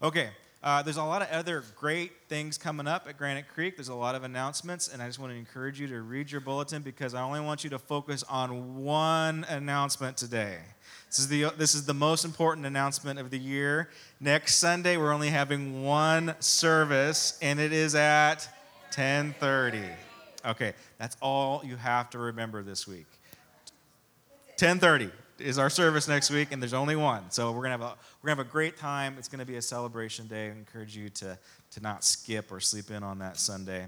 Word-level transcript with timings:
Okay, 0.00 0.28
uh, 0.62 0.80
there's 0.80 0.96
a 0.96 1.02
lot 1.02 1.22
of 1.22 1.28
other 1.30 1.64
great 1.76 2.12
things 2.28 2.56
coming 2.56 2.86
up 2.86 3.06
at 3.08 3.18
Granite 3.18 3.46
Creek. 3.52 3.76
There's 3.76 3.88
a 3.88 3.94
lot 3.96 4.14
of 4.14 4.22
announcements, 4.22 4.86
and 4.86 5.02
I 5.02 5.08
just 5.08 5.18
want 5.18 5.32
to 5.32 5.36
encourage 5.36 5.80
you 5.80 5.88
to 5.88 6.02
read 6.02 6.30
your 6.30 6.40
bulletin 6.40 6.82
because 6.82 7.14
I 7.14 7.22
only 7.22 7.40
want 7.40 7.64
you 7.64 7.70
to 7.70 7.80
focus 7.80 8.22
on 8.30 8.76
one 8.76 9.44
announcement 9.48 10.16
today. 10.16 10.58
This 11.08 11.18
is 11.18 11.26
the, 11.26 11.50
this 11.56 11.74
is 11.74 11.84
the 11.84 11.94
most 11.94 12.24
important 12.24 12.64
announcement 12.64 13.18
of 13.18 13.30
the 13.30 13.40
year. 13.40 13.90
Next 14.20 14.58
Sunday, 14.58 14.96
we're 14.96 15.12
only 15.12 15.30
having 15.30 15.82
one 15.82 16.36
service, 16.38 17.36
and 17.42 17.58
it 17.58 17.72
is 17.72 17.96
at 17.96 18.48
10:30. 18.92 19.82
Okay, 20.46 20.74
that's 20.98 21.16
all 21.20 21.60
you 21.64 21.74
have 21.74 22.08
to 22.10 22.18
remember 22.20 22.62
this 22.62 22.86
week. 22.86 23.06
10:30 24.58 25.10
is 25.38 25.58
our 25.58 25.70
service 25.70 26.08
next 26.08 26.30
week, 26.30 26.48
and 26.52 26.60
there's 26.60 26.74
only 26.74 26.96
one. 26.96 27.30
So 27.30 27.52
we're 27.52 27.62
gonna 27.62 27.70
have 27.70 27.80
a 27.80 27.94
we're 28.22 28.28
gonna 28.28 28.40
have 28.40 28.46
a 28.46 28.50
great 28.50 28.76
time. 28.76 29.16
It's 29.18 29.28
gonna 29.28 29.44
be 29.44 29.56
a 29.56 29.62
celebration 29.62 30.26
day. 30.26 30.46
I 30.46 30.50
encourage 30.50 30.96
you 30.96 31.08
to 31.10 31.38
to 31.72 31.80
not 31.80 32.04
skip 32.04 32.50
or 32.50 32.60
sleep 32.60 32.90
in 32.90 33.02
on 33.02 33.18
that 33.18 33.38
Sunday. 33.38 33.86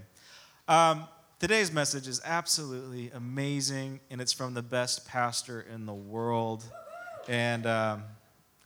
Um, 0.69 1.06
today's 1.39 1.73
message 1.73 2.06
is 2.06 2.20
absolutely 2.25 3.11
amazing, 3.15 4.01
and 4.11 4.20
it's 4.20 4.33
from 4.33 4.55
the 4.55 4.62
best 4.62 5.06
pastor 5.06 5.66
in 5.73 5.87
the 5.87 5.95
world. 5.95 6.65
And 7.28 7.67
um, 7.67 8.05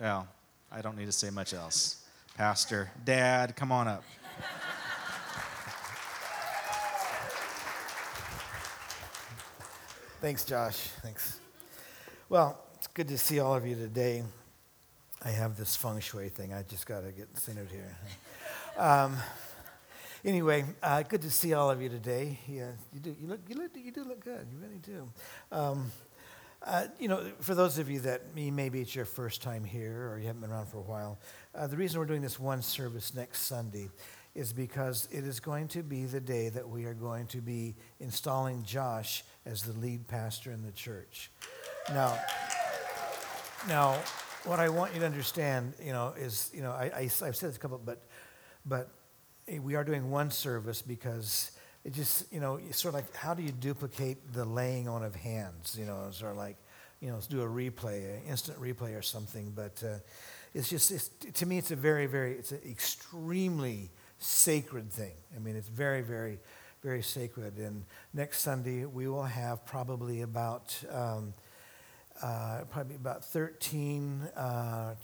well, 0.00 0.28
I 0.70 0.82
don't 0.82 0.96
need 0.96 1.06
to 1.06 1.12
say 1.12 1.30
much 1.30 1.54
else. 1.54 2.04
Pastor, 2.36 2.90
Dad, 3.04 3.56
come 3.56 3.70
on 3.70 3.88
up. 3.88 4.04
Thanks, 10.20 10.44
Josh. 10.44 10.88
Thanks. 11.02 11.38
Well, 12.30 12.63
it's 12.84 12.92
good 12.92 13.08
to 13.08 13.16
see 13.16 13.40
all 13.40 13.54
of 13.54 13.66
you 13.66 13.74
today. 13.74 14.22
I 15.24 15.30
have 15.30 15.56
this 15.56 15.74
feng 15.74 16.00
shui 16.00 16.28
thing. 16.28 16.52
I 16.52 16.62
just 16.64 16.86
got 16.86 17.00
to 17.00 17.12
get 17.12 17.34
centered 17.38 17.70
here. 17.70 17.96
Um, 18.76 19.16
anyway, 20.24 20.64
uh, 20.82 21.02
good 21.04 21.22
to 21.22 21.30
see 21.30 21.54
all 21.54 21.70
of 21.70 21.80
you 21.80 21.88
today. 21.88 22.40
Yeah, 22.48 22.72
you 22.92 22.98
do. 22.98 23.14
You 23.20 23.28
look. 23.28 23.40
You 23.48 23.54
look. 23.54 23.70
You 23.76 23.92
do 23.92 24.02
look 24.02 24.22
good. 24.22 24.48
You 24.50 24.58
really 24.58 24.80
do. 24.82 25.08
Um, 25.52 25.92
uh, 26.60 26.88
you 26.98 27.06
know, 27.06 27.24
for 27.38 27.54
those 27.54 27.78
of 27.78 27.88
you 27.88 28.00
that 28.00 28.22
maybe 28.34 28.80
it's 28.80 28.96
your 28.96 29.04
first 29.04 29.42
time 29.42 29.62
here 29.62 30.10
or 30.10 30.18
you 30.18 30.26
haven't 30.26 30.42
been 30.42 30.50
around 30.50 30.66
for 30.66 30.78
a 30.78 30.82
while, 30.82 31.20
uh, 31.54 31.68
the 31.68 31.76
reason 31.76 32.00
we're 32.00 32.06
doing 32.06 32.20
this 32.20 32.40
one 32.40 32.62
service 32.62 33.14
next 33.14 33.42
Sunday 33.42 33.88
is 34.34 34.52
because 34.52 35.08
it 35.12 35.22
is 35.22 35.38
going 35.38 35.68
to 35.68 35.84
be 35.84 36.04
the 36.04 36.20
day 36.20 36.48
that 36.48 36.68
we 36.68 36.84
are 36.84 36.94
going 36.94 37.28
to 37.28 37.40
be 37.40 37.76
installing 38.00 38.64
Josh 38.64 39.22
as 39.46 39.62
the 39.62 39.72
lead 39.78 40.08
pastor 40.08 40.50
in 40.50 40.62
the 40.62 40.72
church. 40.72 41.30
Now, 41.90 42.18
now, 43.68 43.98
what 44.44 44.60
I 44.60 44.68
want 44.68 44.92
you 44.94 45.00
to 45.00 45.06
understand, 45.06 45.72
you 45.82 45.92
know, 45.92 46.14
is, 46.18 46.50
you 46.54 46.62
know, 46.62 46.70
I, 46.70 46.90
I, 46.94 47.02
have 47.02 47.36
said 47.36 47.48
this 47.48 47.56
a 47.56 47.58
couple, 47.58 47.80
but, 47.82 48.02
but 48.66 48.90
we 49.60 49.74
are 49.74 49.84
doing 49.84 50.10
one 50.10 50.30
service 50.30 50.82
because 50.82 51.52
it 51.84 51.92
just, 51.92 52.30
you 52.32 52.40
know, 52.40 52.56
it's 52.56 52.80
sort 52.80 52.94
of 52.94 53.00
like, 53.00 53.14
how 53.16 53.34
do 53.34 53.42
you 53.42 53.52
duplicate 53.52 54.32
the 54.32 54.44
laying 54.44 54.88
on 54.88 55.02
of 55.02 55.14
hands? 55.14 55.76
You 55.78 55.86
know, 55.86 56.08
sort 56.10 56.32
of 56.32 56.36
like, 56.36 56.56
you 57.00 57.08
know, 57.08 57.14
let's 57.14 57.26
do 57.26 57.42
a 57.42 57.46
replay, 57.46 58.16
an 58.16 58.22
instant 58.28 58.60
replay 58.60 58.98
or 58.98 59.02
something. 59.02 59.52
But 59.54 59.82
uh, 59.84 59.98
it's 60.54 60.68
just, 60.68 60.90
it's, 60.90 61.08
to 61.08 61.46
me, 61.46 61.58
it's 61.58 61.70
a 61.70 61.76
very, 61.76 62.06
very, 62.06 62.32
it's 62.32 62.52
an 62.52 62.60
extremely 62.68 63.90
sacred 64.18 64.90
thing. 64.90 65.12
I 65.34 65.38
mean, 65.38 65.56
it's 65.56 65.68
very, 65.68 66.02
very, 66.02 66.38
very 66.82 67.02
sacred. 67.02 67.58
And 67.58 67.84
next 68.12 68.40
Sunday, 68.40 68.84
we 68.84 69.08
will 69.08 69.24
have 69.24 69.64
probably 69.64 70.22
about, 70.22 70.78
um, 70.90 71.34
uh, 72.22 72.60
probably 72.70 72.96
about 72.96 73.24
13 73.24 74.22
uh, 74.36 74.94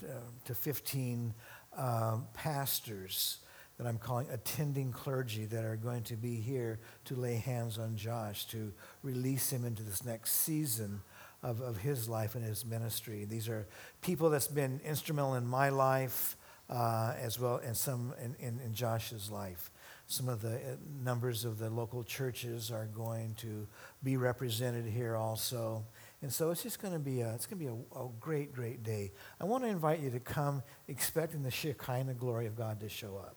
to 0.45 0.55
15 0.55 1.35
um, 1.77 2.27
pastors 2.35 3.39
that 3.79 3.87
I'm 3.87 3.99
calling 3.99 4.29
attending 4.31 4.93
clergy 4.93 5.47
that 5.47 5.65
are 5.65 5.77
going 5.77 6.03
to 6.05 6.17
be 6.17 6.37
here 6.37 6.81
to 7.07 7.17
lay 7.17 7.37
hands 7.37 7.79
on 7.79 7.97
Josh, 7.97 8.45
to 8.47 8.73
release 9.03 9.51
him 9.51 9.65
into 9.65 9.83
this 9.83 10.05
next 10.05 10.33
season 10.33 11.01
of, 11.43 11.61
of 11.61 11.79
his 11.79 12.09
life 12.09 12.35
and 12.35 12.45
his 12.45 12.65
ministry. 12.65 13.25
These 13.25 13.49
are 13.49 13.67
people 14.03 14.29
that's 14.29 14.49
been 14.49 14.81
instrumental 14.85 15.35
in 15.35 15.47
my 15.47 15.71
life 15.71 16.37
uh, 16.69 17.15
as 17.19 17.41
well 17.41 17.61
as 17.65 17.81
some 17.81 18.15
in, 18.23 18.37
in, 18.39 18.61
in, 18.61 18.75
Josh's 18.75 19.31
life. 19.31 19.73
Some 20.07 20.29
of 20.29 20.41
the 20.41 20.55
uh, 20.55 20.77
numbers 21.03 21.45
of 21.45 21.59
the 21.59 21.69
local 21.69 22.05
churches 22.05 22.71
are 22.71 22.87
going 22.87 23.35
to 23.39 23.67
be 24.05 24.17
represented 24.17 24.85
here 24.85 25.17
also. 25.17 25.85
And 26.23 26.33
so 26.33 26.51
it's 26.51 26.63
just 26.63 26.81
going 26.81 26.93
to 26.93 27.01
be 27.01 27.23
a, 27.23 27.33
it's 27.35 27.47
going 27.47 27.59
to 27.59 27.65
be 27.65 27.71
a, 27.71 27.99
a, 27.99 28.09
great, 28.21 28.53
great 28.53 28.83
day. 28.83 29.13
I 29.41 29.45
want 29.45 29.65
to 29.65 29.71
invite 29.71 30.01
you 30.01 30.11
to 30.11 30.21
come 30.21 30.63
expecting 30.87 31.43
the 31.43 31.51
Shekinah 31.51 32.15
glory 32.15 32.47
of 32.47 32.57
God 32.57 32.81
to 32.81 32.89
show 32.89 33.17
up. 33.17 33.37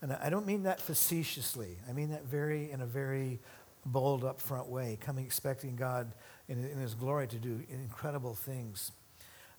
And 0.00 0.12
I 0.12 0.30
don't 0.30 0.46
mean 0.46 0.62
that 0.64 0.80
facetiously. 0.80 1.78
I 1.88 1.92
mean 1.92 2.10
that 2.10 2.24
very 2.24 2.70
in 2.70 2.80
a 2.80 2.86
very 2.86 3.40
bold, 3.84 4.22
upfront 4.22 4.68
way, 4.68 4.98
coming 5.00 5.24
expecting 5.24 5.76
God 5.76 6.12
in, 6.48 6.64
in 6.64 6.78
His 6.78 6.94
glory 6.94 7.26
to 7.28 7.36
do 7.36 7.62
incredible 7.70 8.34
things. 8.34 8.92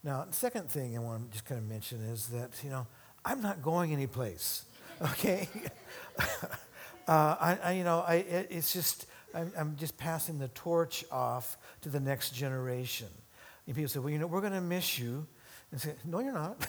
Now, 0.03 0.25
the 0.25 0.33
second 0.33 0.69
thing 0.69 0.95
I 0.97 0.99
want 0.99 1.25
to 1.25 1.31
just 1.31 1.45
kind 1.45 1.59
of 1.59 1.67
mention 1.67 2.01
is 2.03 2.27
that, 2.27 2.51
you 2.63 2.69
know, 2.69 2.87
I'm 3.25 3.41
not 3.41 3.61
going 3.61 3.93
anyplace, 3.93 4.65
okay? 5.01 5.49
uh, 6.19 6.25
I, 7.07 7.57
I, 7.63 7.71
you 7.73 7.83
know, 7.83 8.03
I, 8.07 8.15
it, 8.15 8.47
it's 8.51 8.73
just, 8.73 9.05
I'm, 9.33 9.51
I'm, 9.57 9.75
just 9.75 9.97
passing 9.97 10.39
the 10.39 10.47
torch 10.49 11.05
off 11.11 11.57
to 11.81 11.89
the 11.89 11.99
next 11.99 12.31
generation. 12.31 13.07
And 13.65 13.75
people 13.75 13.89
say, 13.89 13.99
well, 13.99 14.09
you 14.09 14.19
know, 14.19 14.27
we're 14.27 14.41
going 14.41 14.53
to 14.53 14.61
miss 14.61 14.97
you. 14.97 15.27
And 15.71 15.81
say, 15.81 15.93
no, 16.05 16.19
you're 16.19 16.33
not. 16.33 16.65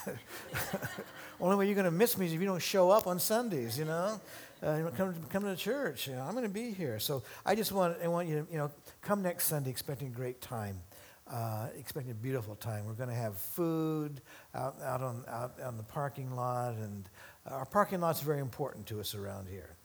Only 1.40 1.56
way 1.56 1.66
you're 1.66 1.76
going 1.76 1.84
to 1.84 1.90
miss 1.90 2.18
me 2.18 2.26
is 2.26 2.32
if 2.32 2.40
you 2.40 2.46
don't 2.46 2.62
show 2.62 2.90
up 2.90 3.06
on 3.06 3.20
Sundays, 3.20 3.78
you 3.78 3.84
know. 3.84 4.20
Uh, 4.60 4.90
come, 4.96 5.14
come 5.30 5.44
to 5.44 5.50
the 5.50 5.56
church. 5.56 6.08
You 6.08 6.14
know, 6.14 6.22
I'm 6.22 6.32
going 6.32 6.42
to 6.42 6.48
be 6.48 6.72
here. 6.72 6.98
So 6.98 7.22
I 7.46 7.54
just 7.54 7.70
want, 7.70 7.96
I 8.02 8.08
want 8.08 8.28
you 8.28 8.44
to, 8.44 8.52
you 8.52 8.58
know, 8.58 8.72
come 9.02 9.22
next 9.22 9.44
Sunday 9.44 9.70
expecting 9.70 10.08
a 10.08 10.10
great 10.10 10.40
time. 10.40 10.80
Uh, 11.30 11.68
expecting 11.78 12.10
a 12.10 12.14
beautiful 12.14 12.56
time. 12.56 12.86
We're 12.86 12.94
going 12.94 13.10
to 13.10 13.14
have 13.14 13.36
food 13.36 14.22
out, 14.54 14.76
out, 14.82 15.02
on, 15.02 15.24
out 15.28 15.60
on 15.62 15.76
the 15.76 15.82
parking 15.82 16.34
lot, 16.34 16.72
and 16.74 17.08
our 17.46 17.66
parking 17.66 18.00
lot's 18.00 18.22
very 18.22 18.40
important 18.40 18.86
to 18.86 18.98
us 18.98 19.14
around 19.14 19.46
here. 19.46 19.76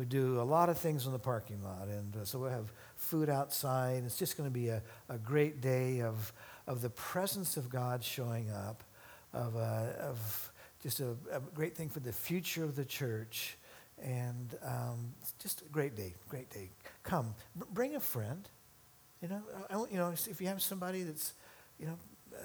We 0.00 0.06
do 0.06 0.40
a 0.40 0.48
lot 0.48 0.70
of 0.70 0.78
things 0.78 1.04
in 1.04 1.12
the 1.12 1.18
parking 1.18 1.62
lot, 1.62 1.86
and 1.86 2.16
uh, 2.16 2.24
so 2.24 2.38
we'll 2.38 2.48
have 2.48 2.72
food 2.96 3.28
outside. 3.28 4.02
It's 4.06 4.16
just 4.16 4.38
going 4.38 4.48
to 4.48 4.50
be 4.50 4.68
a, 4.68 4.82
a 5.10 5.18
great 5.18 5.60
day 5.60 6.00
of, 6.00 6.32
of 6.66 6.80
the 6.80 6.88
presence 6.88 7.58
of 7.58 7.68
God 7.68 8.02
showing 8.02 8.50
up, 8.50 8.82
of, 9.34 9.56
uh, 9.56 9.92
of 10.00 10.52
just 10.82 11.00
a, 11.00 11.10
a, 11.30 11.40
great 11.54 11.76
thing 11.76 11.90
for 11.90 12.00
the 12.00 12.14
future 12.14 12.64
of 12.64 12.76
the 12.76 12.84
church. 12.86 13.58
And 14.02 14.56
um, 14.64 15.12
it's 15.20 15.32
just 15.32 15.60
a 15.60 15.66
great 15.66 15.96
day, 15.96 16.14
great 16.30 16.48
day. 16.48 16.70
Come, 17.02 17.34
b- 17.58 17.66
bring 17.70 17.94
a 17.94 18.00
friend. 18.00 18.48
You 19.20 19.28
know, 19.28 19.42
I, 19.68 19.74
you 19.92 19.98
know, 19.98 20.14
if 20.30 20.40
you 20.40 20.46
have 20.46 20.62
somebody 20.62 21.02
that's, 21.02 21.34
you 21.78 21.84
know, 21.84 21.98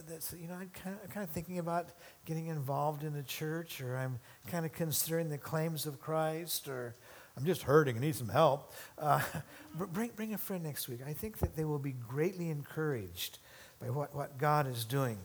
that's, 0.10 0.34
you 0.34 0.50
know, 0.50 0.56
I'm 0.56 0.72
kind, 0.74 0.98
of, 1.02 1.10
kind 1.10 1.24
of 1.24 1.30
thinking 1.30 1.60
about 1.60 1.88
getting 2.26 2.48
involved 2.48 3.04
in 3.04 3.16
a 3.16 3.24
church, 3.24 3.80
or 3.80 3.96
I'm 3.96 4.20
kind 4.48 4.66
of 4.66 4.74
considering 4.74 5.30
the 5.30 5.38
claims 5.38 5.86
of 5.86 6.02
Christ, 6.02 6.68
or 6.68 6.96
I'm 7.38 7.46
just 7.46 7.64
hurting 7.64 7.98
I 7.98 8.00
need 8.00 8.16
some 8.16 8.30
help. 8.30 8.74
Uh, 8.98 9.22
bring, 9.74 10.12
bring 10.16 10.34
a 10.34 10.38
friend 10.38 10.64
next 10.64 10.88
week. 10.88 11.02
I 11.06 11.14
think 11.14 11.40
that 11.40 11.56
they 11.56 11.66
will 11.66 11.80
be 11.80 11.92
greatly 11.92 12.50
encouraged 12.50 13.40
by 13.82 13.90
what, 13.90 14.16
what 14.16 14.38
God 14.38 14.68
is 14.68 14.86
doing. 14.86 15.18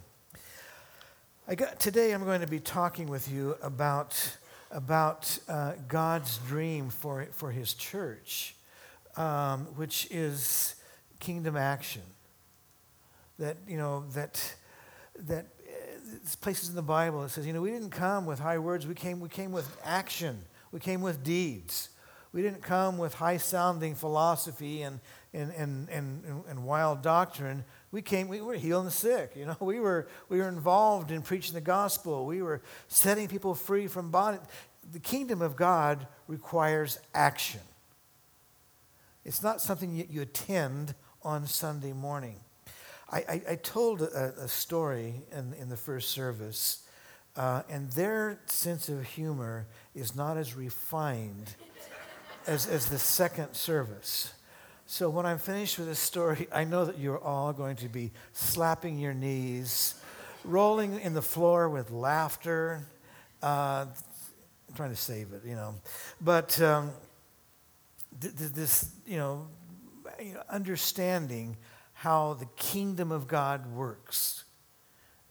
I 1.46 1.54
got, 1.54 1.78
today 1.78 2.12
I'm 2.12 2.24
going 2.24 2.40
to 2.40 2.46
be 2.46 2.58
talking 2.58 3.08
with 3.08 3.30
you 3.30 3.56
about, 3.62 4.36
about 4.70 5.38
uh, 5.48 5.72
God's 5.88 6.38
dream 6.38 6.90
for, 6.90 7.26
for 7.32 7.50
his 7.52 7.74
church, 7.74 8.56
um, 9.16 9.66
which 9.76 10.08
is 10.10 10.74
kingdom 11.20 11.56
action. 11.56 12.02
That, 13.38 13.56
you 13.68 13.78
know, 13.78 14.04
that, 14.14 14.54
that 15.26 15.46
uh, 15.46 16.18
places 16.40 16.68
in 16.68 16.74
the 16.74 16.82
Bible 16.82 17.22
it 17.22 17.30
says, 17.30 17.46
you 17.46 17.52
know, 17.52 17.62
we 17.62 17.70
didn't 17.70 17.90
come 17.90 18.26
with 18.26 18.40
high 18.40 18.58
words, 18.58 18.86
we 18.86 18.94
came, 18.94 19.20
we 19.20 19.28
came 19.28 19.52
with 19.52 19.80
action, 19.84 20.42
we 20.72 20.80
came 20.80 21.00
with 21.00 21.22
deeds. 21.22 21.90
We 22.32 22.42
didn't 22.42 22.62
come 22.62 22.98
with 22.98 23.14
high 23.14 23.38
sounding 23.38 23.94
philosophy 23.94 24.82
and, 24.82 25.00
and, 25.34 25.52
and, 25.52 25.88
and, 25.88 26.44
and 26.48 26.64
wild 26.64 27.02
doctrine. 27.02 27.64
We 27.90 28.02
came 28.02 28.28
we 28.28 28.40
were 28.40 28.54
healing 28.54 28.84
the 28.84 28.92
sick 28.92 29.32
you 29.34 29.46
know. 29.46 29.56
We 29.60 29.80
were 29.80 30.08
we 30.28 30.38
were 30.38 30.48
involved 30.48 31.10
in 31.10 31.22
preaching 31.22 31.54
the 31.54 31.60
gospel. 31.60 32.26
We 32.26 32.42
were 32.42 32.62
setting 32.88 33.26
people 33.26 33.54
free 33.54 33.88
from 33.88 34.10
bondage. 34.10 34.42
The 34.92 35.00
kingdom 35.00 35.42
of 35.42 35.56
god 35.56 36.06
requires 36.28 36.98
action. 37.14 37.60
It's 39.24 39.42
not 39.42 39.60
something 39.60 39.98
that 39.98 40.10
you 40.10 40.22
attend 40.22 40.94
on 41.22 41.46
sunday 41.46 41.92
morning. 41.92 42.36
I, 43.12 43.18
I, 43.18 43.42
I 43.50 43.54
told 43.56 44.02
a, 44.02 44.34
a, 44.38 44.48
story 44.48 45.22
in, 45.32 45.52
in 45.54 45.68
the 45.68 45.76
first 45.76 46.10
service 46.10 46.86
uh, 47.36 47.62
and 47.68 47.90
their 47.92 48.40
sense 48.46 48.88
of 48.88 49.02
humor 49.02 49.66
is 49.94 50.14
not 50.14 50.36
as 50.36 50.54
refined 50.54 51.54
as, 52.46 52.66
as 52.66 52.86
the 52.86 52.98
second 52.98 53.54
service 53.54 54.34
so 54.92 55.08
when 55.08 55.24
I'm 55.24 55.38
finished 55.38 55.78
with 55.78 55.86
this 55.86 56.00
story, 56.00 56.48
I 56.52 56.64
know 56.64 56.84
that 56.84 56.98
you're 56.98 57.22
all 57.22 57.52
going 57.52 57.76
to 57.76 57.88
be 57.88 58.10
slapping 58.32 58.98
your 58.98 59.14
knees, 59.14 59.94
rolling 60.42 60.98
in 61.00 61.14
the 61.14 61.22
floor 61.22 61.68
with 61.68 61.92
laughter, 61.92 62.88
Uh, 63.40 63.86
I'm 63.86 64.74
trying 64.74 64.90
to 64.90 64.96
save 64.96 65.32
it, 65.32 65.44
you 65.44 65.54
know. 65.54 65.76
But 66.20 66.60
um, 66.60 66.90
th- 68.20 68.36
th- 68.36 68.50
this, 68.50 68.90
you 69.06 69.16
know, 69.16 69.46
understanding 70.48 71.56
how 71.92 72.34
the 72.34 72.48
kingdom 72.56 73.12
of 73.12 73.28
God 73.28 73.72
works. 73.72 74.42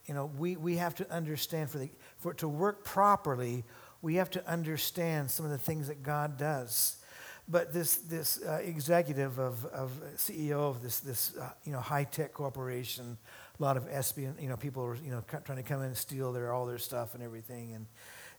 You 0.06 0.14
know, 0.14 0.32
we, 0.38 0.56
we 0.56 0.78
have 0.78 0.96
to 0.96 1.12
understand 1.12 1.70
for, 1.70 1.80
the, 1.80 1.90
for 2.18 2.32
it 2.32 2.38
to 2.38 2.48
work 2.48 2.86
properly, 2.86 3.66
we 4.02 4.16
have 4.16 4.30
to 4.32 4.50
understand 4.50 5.30
some 5.30 5.46
of 5.46 5.52
the 5.52 5.58
things 5.58 5.90
that 5.90 6.02
God 6.02 6.38
does. 6.38 6.99
But 7.52 7.74
this, 7.74 7.98
this 7.98 8.40
uh, 8.48 8.60
executive 8.64 9.40
of, 9.40 9.66
of 9.66 9.92
CEO 10.18 10.70
of 10.70 10.84
this, 10.84 11.00
this 11.00 11.36
uh, 11.36 11.50
you 11.64 11.72
know, 11.72 11.80
high-tech 11.80 12.32
corporation, 12.32 13.18
a 13.60 13.64
lot 13.64 13.76
of 13.76 13.88
espion, 13.90 14.36
you 14.40 14.48
know, 14.48 14.56
people 14.56 14.84
were, 14.84 14.96
you 14.96 15.10
know, 15.10 15.24
trying 15.44 15.58
to 15.58 15.64
come 15.64 15.80
in 15.80 15.88
and 15.88 15.98
steal 15.98 16.32
their, 16.32 16.54
all 16.54 16.68
their 16.68 16.78
stuff 16.78 17.16
and 17.16 17.24
everything. 17.24 17.74
And, 17.74 17.88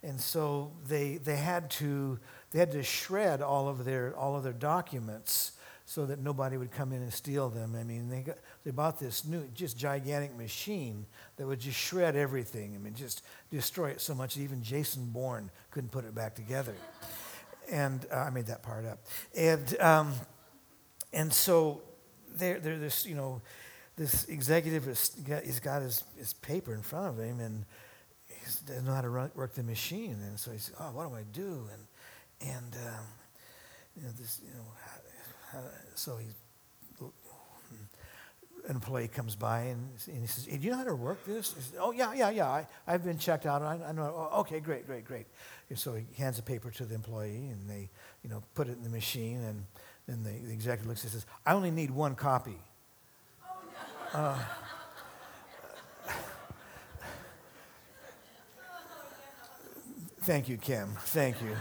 and 0.05 0.21
so 0.21 0.73
they, 0.87 1.17
they, 1.17 1.37
had 1.37 1.71
to, 1.73 2.21
they 2.53 2.61
had 2.61 2.71
to 2.71 2.85
shred 2.85 3.43
all 3.43 3.69
of 3.69 3.85
their, 3.85 4.17
all 4.17 4.37
of 4.37 4.45
their 4.45 4.53
documents 4.53 5.53
so 5.87 6.07
that 6.07 6.21
nobody 6.21 6.57
would 6.57 6.71
come 6.71 6.93
in 6.93 7.03
and 7.03 7.13
steal 7.13 7.51
them. 7.51 7.75
I 7.75 7.83
mean, 7.83 8.09
they, 8.09 8.21
got, 8.21 8.39
they 8.63 8.71
bought 8.71 9.01
this 9.01 9.25
new, 9.25 9.45
just 9.53 9.77
gigantic 9.77 10.37
machine 10.37 11.05
that 11.37 11.49
would 11.49 11.59
just 11.59 11.77
shred 11.77 12.15
everything. 12.15 12.77
I 12.77 12.79
mean, 12.79 12.95
just 12.95 13.25
destroy 13.51 13.91
it 13.91 14.01
so 14.01 14.15
much 14.15 14.37
that 14.37 14.43
even 14.43 14.63
Jason 14.63 15.07
Bourne 15.07 15.51
couldn't 15.73 15.91
put 15.91 16.05
it 16.05 16.15
back 16.15 16.37
together 16.37 16.77
and 17.71 18.07
uh, 18.13 18.17
I 18.17 18.31
made 18.31 18.47
that 18.47 18.63
part 18.63 18.85
up. 18.85 18.99
And 19.37 19.81
um, 19.81 20.15
and 21.13 21.33
so 21.33 21.83
there, 22.29 22.59
there, 22.59 22.79
this 22.79 23.07
you 23.07 23.15
know, 23.15 23.41
this 23.97 24.25
executive 24.25 24.85
got, 25.27 25.45
he's 25.45 25.61
got 25.61 25.83
his, 25.83 26.05
his 26.17 26.33
paper 26.35 26.75
in 26.75 26.83
front 26.83 27.09
of 27.09 27.19
him, 27.19 27.41
and 27.41 27.65
he 28.29 28.37
doesn't 28.67 28.85
know 28.85 28.95
how 28.95 29.01
to 29.01 29.11
run, 29.11 29.31
work 29.35 29.55
the 29.55 29.63
machine. 29.63 30.19
And 30.23 30.39
so 30.39 30.51
he 30.51 30.59
said, 30.59 30.75
"Oh, 30.81 30.91
what 30.93 31.09
do 31.09 31.15
I 31.15 31.25
do?" 31.33 31.69
And 31.73 32.53
and 32.55 32.77
um, 32.87 33.05
you 33.97 34.03
know 34.03 34.13
this, 34.19 34.41
you 34.43 34.53
know, 34.55 34.65
how, 35.53 35.59
how, 35.59 35.65
so 35.95 36.17
he 36.17 36.27
an 38.69 38.75
employee 38.77 39.09
comes 39.09 39.35
by 39.35 39.61
and, 39.63 39.89
and 40.07 40.21
he 40.21 40.27
says, 40.27 40.47
hey, 40.47 40.57
"Do 40.57 40.65
you 40.65 40.71
know 40.71 40.79
how 40.79 40.85
to 40.85 40.95
work 40.95 41.25
this?" 41.25 41.49
Says, 41.49 41.73
"Oh 41.79 41.93
yeah, 41.93 42.13
yeah, 42.15 42.31
yeah. 42.31 42.49
I, 42.49 42.67
I've 42.87 43.05
been 43.05 43.19
checked 43.19 43.47
out. 43.47 43.63
I, 43.63 43.79
I 43.87 43.93
know. 43.93 44.31
Oh, 44.33 44.41
okay, 44.41 44.61
great, 44.61 44.87
great, 44.87 45.05
great." 45.05 45.27
And 45.69 45.79
so 45.79 45.95
he 45.95 46.05
hands 46.17 46.39
a 46.39 46.43
paper 46.43 46.71
to 46.71 46.85
the 46.85 46.95
employee, 46.95 47.49
and 47.49 47.69
they, 47.69 47.89
you 48.23 48.31
know, 48.31 48.43
put 48.55 48.69
it 48.69 48.73
in 48.73 48.83
the 48.83 48.91
machine, 48.91 49.43
and 49.43 49.65
then 50.07 50.23
the, 50.23 50.47
the 50.47 50.53
executive 50.53 50.87
looks 50.87 51.03
and 51.03 51.13
says, 51.13 51.27
"I 51.47 51.53
only 51.53 51.71
need 51.71 51.91
one 51.91 52.15
copy." 52.15 52.59
Uh, 54.13 54.39
thank 60.23 60.49
you, 60.49 60.57
Kim. 60.57 60.97
Thank 61.01 61.41
you. 61.43 61.57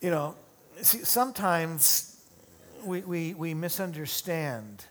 you 0.00 0.10
know, 0.10 0.36
see, 0.80 0.98
sometimes 0.98 2.09
we, 2.84 3.00
we, 3.00 3.34
we 3.34 3.54
misunderstand 3.54 4.84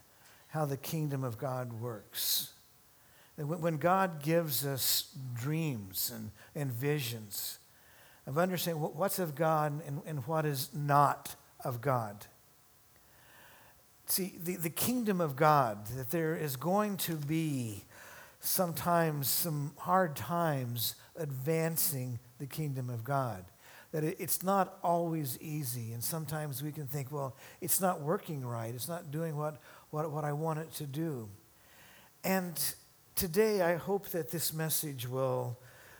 how 0.49 0.65
the 0.65 0.77
kingdom 0.77 1.23
of 1.23 1.37
God 1.37 1.73
works. 1.73 2.53
When 3.37 3.77
God 3.77 4.21
gives 4.21 4.65
us 4.65 5.15
dreams 5.33 6.11
and, 6.13 6.31
and 6.55 6.71
visions 6.71 7.59
of 8.27 8.37
understanding 8.37 8.81
what's 8.81 9.17
of 9.17 9.33
God 9.33 9.81
and, 9.87 10.01
and 10.05 10.27
what 10.27 10.45
is 10.45 10.69
not 10.73 11.35
of 11.63 11.81
God. 11.81 12.25
See, 14.07 14.35
the, 14.43 14.55
the 14.55 14.69
kingdom 14.69 15.21
of 15.21 15.35
God, 15.35 15.85
that 15.97 16.09
there 16.09 16.35
is 16.35 16.55
going 16.55 16.97
to 16.97 17.15
be 17.15 17.85
sometimes 18.39 19.27
some 19.27 19.73
hard 19.77 20.15
times 20.15 20.95
advancing 21.15 22.19
the 22.39 22.45
kingdom 22.45 22.89
of 22.89 23.03
God 23.03 23.45
that 23.91 24.03
it's 24.03 24.43
not 24.43 24.77
always 24.83 25.37
easy. 25.41 25.93
And 25.93 26.03
sometimes 26.03 26.61
we 26.61 26.71
can 26.71 26.85
think, 26.87 27.11
well, 27.11 27.35
it's 27.59 27.81
not 27.81 28.01
working 28.01 28.45
right. 28.45 28.73
It's 28.73 28.87
not 28.87 29.11
doing 29.11 29.35
what, 29.35 29.57
what, 29.89 30.11
what 30.11 30.23
I 30.23 30.33
want 30.33 30.59
it 30.59 30.71
to 30.75 30.85
do. 30.85 31.29
And 32.23 32.59
today, 33.15 33.61
I 33.61 33.75
hope 33.75 34.09
that 34.09 34.31
this 34.31 34.53
message 34.53 35.07
will, 35.07 35.59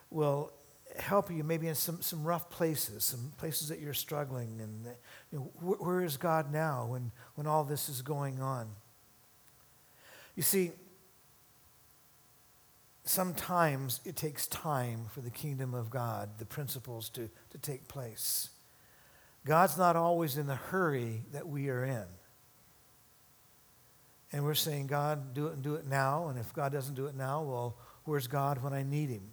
will 0.09 0.51
help 0.97 1.31
you 1.31 1.43
maybe 1.43 1.67
in 1.67 1.75
some, 1.75 2.01
some 2.01 2.23
rough 2.23 2.49
places, 2.49 3.03
some 3.05 3.31
places 3.37 3.69
that 3.69 3.79
you're 3.79 3.93
struggling. 3.93 4.59
And 4.61 4.85
you 5.31 5.39
know, 5.39 5.51
wh- 5.59 5.81
where 5.81 6.03
is 6.03 6.17
God 6.17 6.51
now 6.51 6.87
when, 6.89 7.11
when 7.35 7.47
all 7.47 7.63
this 7.63 7.89
is 7.89 8.01
going 8.01 8.41
on? 8.41 8.67
You 10.35 10.43
see, 10.43 10.71
sometimes 13.03 14.01
it 14.05 14.15
takes 14.15 14.47
time 14.47 15.05
for 15.11 15.21
the 15.21 15.29
kingdom 15.29 15.73
of 15.73 15.89
God, 15.89 16.37
the 16.37 16.45
principles 16.45 17.09
to, 17.09 17.29
to 17.49 17.57
take 17.57 17.87
place. 17.87 18.49
God's 19.45 19.77
not 19.77 19.95
always 19.95 20.37
in 20.37 20.47
the 20.47 20.55
hurry 20.55 21.23
that 21.31 21.47
we 21.47 21.69
are 21.69 21.83
in. 21.83 22.05
And 24.31 24.43
we're 24.43 24.53
saying, 24.53 24.87
God, 24.87 25.33
do 25.33 25.47
it 25.47 25.53
and 25.53 25.63
do 25.63 25.75
it 25.75 25.87
now. 25.87 26.27
And 26.27 26.37
if 26.37 26.53
God 26.53 26.71
doesn't 26.71 26.95
do 26.95 27.07
it 27.07 27.15
now, 27.15 27.41
well, 27.41 27.77
where's 28.03 28.27
God 28.27 28.61
when 28.61 28.73
I 28.73 28.83
need 28.83 29.09
him? 29.09 29.31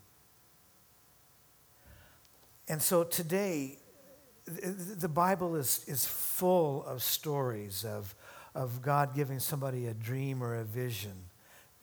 And 2.69 2.81
so 2.81 3.05
today, 3.05 3.79
the 4.47 5.09
Bible 5.09 5.57
is, 5.57 5.85
is 5.87 6.05
full 6.05 6.85
of 6.85 7.03
stories 7.03 7.85
of, 7.85 8.15
of 8.55 8.81
God 8.81 9.15
giving 9.15 9.39
somebody 9.39 9.87
a 9.87 9.95
dream 9.95 10.43
or 10.43 10.55
a 10.55 10.65
vision. 10.65 11.17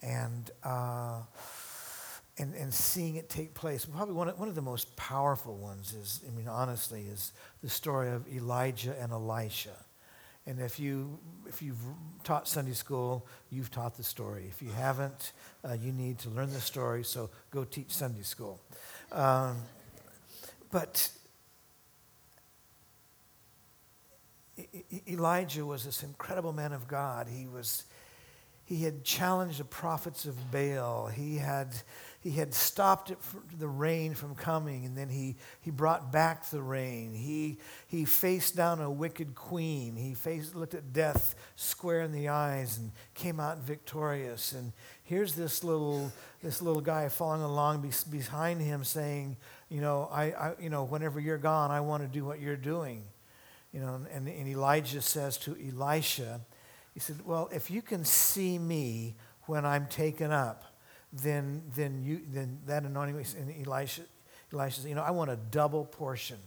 And 0.02 0.50
uh, 0.62 1.20
and, 2.38 2.54
and 2.54 2.72
seeing 2.74 3.16
it 3.16 3.28
take 3.28 3.54
place. 3.54 3.84
Probably 3.84 4.14
one 4.14 4.28
of, 4.28 4.38
one 4.38 4.48
of 4.48 4.54
the 4.54 4.62
most 4.62 4.96
powerful 4.96 5.56
ones 5.56 5.94
is, 5.94 6.20
I 6.26 6.36
mean, 6.36 6.48
honestly, 6.48 7.02
is 7.02 7.32
the 7.62 7.68
story 7.68 8.10
of 8.10 8.26
Elijah 8.28 8.94
and 9.00 9.12
Elisha. 9.12 9.76
And 10.46 10.60
if, 10.60 10.78
you, 10.78 11.18
if 11.46 11.62
you've 11.62 11.78
taught 12.22 12.46
Sunday 12.46 12.72
school, 12.72 13.26
you've 13.50 13.70
taught 13.70 13.96
the 13.96 14.02
story. 14.02 14.44
If 14.48 14.60
you 14.60 14.70
haven't, 14.70 15.32
uh, 15.66 15.74
you 15.74 15.92
need 15.92 16.18
to 16.20 16.30
learn 16.30 16.50
the 16.50 16.60
story, 16.60 17.02
so 17.02 17.30
go 17.50 17.64
teach 17.64 17.90
Sunday 17.90 18.22
school. 18.22 18.60
Um, 19.10 19.56
but 20.70 21.10
Elijah 25.08 25.64
was 25.64 25.84
this 25.84 26.02
incredible 26.02 26.52
man 26.52 26.72
of 26.72 26.88
God. 26.88 27.28
He 27.28 27.46
was 27.46 27.84
he 28.66 28.82
had 28.82 29.04
challenged 29.04 29.60
the 29.60 29.64
prophets 29.64 30.24
of 30.24 30.50
Baal. 30.50 31.08
He 31.08 31.36
had 31.36 31.74
he 32.24 32.30
had 32.30 32.54
stopped 32.54 33.12
the 33.58 33.68
rain 33.68 34.14
from 34.14 34.34
coming, 34.34 34.86
and 34.86 34.96
then 34.96 35.10
he, 35.10 35.36
he 35.60 35.70
brought 35.70 36.10
back 36.10 36.48
the 36.48 36.62
rain. 36.62 37.12
He, 37.12 37.58
he 37.86 38.06
faced 38.06 38.56
down 38.56 38.80
a 38.80 38.90
wicked 38.90 39.34
queen. 39.34 39.94
He 39.94 40.14
faced, 40.14 40.54
looked 40.54 40.72
at 40.72 40.94
death 40.94 41.34
square 41.54 42.00
in 42.00 42.12
the 42.12 42.30
eyes 42.30 42.78
and 42.78 42.92
came 43.12 43.38
out 43.38 43.58
victorious. 43.58 44.52
And 44.52 44.72
here's 45.02 45.34
this 45.34 45.62
little, 45.62 46.10
this 46.42 46.62
little 46.62 46.80
guy 46.80 47.10
following 47.10 47.42
along 47.42 47.92
behind 48.10 48.62
him 48.62 48.84
saying, 48.84 49.36
you 49.68 49.82
know, 49.82 50.08
I, 50.10 50.24
I, 50.30 50.54
you 50.58 50.70
know, 50.70 50.84
whenever 50.84 51.20
you're 51.20 51.36
gone, 51.36 51.70
I 51.70 51.82
want 51.82 52.04
to 52.04 52.08
do 52.08 52.24
what 52.24 52.40
you're 52.40 52.56
doing. 52.56 53.04
You 53.70 53.80
know, 53.80 54.00
and, 54.10 54.26
and 54.26 54.48
Elijah 54.48 55.02
says 55.02 55.36
to 55.38 55.54
Elisha, 55.62 56.40
he 56.94 57.00
said, 57.00 57.26
well, 57.26 57.50
if 57.52 57.70
you 57.70 57.82
can 57.82 58.02
see 58.02 58.58
me 58.58 59.14
when 59.42 59.66
I'm 59.66 59.88
taken 59.88 60.32
up, 60.32 60.73
then, 61.22 61.62
then, 61.74 62.02
you, 62.02 62.20
then 62.28 62.60
that 62.66 62.82
anointing, 62.82 63.24
and 63.38 63.66
Elisha, 63.66 64.02
Elisha 64.52 64.88
you 64.88 64.94
know, 64.94 65.02
I 65.02 65.12
want 65.12 65.30
a 65.30 65.36
double 65.36 65.84
portion. 65.84 66.38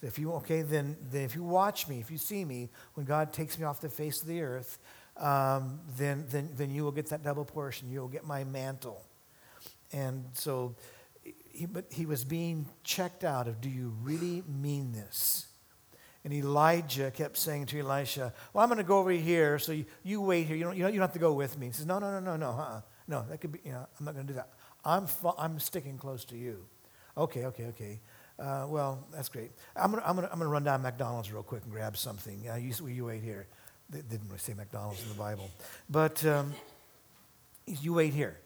So 0.00 0.06
if 0.06 0.18
you, 0.18 0.32
okay, 0.34 0.62
then, 0.62 0.96
then 1.10 1.22
if 1.22 1.34
you 1.34 1.44
watch 1.44 1.86
me, 1.86 2.00
if 2.00 2.10
you 2.10 2.18
see 2.18 2.44
me, 2.44 2.70
when 2.94 3.06
God 3.06 3.32
takes 3.32 3.58
me 3.58 3.64
off 3.64 3.80
the 3.80 3.88
face 3.88 4.22
of 4.22 4.28
the 4.28 4.42
earth, 4.42 4.78
um, 5.16 5.80
then, 5.96 6.24
then, 6.30 6.48
then 6.56 6.70
you 6.70 6.84
will 6.84 6.92
get 6.92 7.06
that 7.10 7.22
double 7.22 7.44
portion. 7.44 7.90
You 7.90 8.00
will 8.00 8.08
get 8.08 8.26
my 8.26 8.44
mantle. 8.44 9.04
And 9.92 10.24
so 10.32 10.76
he, 11.22 11.66
but 11.66 11.84
he 11.90 12.06
was 12.06 12.24
being 12.24 12.66
checked 12.84 13.24
out 13.24 13.46
of, 13.46 13.60
do 13.60 13.68
you 13.68 13.94
really 14.02 14.42
mean 14.48 14.92
this? 14.92 15.46
And 16.24 16.32
Elijah 16.32 17.10
kept 17.10 17.36
saying 17.38 17.66
to 17.66 17.80
Elisha, 17.80 18.32
well, 18.52 18.62
I'm 18.62 18.68
going 18.68 18.78
to 18.78 18.84
go 18.84 18.98
over 18.98 19.10
here, 19.10 19.58
so 19.58 19.72
you, 19.72 19.86
you 20.02 20.20
wait 20.20 20.46
here. 20.46 20.56
You 20.56 20.64
don't, 20.64 20.76
you, 20.76 20.82
don't, 20.82 20.92
you 20.92 20.98
don't 20.98 21.08
have 21.08 21.14
to 21.14 21.18
go 21.18 21.32
with 21.32 21.58
me. 21.58 21.66
He 21.66 21.72
says, 21.72 21.86
no, 21.86 21.98
no, 21.98 22.10
no, 22.12 22.20
no, 22.20 22.36
no. 22.36 22.50
Uh-uh. 22.50 22.80
No, 23.10 23.24
that 23.28 23.40
could 23.40 23.50
be, 23.50 23.58
you 23.64 23.72
know, 23.72 23.84
I'm 23.98 24.04
not 24.06 24.14
going 24.14 24.24
to 24.24 24.32
do 24.32 24.36
that. 24.36 24.50
I'm, 24.84 25.06
I'm 25.36 25.58
sticking 25.58 25.98
close 25.98 26.24
to 26.26 26.36
you. 26.36 26.64
Okay, 27.18 27.44
okay, 27.46 27.66
okay. 27.66 28.00
Uh, 28.38 28.66
well, 28.68 29.04
that's 29.12 29.28
great. 29.28 29.50
I'm 29.74 29.90
going 29.90 30.00
to 30.00 30.08
I'm 30.08 30.14
gonna, 30.14 30.28
I'm 30.32 30.38
gonna 30.38 30.48
run 30.48 30.62
down 30.62 30.80
McDonald's 30.80 31.30
real 31.32 31.42
quick 31.42 31.64
and 31.64 31.72
grab 31.72 31.96
something. 31.96 32.48
Uh, 32.48 32.54
you, 32.54 32.72
you 32.86 33.06
wait 33.06 33.22
here. 33.22 33.48
They 33.90 34.00
didn't 34.02 34.28
really 34.28 34.38
say 34.38 34.54
McDonald's 34.54 35.02
in 35.02 35.08
the 35.08 35.16
Bible. 35.16 35.50
But 35.90 36.24
um, 36.24 36.54
you 37.66 37.94
wait 37.94 38.14
here. 38.14 38.38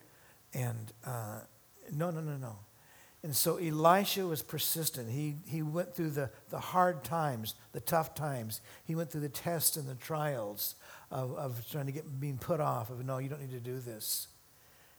And 0.54 0.92
uh, 1.04 1.40
no, 1.92 2.10
no, 2.10 2.22
no, 2.22 2.38
no. 2.38 2.56
And 3.22 3.36
so 3.36 3.58
Elisha 3.58 4.26
was 4.26 4.42
persistent. 4.42 5.10
He, 5.10 5.36
he 5.46 5.62
went 5.62 5.94
through 5.94 6.10
the, 6.10 6.30
the 6.48 6.58
hard 6.58 7.04
times, 7.04 7.54
the 7.72 7.80
tough 7.80 8.14
times. 8.14 8.62
He 8.84 8.94
went 8.94 9.10
through 9.10 9.22
the 9.22 9.28
tests 9.28 9.76
and 9.76 9.86
the 9.86 9.94
trials 9.94 10.74
of, 11.10 11.34
of 11.36 11.70
trying 11.70 11.86
to 11.86 11.92
get 11.92 12.18
being 12.18 12.38
put 12.38 12.60
off, 12.60 12.88
of 12.88 13.04
no, 13.04 13.18
you 13.18 13.28
don't 13.28 13.40
need 13.40 13.50
to 13.50 13.60
do 13.60 13.78
this. 13.78 14.28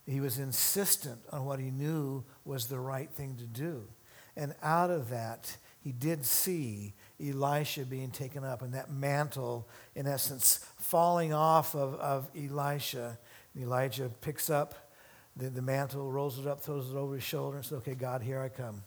He 0.05 0.19
was 0.19 0.37
insistent 0.37 1.19
on 1.31 1.45
what 1.45 1.59
he 1.59 1.71
knew 1.71 2.23
was 2.43 2.67
the 2.67 2.79
right 2.79 3.09
thing 3.09 3.37
to 3.37 3.45
do. 3.45 3.87
And 4.35 4.53
out 4.61 4.91
of 4.91 5.09
that, 5.09 5.57
he 5.79 5.91
did 5.91 6.25
see 6.25 6.93
Elisha 7.23 7.85
being 7.85 8.11
taken 8.11 8.43
up 8.43 8.61
and 8.61 8.73
that 8.73 8.91
mantle, 8.91 9.67
in 9.95 10.07
essence, 10.07 10.65
falling 10.77 11.33
off 11.33 11.75
of, 11.75 11.95
of 11.95 12.29
Elisha. 12.35 13.17
And 13.53 13.63
Elijah 13.63 14.11
picks 14.21 14.49
up 14.49 14.91
the, 15.35 15.49
the 15.49 15.61
mantle, 15.61 16.11
rolls 16.11 16.39
it 16.39 16.47
up, 16.47 16.61
throws 16.61 16.91
it 16.91 16.95
over 16.95 17.15
his 17.15 17.23
shoulder, 17.23 17.57
and 17.57 17.65
says, 17.65 17.79
Okay, 17.79 17.95
God, 17.95 18.21
here 18.21 18.41
I 18.41 18.49
come. 18.49 18.83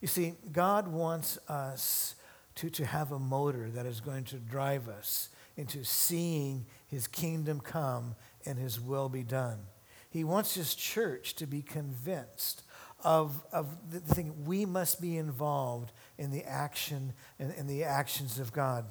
You 0.00 0.08
see, 0.08 0.34
God 0.52 0.88
wants 0.88 1.38
us 1.48 2.16
to, 2.56 2.70
to 2.70 2.84
have 2.84 3.12
a 3.12 3.18
motor 3.18 3.70
that 3.70 3.86
is 3.86 4.00
going 4.00 4.24
to 4.24 4.36
drive 4.36 4.88
us 4.88 5.30
into 5.56 5.84
seeing 5.84 6.66
his 6.86 7.06
kingdom 7.06 7.60
come 7.60 8.14
and 8.44 8.58
his 8.58 8.80
will 8.80 9.08
be 9.08 9.22
done. 9.22 9.58
He 10.16 10.24
wants 10.24 10.54
his 10.54 10.74
church 10.74 11.34
to 11.34 11.46
be 11.46 11.60
convinced 11.60 12.62
of, 13.04 13.44
of 13.52 13.66
the 13.90 14.00
thing 14.00 14.46
we 14.46 14.64
must 14.64 14.98
be 14.98 15.18
involved 15.18 15.92
in 16.16 16.30
the 16.30 16.42
action 16.44 17.12
and 17.38 17.52
in, 17.52 17.58
in 17.58 17.66
the 17.66 17.84
actions 17.84 18.38
of 18.38 18.50
God. 18.50 18.86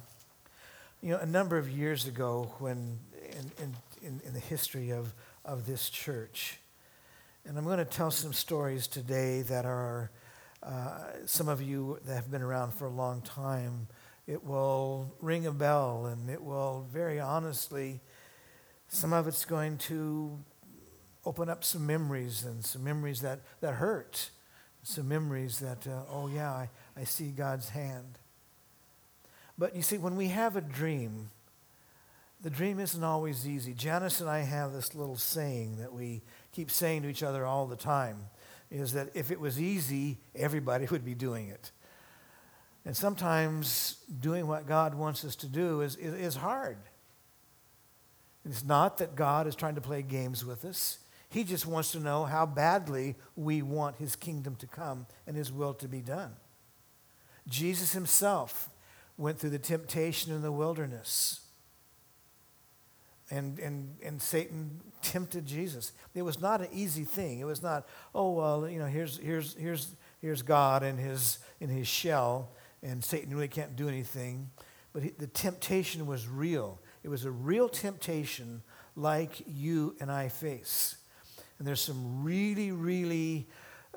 You 1.02 1.14
know, 1.14 1.18
a 1.18 1.26
number 1.26 1.58
of 1.58 1.68
years 1.68 2.06
ago, 2.06 2.54
when 2.60 3.00
in, 3.24 3.74
in, 4.04 4.22
in 4.24 4.34
the 4.34 4.40
history 4.40 4.92
of, 4.92 5.16
of 5.44 5.66
this 5.66 5.90
church, 5.90 6.60
and 7.44 7.58
I'm 7.58 7.66
going 7.66 7.80
to 7.80 7.86
tell 7.86 8.12
some 8.12 8.32
stories 8.32 8.86
today 8.86 9.42
that 9.42 9.66
are 9.66 10.12
uh, 10.62 11.00
some 11.26 11.50
of 11.50 11.60
you 11.60 11.98
that 12.06 12.14
have 12.14 12.30
been 12.30 12.44
around 12.44 12.76
for 12.76 12.86
a 12.86 12.92
long 12.92 13.22
time. 13.22 13.88
It 14.28 14.44
will 14.44 15.12
ring 15.22 15.48
a 15.48 15.52
bell, 15.52 16.06
and 16.06 16.30
it 16.30 16.44
will 16.44 16.86
very 16.94 17.20
honestly, 17.20 18.00
some 18.90 19.12
of 19.12 19.28
it's 19.28 19.44
going 19.44 19.80
to 19.80 20.38
open 21.26 21.50
up 21.50 21.64
some 21.64 21.86
memories 21.86 22.44
and 22.44 22.64
some 22.64 22.84
memories 22.84 23.22
that, 23.22 23.40
that 23.62 23.76
hurt, 23.76 24.30
some 24.84 25.08
memories 25.08 25.60
that, 25.60 25.88
uh, 25.88 26.04
oh 26.10 26.28
yeah, 26.28 26.52
I, 26.52 26.70
I 26.96 27.04
see 27.04 27.32
God's 27.32 27.70
hand. 27.70 28.20
But 29.58 29.76
you 29.76 29.82
see, 29.82 29.98
when 29.98 30.16
we 30.16 30.28
have 30.28 30.56
a 30.56 30.62
dream, 30.62 31.32
the 32.42 32.50
dream 32.50 32.80
isn't 32.80 33.04
always 33.04 33.48
easy. 33.48 33.74
Janice 33.74 34.22
and 34.22 34.30
I 34.30 34.40
have 34.40 34.74
this 34.74 34.94
little 34.94 35.16
saying 35.16 35.78
that 35.78 35.94
we 35.94 36.22
keep 36.52 36.70
saying 36.70 37.02
to 37.04 37.10
each 37.10 37.24
other 37.24 37.46
all 37.46 37.66
the 37.66 37.76
time 37.76 38.18
is 38.70 38.94
that 38.94 39.10
if 39.14 39.32
it 39.32 39.40
was 39.40 39.60
easy, 39.60 40.20
everybody 40.36 40.86
would 40.92 41.06
be 41.06 41.16
doing 41.16 41.48
it. 41.50 41.72
And 42.86 42.96
sometimes 42.96 43.98
doing 44.20 44.46
what 44.46 44.68
God 44.68 44.94
wants 44.94 45.26
us 45.26 45.36
to 45.38 45.48
do 45.48 45.82
is, 45.82 45.96
is, 45.96 46.14
is 46.14 46.36
hard. 46.36 46.78
It's 48.48 48.64
not 48.64 49.00
that 49.00 49.16
God 49.16 49.48
is 49.48 49.56
trying 49.56 49.74
to 49.74 49.82
play 49.82 50.04
games 50.04 50.46
with 50.46 50.64
us. 50.66 51.00
He 51.36 51.44
just 51.44 51.66
wants 51.66 51.92
to 51.92 52.00
know 52.00 52.24
how 52.24 52.46
badly 52.46 53.16
we 53.36 53.62
want 53.62 53.98
his 53.98 54.16
kingdom 54.16 54.56
to 54.56 54.68
come 54.68 55.06
and 55.28 55.36
his 55.36 55.52
will 55.52 55.74
to 55.74 55.88
be 55.90 56.00
done. 56.00 56.32
Jesus 57.46 57.92
himself 57.92 58.70
went 59.18 59.38
through 59.38 59.50
the 59.50 59.60
temptation 59.60 60.34
in 60.34 60.42
the 60.42 60.52
wilderness. 60.54 61.42
And, 63.30 63.60
and, 63.60 63.98
and 64.02 64.22
Satan 64.22 64.80
tempted 65.02 65.46
Jesus. 65.46 65.92
It 66.14 66.22
was 66.22 66.40
not 66.40 66.62
an 66.62 66.70
easy 66.72 67.04
thing. 67.04 67.42
It 67.42 67.46
was 67.46 67.62
not, 67.62 67.86
oh, 68.14 68.32
well, 68.32 68.70
you 68.70 68.80
know, 68.80 68.86
here's, 68.86 69.18
here's, 69.18 69.56
here's, 69.56 69.94
here's 70.22 70.42
God 70.42 70.84
in 70.84 70.96
his, 70.96 71.40
in 71.60 71.68
his 71.68 71.90
shell, 71.90 72.52
and 72.82 73.04
Satan 73.04 73.36
really 73.36 73.50
can't 73.50 73.76
do 73.76 73.90
anything. 73.90 74.52
But 74.94 75.04
he, 75.04 75.10
the 75.10 75.28
temptation 75.28 76.08
was 76.08 76.30
real. 76.30 76.80
It 77.04 77.10
was 77.10 77.26
a 77.26 77.32
real 77.32 77.68
temptation 77.68 78.62
like 78.96 79.44
you 79.46 79.98
and 80.00 80.10
I 80.10 80.30
face. 80.30 80.96
And 81.58 81.68
there's 81.68 81.82
some 81.82 82.24
really, 82.24 82.72
really, 82.72 83.48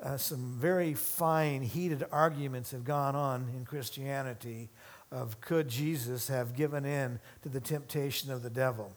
uh, 0.01 0.17
some 0.17 0.57
very 0.59 0.93
fine, 0.93 1.61
heated 1.61 2.05
arguments 2.11 2.71
have 2.71 2.83
gone 2.83 3.15
on 3.15 3.49
in 3.55 3.65
Christianity 3.65 4.69
of 5.11 5.41
could 5.41 5.67
Jesus 5.67 6.27
have 6.27 6.55
given 6.55 6.85
in 6.85 7.19
to 7.41 7.49
the 7.49 7.59
temptation 7.59 8.31
of 8.31 8.43
the 8.43 8.49
devil? 8.49 8.95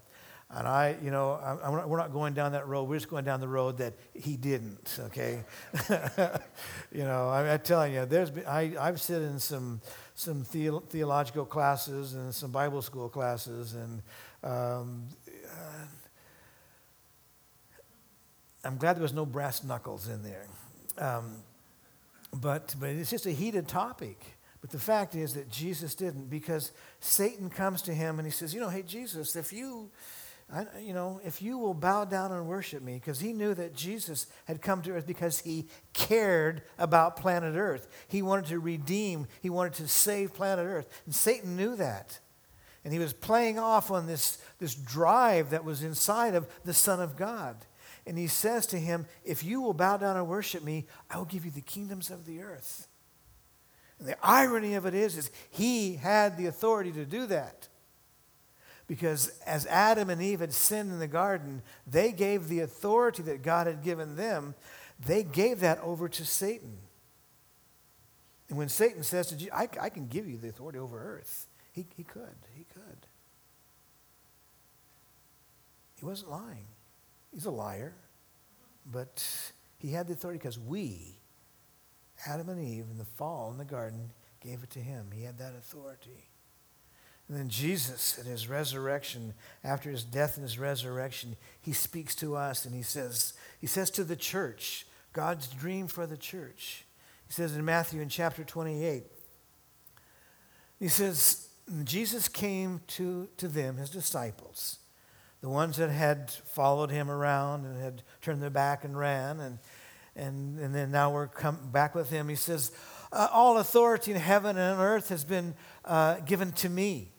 And 0.55 0.69
I, 0.69 0.97
you 1.03 1.11
know, 1.11 1.33
I, 1.33 1.87
we're 1.87 1.97
not 1.97 2.13
going 2.13 2.35
down 2.35 2.53
that 2.53 2.69
road. 2.69 2.85
We're 2.85 2.97
just 2.97 3.09
going 3.09 3.25
down 3.25 3.41
the 3.41 3.49
road 3.49 3.79
that 3.79 3.95
he 4.13 4.37
didn't, 4.37 4.99
okay? 5.01 5.45
you 6.93 7.05
know, 7.05 7.31
I, 7.31 7.55
am 7.55 7.61
telling 7.61 7.95
you, 7.95 8.05
there's 8.05 8.31
been, 8.31 8.45
I, 8.45 8.75
I've 8.79 9.01
sat 9.01 9.23
in 9.23 9.39
some, 9.39 9.81
some 10.15 10.45
the, 10.53 10.83
theological 10.91 11.47
classes 11.47 12.13
and 12.13 12.35
some 12.35 12.51
Bible 12.51 12.83
school 12.83 13.09
classes, 13.09 13.73
and 13.73 14.03
um, 14.45 15.09
uh, 15.27 15.87
I'm 18.65 18.77
glad 18.77 18.97
there 18.97 19.03
was 19.03 19.13
no 19.13 19.27
brass 19.27 19.65
knuckles 19.65 20.09
in 20.09 20.23
there. 20.23 20.47
Um, 20.99 21.37
but, 22.35 22.75
but 22.79 22.91
it's 22.91 23.11
just 23.11 23.27
a 23.27 23.31
heated 23.31 23.69
topic. 23.69 24.19
But 24.61 24.71
the 24.71 24.79
fact 24.79 25.17
is 25.17 25.35
that 25.35 25.51
Jesus 25.51 25.95
didn't 25.95 26.31
because 26.31 26.73
Satan 27.01 27.51
comes 27.51 27.83
to 27.83 27.95
him 27.95 28.19
and 28.19 28.27
he 28.27 28.33
says, 28.33 28.55
You 28.55 28.61
know, 28.61 28.69
hey, 28.69 28.83
Jesus, 28.83 29.35
if 29.35 29.53
you, 29.53 29.91
I, 30.53 30.67
you 30.81 30.95
know, 30.95 31.21
if 31.25 31.43
you 31.43 31.59
will 31.59 31.75
bow 31.75 32.05
down 32.05 32.31
and 32.31 32.47
worship 32.47 32.83
me, 32.83 32.95
because 32.95 33.19
he 33.19 33.33
knew 33.33 33.55
that 33.55 33.75
Jesus 33.75 34.27
had 34.45 34.63
come 34.63 34.81
to 34.83 34.93
earth 34.93 35.07
because 35.07 35.41
he 35.41 35.67
cared 35.93 36.63
about 36.79 37.17
planet 37.17 37.57
earth. 37.57 37.89
He 38.07 38.23
wanted 38.23 38.47
to 38.47 38.61
redeem, 38.61 39.27
he 39.41 39.51
wanted 39.51 39.75
to 39.75 39.89
save 39.89 40.33
planet 40.33 40.65
earth. 40.65 40.89
And 41.07 41.15
Satan 41.15 41.57
knew 41.57 41.75
that. 41.77 42.21
And 42.85 42.93
he 42.93 42.99
was 42.99 43.13
playing 43.13 43.59
off 43.59 43.91
on 43.91 44.07
this, 44.07 44.39
this 44.59 44.75
drive 44.75 45.51
that 45.51 45.65
was 45.65 45.83
inside 45.83 46.35
of 46.35 46.49
the 46.65 46.75
Son 46.75 47.01
of 47.01 47.17
God. 47.17 47.57
And 48.07 48.19
he 48.19 48.27
says 48.27 48.67
to 48.69 48.79
him, 48.79 49.07
If 49.25 49.45
you 49.45 49.61
will 49.61 49.75
bow 49.75 49.97
down 49.97 50.17
and 50.17 50.27
worship 50.27 50.65
me, 50.65 50.87
I 51.11 51.19
will 51.19 51.25
give 51.25 51.45
you 51.45 51.51
the 51.51 51.61
kingdoms 51.61 52.11
of 52.11 52.27
the 52.27 52.43
earth. 52.43 52.89
And 53.99 54.09
the 54.09 54.17
irony 54.23 54.75
of 54.75 54.87
it 54.87 54.95
is, 54.95 55.17
is 55.17 55.31
he 55.51 55.95
had 55.95 56.37
the 56.37 56.47
authority 56.47 56.91
to 56.93 57.05
do 57.05 57.27
that. 57.27 57.69
Because 58.89 59.29
as 59.47 59.65
Adam 59.67 60.11
and 60.11 60.21
Eve 60.21 60.41
had 60.41 60.53
sinned 60.53 60.91
in 60.91 60.99
the 60.99 61.07
garden, 61.07 61.63
they 61.87 62.11
gave 62.11 62.49
the 62.49 62.61
authority 62.61 63.23
that 63.23 63.43
God 63.43 63.67
had 63.69 63.83
given 63.83 64.17
them, 64.17 64.55
they 64.99 65.23
gave 65.23 65.61
that 65.61 65.81
over 65.81 66.09
to 66.09 66.25
Satan. 66.25 66.79
And 68.49 68.59
when 68.59 68.69
Satan 68.69 69.03
says 69.03 69.29
to 69.29 69.37
Jesus, 69.37 69.55
I, 69.55 69.69
I 69.81 69.89
can 69.89 70.09
give 70.09 70.29
you 70.29 70.37
the 70.37 70.49
authority 70.49 70.79
over 70.79 70.99
earth, 70.99 71.47
he, 71.71 71.87
he 71.97 72.03
could. 72.03 72.37
He 72.55 72.65
could. 72.65 73.07
He 75.99 76.05
wasn't 76.05 76.33
lying. 76.33 76.67
He's 77.33 77.47
a 77.47 77.51
liar. 77.51 77.95
But 78.91 79.25
he 79.79 79.93
had 79.93 80.07
the 80.07 80.15
authority 80.15 80.39
because 80.39 80.59
we, 80.59 81.19
Adam 82.27 82.49
and 82.49 82.63
Eve, 82.63 82.87
in 82.91 82.99
the 82.99 83.05
fall 83.05 83.51
in 83.51 83.59
the 83.59 83.65
garden, 83.65 84.11
gave 84.41 84.63
it 84.63 84.71
to 84.71 84.81
him. 84.81 85.11
He 85.13 85.23
had 85.23 85.39
that 85.39 85.55
authority. 85.57 86.29
And 87.29 87.39
then 87.39 87.49
Jesus, 87.49 88.19
at 88.19 88.27
his 88.27 88.49
resurrection, 88.49 89.35
after 89.63 89.91
his 89.91 90.05
death 90.05 90.37
and 90.37 90.43
his 90.43 90.59
resurrection, 90.59 91.37
he 91.61 91.73
speaks 91.73 92.15
to 92.17 92.37
us 92.37 92.65
and 92.65 92.75
he 92.75 92.83
says, 92.83 93.35
he 93.61 93.67
says 93.67 93.91
to 93.93 94.05
the 94.05 94.17
church, 94.17 94.87
God's 95.13 95.47
dream 95.47 95.87
for 95.87 96.07
the 96.07 96.17
church. 96.17 96.85
He 97.29 97.33
says 97.33 97.57
in 97.57 97.65
Matthew 97.65 98.01
in 98.01 98.09
chapter 98.09 98.45
28, 98.45 99.05
he 100.81 100.89
says, 100.89 101.49
Jesus 101.85 102.29
came 102.29 102.81
to, 102.89 103.29
to 103.37 103.47
them, 103.47 103.77
his 103.77 103.91
disciples, 103.91 104.79
the 105.43 105.49
ones 105.49 105.77
that 105.77 105.91
had 105.91 106.31
followed 106.31 106.91
him 106.91 107.11
around 107.11 107.67
and 107.67 107.81
had 107.83 108.03
turned 108.23 108.41
their 108.41 108.49
back 108.49 108.85
and 108.85 108.97
ran, 108.97 109.41
and, 109.41 109.59
and, 110.15 110.59
and 110.59 110.75
then 110.75 110.91
now 110.93 111.11
we're 111.13 111.27
come 111.27 111.59
back 111.71 111.95
with 111.95 112.09
him. 112.11 112.29
He 112.29 112.37
says, 112.37 112.71
uh, 113.13 113.29
All 113.33 113.59
authority 113.59 114.13
in 114.13 114.17
heaven 114.17 114.57
and 114.57 114.79
on 114.79 114.81
earth 114.81 115.09
has 115.09 115.25
been 115.25 115.55
uh, 115.85 116.21
given 116.21 116.53
to 116.53 116.69
me. 116.69 117.11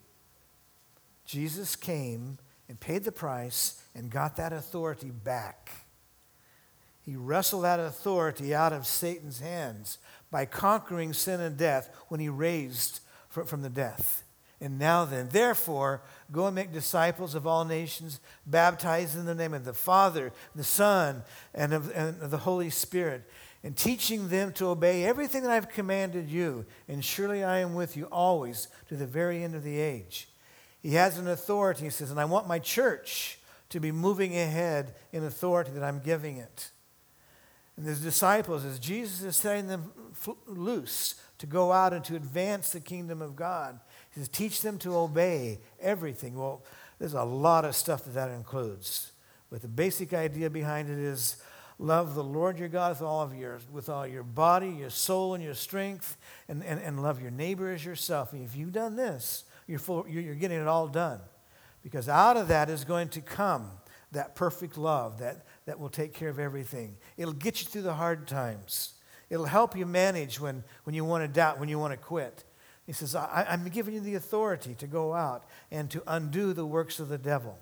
Jesus 1.26 1.76
came 1.76 2.40
and 2.70 2.80
paid 2.80 3.04
the 3.04 3.12
price 3.12 3.84
and 3.94 4.10
got 4.10 4.38
that 4.38 4.54
authority 4.54 5.12
back. 5.12 5.72
He 7.02 7.18
wrestled 7.18 7.66
that 7.66 7.82
authority 7.82 8.56
out 8.56 8.72
of 8.72 8.88
Satan's 8.88 9.42
hands 9.42 9.98
by 10.32 10.46
conquering 10.46 11.12
sin 11.12 11.42
and 11.42 11.58
death 11.58 11.94
when 12.08 12.22
he 12.22 12.30
raised 12.30 13.02
from 13.28 13.62
the 13.62 13.70
death. 13.70 14.23
And 14.64 14.80
now 14.80 15.04
then, 15.04 15.28
therefore, 15.30 16.02
go 16.32 16.46
and 16.46 16.56
make 16.56 16.72
disciples 16.72 17.36
of 17.36 17.46
all 17.46 17.66
nations, 17.66 18.22
baptize 18.46 19.14
in 19.14 19.26
the 19.26 19.36
name 19.36 19.54
of 19.54 19.66
the 19.66 19.74
Father, 19.74 20.32
the 20.56 20.64
Son, 20.64 21.24
and 21.54 21.74
of, 21.74 21.92
and 21.94 22.22
of 22.22 22.32
the 22.32 22.38
Holy 22.38 22.70
Spirit, 22.70 23.30
and 23.62 23.76
teaching 23.76 24.30
them 24.30 24.54
to 24.54 24.68
obey 24.68 25.04
everything 25.04 25.44
that 25.44 25.52
I've 25.52 25.68
commanded 25.68 26.30
you. 26.30 26.66
And 26.88 27.04
surely 27.04 27.44
I 27.44 27.60
am 27.60 27.74
with 27.74 27.98
you 27.98 28.06
always 28.06 28.70
to 28.88 28.96
the 28.96 29.06
very 29.06 29.44
end 29.44 29.54
of 29.54 29.64
the 29.64 29.78
age. 29.78 30.30
He 30.82 30.94
has 30.94 31.18
an 31.18 31.28
authority, 31.28 31.84
he 31.84 31.90
says, 31.90 32.10
and 32.10 32.20
I 32.20 32.26
want 32.26 32.48
my 32.48 32.60
church 32.60 33.40
to 33.68 33.82
be 33.82 33.92
moving 33.92 34.34
ahead 34.38 34.96
in 35.12 35.26
authority 35.26 35.72
that 35.72 35.84
I'm 35.84 36.00
giving 36.00 36.38
it. 36.38 36.72
And 37.76 37.86
the 37.86 37.96
disciples, 37.96 38.64
as 38.64 38.80
Jesus 38.80 39.24
is 39.24 39.36
setting 39.36 39.68
them 39.68 39.92
loose 40.48 41.16
to 41.40 41.48
go 41.48 41.74
out 41.74 41.92
and 41.92 42.06
to 42.06 42.16
advance 42.16 42.70
the 42.70 42.80
kingdom 42.80 43.22
of 43.22 43.36
God, 43.36 43.80
he 44.14 44.20
says, 44.20 44.30
teach 44.30 44.62
them 44.62 44.78
to 44.80 44.96
obey 44.96 45.60
everything. 45.82 46.36
Well, 46.38 46.64
there's 47.00 47.14
a 47.14 47.24
lot 47.24 47.66
of 47.66 47.76
stuff 47.76 48.06
that 48.06 48.14
that 48.14 48.30
includes. 48.30 49.12
But 49.50 49.62
the 49.62 49.68
basic 49.68 50.14
idea 50.14 50.50
behind 50.50 50.90
it 50.90 51.00
is 51.00 51.38
love 51.80 52.16
the 52.16 52.24
Lord 52.24 52.60
your 52.60 52.70
God 52.70 52.92
with 52.92 53.02
all 53.02 53.22
of 53.22 53.36
your 53.36 53.60
with 53.72 53.90
all 53.90 54.06
your 54.08 54.24
body, 54.24 54.70
your 54.70 54.90
soul, 54.90 55.34
and 55.34 55.44
your 55.44 55.54
strength, 55.54 56.18
and, 56.48 56.64
and, 56.64 56.80
and 56.80 57.02
love 57.02 57.22
your 57.22 57.32
neighbor 57.32 57.72
as 57.72 57.84
yourself. 57.84 58.34
And 58.34 58.44
if 58.44 58.56
you've 58.56 58.72
done 58.72 58.96
this, 58.96 59.46
you're, 59.68 59.80
full, 59.80 60.08
you're, 60.08 60.36
getting 60.36 60.60
it 60.60 60.68
all 60.68 60.88
done. 60.88 61.20
Because 61.84 62.08
out 62.08 62.38
of 62.38 62.48
that 62.48 62.70
is 62.70 62.84
going 62.86 63.10
to 63.10 63.22
come 63.22 63.70
that 64.12 64.36
perfect 64.36 64.78
love 64.78 65.20
that, 65.20 65.46
that 65.66 65.80
will 65.80 65.90
take 65.90 66.14
care 66.14 66.30
of 66.30 66.40
everything. 66.40 66.96
It'll 67.18 67.34
get 67.34 67.62
you 67.62 67.68
through 67.68 67.82
the 67.82 67.96
hard 67.96 68.28
times. 68.28 68.94
It'll 69.30 69.46
help 69.46 69.76
you 69.76 69.86
manage 69.86 70.40
when, 70.40 70.64
when 70.84 70.96
you 70.96 71.04
want 71.04 71.24
to 71.24 71.28
doubt, 71.28 71.60
when 71.60 71.70
you 71.70 71.80
want 71.80 71.92
to 71.92 71.98
quit. 71.98 72.44
He 72.86 72.92
says, 72.94 73.16
I, 73.16 73.46
I'm 73.50 73.64
giving 73.70 73.94
you 73.94 74.02
the 74.02 74.16
authority 74.16 74.76
to 74.76 74.88
go 74.88 75.14
out 75.14 75.46
and 75.72 75.90
to 75.92 76.04
undo 76.06 76.54
the 76.54 76.66
works 76.66 77.00
of 77.00 77.08
the 77.08 77.18
devil. 77.18 77.58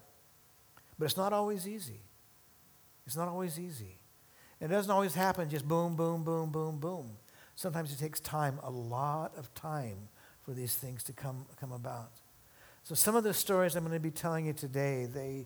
But 0.97 1.05
it's 1.05 1.17
not 1.17 1.33
always 1.33 1.67
easy. 1.67 2.01
It's 3.05 3.15
not 3.15 3.27
always 3.27 3.59
easy. 3.59 3.99
It 4.59 4.67
doesn't 4.67 4.91
always 4.91 5.15
happen 5.15 5.49
just 5.49 5.67
boom, 5.67 5.95
boom, 5.95 6.23
boom, 6.23 6.51
boom, 6.51 6.79
boom. 6.79 7.11
Sometimes 7.55 7.91
it 7.91 7.99
takes 7.99 8.19
time, 8.19 8.59
a 8.63 8.71
lot 8.71 9.33
of 9.37 9.53
time, 9.53 10.09
for 10.43 10.53
these 10.53 10.75
things 10.75 11.03
to 11.03 11.13
come, 11.13 11.45
come 11.59 11.71
about. 11.71 12.11
So 12.83 12.95
some 12.95 13.15
of 13.15 13.23
the 13.23 13.33
stories 13.33 13.75
I'm 13.75 13.83
going 13.83 13.93
to 13.93 13.99
be 13.99 14.11
telling 14.11 14.47
you 14.47 14.53
today, 14.53 15.05
they, 15.05 15.45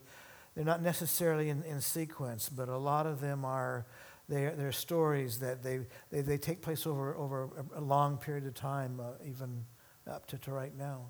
they're 0.55 0.63
not 0.63 0.82
necessarily 0.82 1.50
in, 1.50 1.63
in 1.63 1.82
sequence, 1.82 2.48
but 2.48 2.70
a 2.70 2.77
lot 2.77 3.05
of 3.05 3.20
them 3.20 3.44
are 3.44 3.86
they're, 4.27 4.51
they're 4.51 4.72
stories 4.72 5.39
that 5.39 5.62
they, 5.63 5.82
they, 6.10 6.22
they 6.22 6.38
take 6.38 6.62
place 6.62 6.88
over, 6.88 7.15
over 7.15 7.50
a, 7.75 7.82
long 7.82 8.17
period 8.17 8.46
of 8.46 8.55
time, 8.55 9.00
uh, 9.00 9.12
even 9.25 9.65
up 10.10 10.25
to, 10.27 10.38
to 10.39 10.51
right 10.51 10.75
now. 10.75 11.05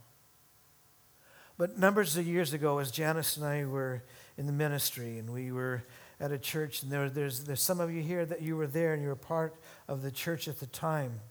But 1.58 1.78
numbers 1.78 2.18
of 2.18 2.28
years 2.28 2.52
ago, 2.52 2.80
as 2.80 2.92
Janice 2.92 3.38
and 3.38 3.46
I 3.46 3.64
were 3.66 4.04
in 4.38 4.46
the 4.46 4.52
ministry, 4.52 5.18
and 5.18 5.32
we 5.32 5.54
were 5.54 5.84
at 6.20 6.34
a 6.34 6.38
church, 6.38 6.84
and 6.84 6.92
there, 6.92 7.10
there's, 7.10 7.46
there's 7.46 7.62
some 7.62 7.80
of 7.80 7.92
you 7.92 8.02
here 8.02 8.26
that 8.26 8.42
you 8.42 8.58
were 8.58 8.68
there 8.68 8.94
and 8.94 9.02
you 9.02 9.08
were 9.08 9.16
part 9.16 9.56
of 9.88 10.02
the 10.02 10.12
church 10.12 10.50
at 10.50 10.60
the 10.60 10.68
time. 10.68 11.22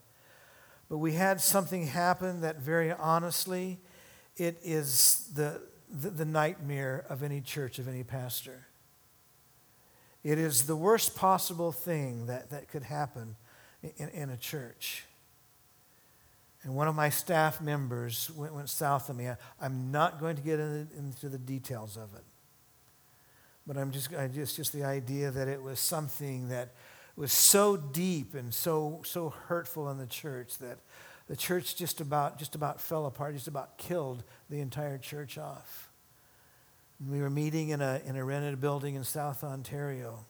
But 0.89 0.97
we 0.97 1.13
had 1.13 1.41
something 1.41 1.87
happen 1.87 2.41
that, 2.41 2.59
very 2.59 2.91
honestly, 2.91 3.79
it 4.37 4.59
is 4.63 5.29
the, 5.35 5.61
the, 5.89 6.09
the 6.09 6.25
nightmare 6.25 7.05
of 7.09 7.21
any 7.21 7.41
church, 7.41 7.77
of 7.77 7.87
any 7.87 8.03
pastor. 8.03 8.67
It 10.25 10.39
is 10.39 10.63
the 10.63 10.75
worst 10.75 11.15
possible 11.15 11.71
thing 11.71 12.25
that, 12.25 12.49
that 12.49 12.67
could 12.67 12.81
happen 12.81 13.35
in, 13.83 14.09
in 14.09 14.29
a 14.31 14.37
church. 14.37 15.03
And 16.63 16.73
one 16.73 16.87
of 16.87 16.95
my 16.95 17.09
staff 17.09 17.61
members 17.61 18.31
went, 18.35 18.55
went 18.55 18.67
south 18.67 19.07
of 19.11 19.17
me. 19.17 19.27
I, 19.29 19.37
am 19.61 19.91
not 19.91 20.19
going 20.19 20.35
to 20.35 20.41
get 20.41 20.59
in, 20.59 20.87
into 20.97 21.29
the 21.29 21.37
details 21.37 21.95
of 21.95 22.15
it. 22.15 22.23
But 23.67 23.77
I'm 23.77 23.91
just, 23.91 24.15
I 24.15 24.27
just, 24.27 24.55
just 24.55 24.73
the 24.73 24.83
idea 24.83 25.29
that 25.29 25.47
it 25.47 25.61
was 25.61 25.79
something 25.79 26.49
that 26.49 26.73
was 27.15 27.31
so 27.31 27.77
deep 27.77 28.33
and 28.33 28.51
so, 28.51 29.03
so 29.05 29.29
hurtful 29.29 29.91
in 29.91 29.99
the 29.99 30.07
church 30.07 30.57
that 30.57 30.79
the 31.27 31.35
church 31.35 31.75
just 31.75 32.01
about, 32.01 32.39
just 32.39 32.55
about 32.55 32.81
fell 32.81 33.05
apart, 33.05 33.35
just 33.35 33.47
about 33.47 33.77
killed 33.77 34.23
the 34.49 34.59
entire 34.59 34.97
church 34.97 35.37
off. 35.37 35.84
We 36.99 37.21
were 37.21 37.29
meeting 37.29 37.69
in 37.69 37.81
a, 37.81 38.01
in 38.05 38.15
a 38.15 38.23
rented 38.23 38.61
building 38.61 38.95
in 38.95 39.03
South 39.03 39.43
Ontario. 39.43 40.25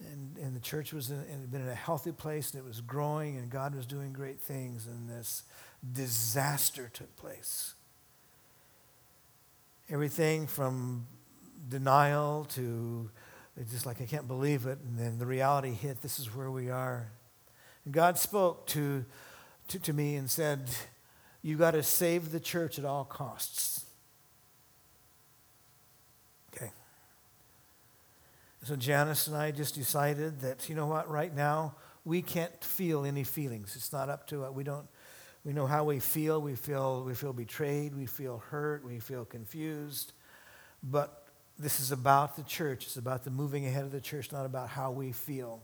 And, 0.00 0.36
and 0.36 0.56
the 0.56 0.60
church 0.60 0.92
was 0.92 1.10
in, 1.10 1.18
had 1.18 1.50
been 1.50 1.62
in 1.62 1.68
a 1.68 1.74
healthy 1.74 2.12
place 2.12 2.52
and 2.52 2.62
it 2.62 2.66
was 2.66 2.80
growing 2.80 3.38
and 3.38 3.48
God 3.50 3.74
was 3.74 3.86
doing 3.86 4.12
great 4.12 4.40
things. 4.40 4.86
And 4.86 5.08
this 5.08 5.44
disaster 5.92 6.90
took 6.92 7.14
place. 7.16 7.74
Everything 9.88 10.46
from 10.46 11.06
denial 11.68 12.46
to 12.50 13.10
just 13.70 13.86
like, 13.86 14.02
I 14.02 14.06
can't 14.06 14.26
believe 14.26 14.66
it. 14.66 14.78
And 14.86 14.98
then 14.98 15.18
the 15.18 15.26
reality 15.26 15.72
hit 15.72 16.02
this 16.02 16.18
is 16.18 16.34
where 16.34 16.50
we 16.50 16.70
are. 16.70 17.10
And 17.84 17.94
God 17.94 18.18
spoke 18.18 18.66
to 18.68 19.04
to, 19.68 19.78
to 19.78 19.92
me 19.92 20.16
and 20.16 20.30
said, 20.30 20.70
You 21.42 21.56
got 21.56 21.72
to 21.72 21.82
save 21.82 22.32
the 22.32 22.40
church 22.40 22.78
at 22.78 22.84
all 22.84 23.04
costs. 23.04 23.84
Okay. 26.54 26.70
So 28.64 28.76
Janice 28.76 29.26
and 29.26 29.36
I 29.36 29.50
just 29.50 29.74
decided 29.74 30.40
that, 30.40 30.70
you 30.70 30.74
know 30.74 30.86
what, 30.86 31.10
right 31.10 31.34
now, 31.34 31.74
we 32.02 32.22
can't 32.22 32.64
feel 32.64 33.04
any 33.04 33.22
feelings. 33.22 33.76
It's 33.76 33.92
not 33.92 34.08
up 34.08 34.26
to 34.28 34.44
us. 34.44 34.52
We 34.52 34.64
don't. 34.64 34.86
We 35.44 35.52
know 35.52 35.66
how 35.66 35.84
we 35.84 36.00
feel. 36.00 36.40
We 36.40 36.54
feel 36.54 37.04
we 37.04 37.14
feel 37.14 37.34
betrayed. 37.34 37.94
We 37.94 38.06
feel 38.06 38.42
hurt. 38.48 38.82
We 38.82 39.00
feel 39.00 39.26
confused. 39.26 40.14
But 40.82 41.26
this 41.58 41.78
is 41.78 41.92
about 41.92 42.36
the 42.36 42.42
church. 42.42 42.86
It's 42.86 42.96
about 42.96 43.24
the 43.24 43.30
moving 43.30 43.66
ahead 43.66 43.84
of 43.84 43.92
the 43.92 44.00
church, 44.00 44.32
not 44.32 44.46
about 44.46 44.70
how 44.70 44.90
we 44.90 45.12
feel. 45.12 45.62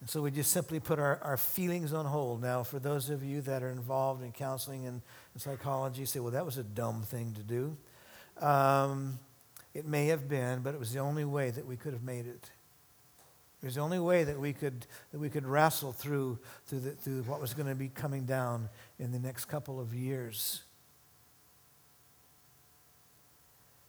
And 0.00 0.10
so 0.10 0.20
we 0.22 0.32
just 0.32 0.50
simply 0.50 0.80
put 0.80 0.98
our, 0.98 1.20
our 1.22 1.36
feelings 1.36 1.92
on 1.92 2.06
hold. 2.06 2.42
Now, 2.42 2.64
for 2.64 2.80
those 2.80 3.08
of 3.08 3.22
you 3.22 3.40
that 3.42 3.62
are 3.62 3.70
involved 3.70 4.24
in 4.24 4.32
counseling 4.32 4.86
and, 4.86 5.00
and 5.34 5.42
psychology, 5.42 6.04
say, 6.06 6.18
well, 6.18 6.32
that 6.32 6.44
was 6.44 6.58
a 6.58 6.64
dumb 6.64 7.02
thing 7.02 7.34
to 7.34 7.42
do. 7.44 7.76
Um, 8.44 9.20
it 9.74 9.86
may 9.86 10.06
have 10.06 10.28
been, 10.28 10.60
but 10.60 10.74
it 10.74 10.80
was 10.80 10.92
the 10.92 11.00
only 11.00 11.24
way 11.24 11.50
that 11.50 11.66
we 11.66 11.76
could 11.76 11.92
have 11.92 12.02
made 12.02 12.26
it. 12.26 12.50
It 13.62 13.66
was 13.66 13.74
the 13.74 13.82
only 13.82 13.98
way 13.98 14.24
that 14.24 14.40
we 14.40 14.52
could, 14.52 14.86
that 15.12 15.18
we 15.18 15.28
could 15.28 15.46
wrestle 15.46 15.92
through, 15.92 16.38
through, 16.66 16.80
the, 16.80 16.90
through 16.92 17.22
what 17.24 17.40
was 17.40 17.52
going 17.52 17.68
to 17.68 17.74
be 17.74 17.88
coming 17.88 18.24
down 18.24 18.70
in 18.98 19.12
the 19.12 19.18
next 19.18 19.44
couple 19.46 19.78
of 19.78 19.94
years. 19.94 20.62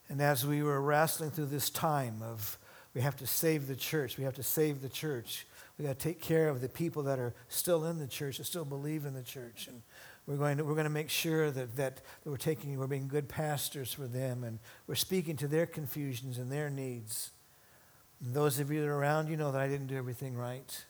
And 0.10 0.22
as 0.22 0.46
we 0.46 0.62
were 0.62 0.82
wrestling 0.82 1.32
through 1.32 1.46
this 1.46 1.70
time 1.70 2.22
of 2.22 2.60
we 2.94 3.00
have 3.00 3.16
to 3.16 3.28
save 3.28 3.68
the 3.68 3.76
church, 3.76 4.18
we 4.18 4.26
have 4.26 4.36
to 4.36 4.44
save 4.44 4.82
the 4.82 4.90
church, 4.90 5.48
we 5.78 5.86
got 5.86 5.98
to 5.98 6.04
take 6.04 6.22
care 6.22 6.50
of 6.50 6.60
the 6.60 6.68
people 6.68 7.04
that 7.04 7.18
are 7.18 7.34
still 7.48 7.86
in 7.86 7.98
the 7.98 8.08
church, 8.08 8.38
that 8.38 8.44
still 8.44 8.66
believe 8.66 9.06
in 9.06 9.14
the 9.14 9.24
church. 9.24 9.68
And 9.68 9.82
we're 10.28 10.38
going 10.38 10.58
to, 10.58 10.64
we're 10.64 10.76
going 10.76 10.86
to 10.86 10.90
make 10.90 11.10
sure 11.10 11.52
that, 11.52 11.76
that, 11.78 12.02
we're 12.26 12.38
taking, 12.38 12.78
we're 12.78 12.88
being 12.88 13.08
good 13.08 13.28
pastors 13.28 13.94
for 13.94 14.08
them 14.08 14.44
and 14.44 14.60
we're 14.88 14.96
speaking 14.96 15.36
to 15.38 15.48
their 15.48 15.66
confusions 15.66 16.38
and 16.38 16.52
their 16.52 16.70
needs. 16.70 17.32
And 18.24 18.34
those 18.34 18.60
of 18.60 18.72
you 18.72 18.82
that 18.82 18.88
are 18.88 18.96
around, 18.96 19.30
you 19.30 19.38
know 19.38 19.52
that 19.52 19.62
I 19.62 19.68
didn't 19.68 19.88
do 19.88 19.98
everything 19.98 20.36
right. 20.36 20.86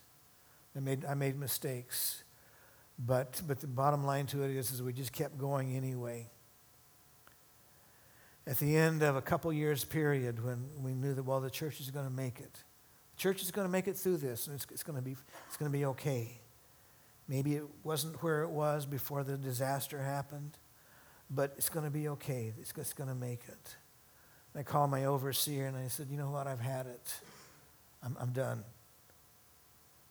I 0.76 0.80
made, 0.80 1.06
I 1.06 1.13
made 1.13 1.39
mistakes. 1.39 2.24
But, 3.00 3.41
but 3.48 3.62
the 3.62 3.67
bottom 3.67 4.06
line 4.06 4.28
to 4.28 4.44
it 4.44 4.52
is, 4.52 4.72
is 4.72 4.82
we 4.82 4.94
just 4.94 5.13
kept 5.13 5.38
going 5.38 5.76
anyway. 5.76 6.30
At 8.46 8.58
the 8.58 8.76
end 8.76 9.02
of 9.02 9.15
a 9.15 9.22
couple 9.22 9.52
years 9.54 9.86
period 9.86 10.44
when 10.44 10.65
we 10.84 10.94
knew 10.94 11.13
that, 11.13 11.24
well, 11.24 11.39
the 11.39 11.50
church 11.50 11.80
is 11.80 11.89
going 11.89 12.06
to 12.06 12.12
make 12.12 12.39
it 12.39 12.54
The 13.15 13.22
church 13.22 13.41
is 13.41 13.52
going 13.52 13.65
to 13.65 13.72
make 13.72 13.88
it 13.88 13.96
through 13.96 14.17
this, 14.17 14.48
and 14.48 14.56
it's, 14.56 14.65
it's 14.72 14.84
going 14.84 14.98
to 14.98 15.02
be 15.02 15.15
it's 15.48 15.58
going 15.58 15.72
to 15.72 15.78
be 15.78 15.86
okay. 15.86 16.41
Maybe 17.32 17.56
it 17.56 17.63
wasn't 17.82 18.22
where 18.22 18.41
it 18.41 18.50
was 18.50 18.86
before 18.86 19.24
the 19.24 19.38
disaster 19.38 20.04
happened, 20.04 20.58
but 21.30 21.54
it's 21.56 21.70
going 21.70 21.86
to 21.86 21.89
be 21.89 22.10
okay. 22.10 22.52
It's, 22.60 22.74
it's 22.76 22.91
going 22.91 23.08
to 23.08 23.15
make 23.15 23.44
it. 23.48 23.76
And 24.54 24.60
I 24.60 24.63
called 24.63 24.91
my 24.91 25.06
overseer 25.06 25.65
and 25.65 25.78
I 25.78 25.88
said, 25.88 26.08
you 26.12 26.17
know 26.17 26.30
what? 26.30 26.46
I've 26.46 26.60
had 26.60 26.88
it. 26.88 27.15
I'm, 28.04 28.17
I'm 28.20 28.32
done. 28.32 28.65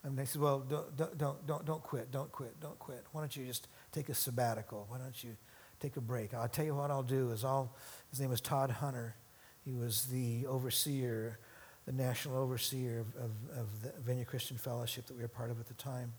And 0.03 0.17
they 0.17 0.25
said, 0.25 0.41
well, 0.41 0.61
don't, 0.61 0.97
don't, 1.19 1.47
don't, 1.47 1.67
don't 1.67 1.83
quit. 1.83 2.11
Don't 2.11 2.33
quit. 2.33 2.59
Don't 2.59 2.79
quit. 2.79 3.05
Why 3.13 3.21
don't 3.21 3.37
you 3.37 3.45
just 3.45 3.69
take 3.93 4.09
a 4.09 4.15
sabbatical? 4.15 4.87
Why 4.89 4.97
don't 4.97 5.23
you 5.23 5.37
take 5.79 5.99
a 5.99 6.01
break? 6.01 6.33
I'll 6.33 6.49
tell 6.49 6.65
you 6.65 6.75
what 6.75 6.91
I'll 6.91 7.03
do 7.03 7.33
is 7.33 7.45
I'll, 7.45 7.77
his 8.09 8.19
name 8.19 8.31
was 8.31 8.41
Todd 8.41 8.71
Hunter. 8.71 9.15
He 9.63 9.75
was 9.75 10.07
the 10.07 10.47
overseer 10.47 11.39
the 11.85 11.93
national 11.93 12.39
overseer 12.39 13.01
of, 13.01 13.15
of, 13.17 13.31
of 13.59 13.83
the 13.83 13.93
Vineyard 14.01 14.27
Christian 14.27 14.57
Fellowship 14.57 15.07
that 15.07 15.17
we 15.17 15.23
were 15.23 15.29
part 15.29 15.51
of 15.51 15.61
at 15.61 15.67
the 15.67 15.75
time. 15.75 16.13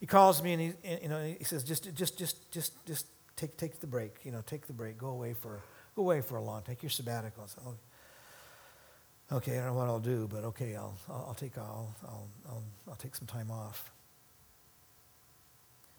He 0.00 0.06
calls 0.06 0.42
me 0.42 0.52
and 0.54 0.62
he, 0.62 0.72
you 1.02 1.08
know, 1.08 1.22
he 1.22 1.44
says, 1.44 1.62
just, 1.62 1.94
just, 1.94 2.18
just, 2.18 2.50
just, 2.50 2.86
just 2.86 3.06
take, 3.36 3.56
take 3.58 3.80
the 3.80 3.86
break. 3.86 4.16
You 4.24 4.32
know, 4.32 4.40
take 4.44 4.66
the 4.66 4.72
break. 4.72 4.96
Go 4.96 5.08
away 5.08 5.34
for, 5.34 5.60
go 5.94 6.02
away 6.02 6.22
for 6.22 6.36
a 6.36 6.42
long. 6.42 6.62
Take 6.62 6.82
your 6.82 6.90
sabbatical. 6.90 7.46
So, 7.46 7.60
oh, 7.66 9.36
okay, 9.36 9.52
I 9.52 9.56
don't 9.56 9.66
know 9.66 9.74
what 9.74 9.88
I'll 9.88 10.00
do, 10.00 10.26
but 10.26 10.44
okay, 10.44 10.74
I'll, 10.74 10.96
I'll, 11.08 11.26
I'll 11.28 11.34
take, 11.34 11.58
I'll, 11.58 11.94
I'll, 12.02 12.28
I'll, 12.48 12.64
I'll 12.88 12.96
take 12.96 13.14
some 13.14 13.26
time 13.26 13.50
off. 13.50 13.92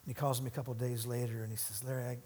And 0.03 0.15
he 0.15 0.19
calls 0.19 0.41
me 0.41 0.47
a 0.47 0.51
couple 0.51 0.73
days 0.73 1.05
later 1.05 1.43
and 1.43 1.51
he 1.51 1.57
says, 1.57 1.83
Larry, 1.83 2.17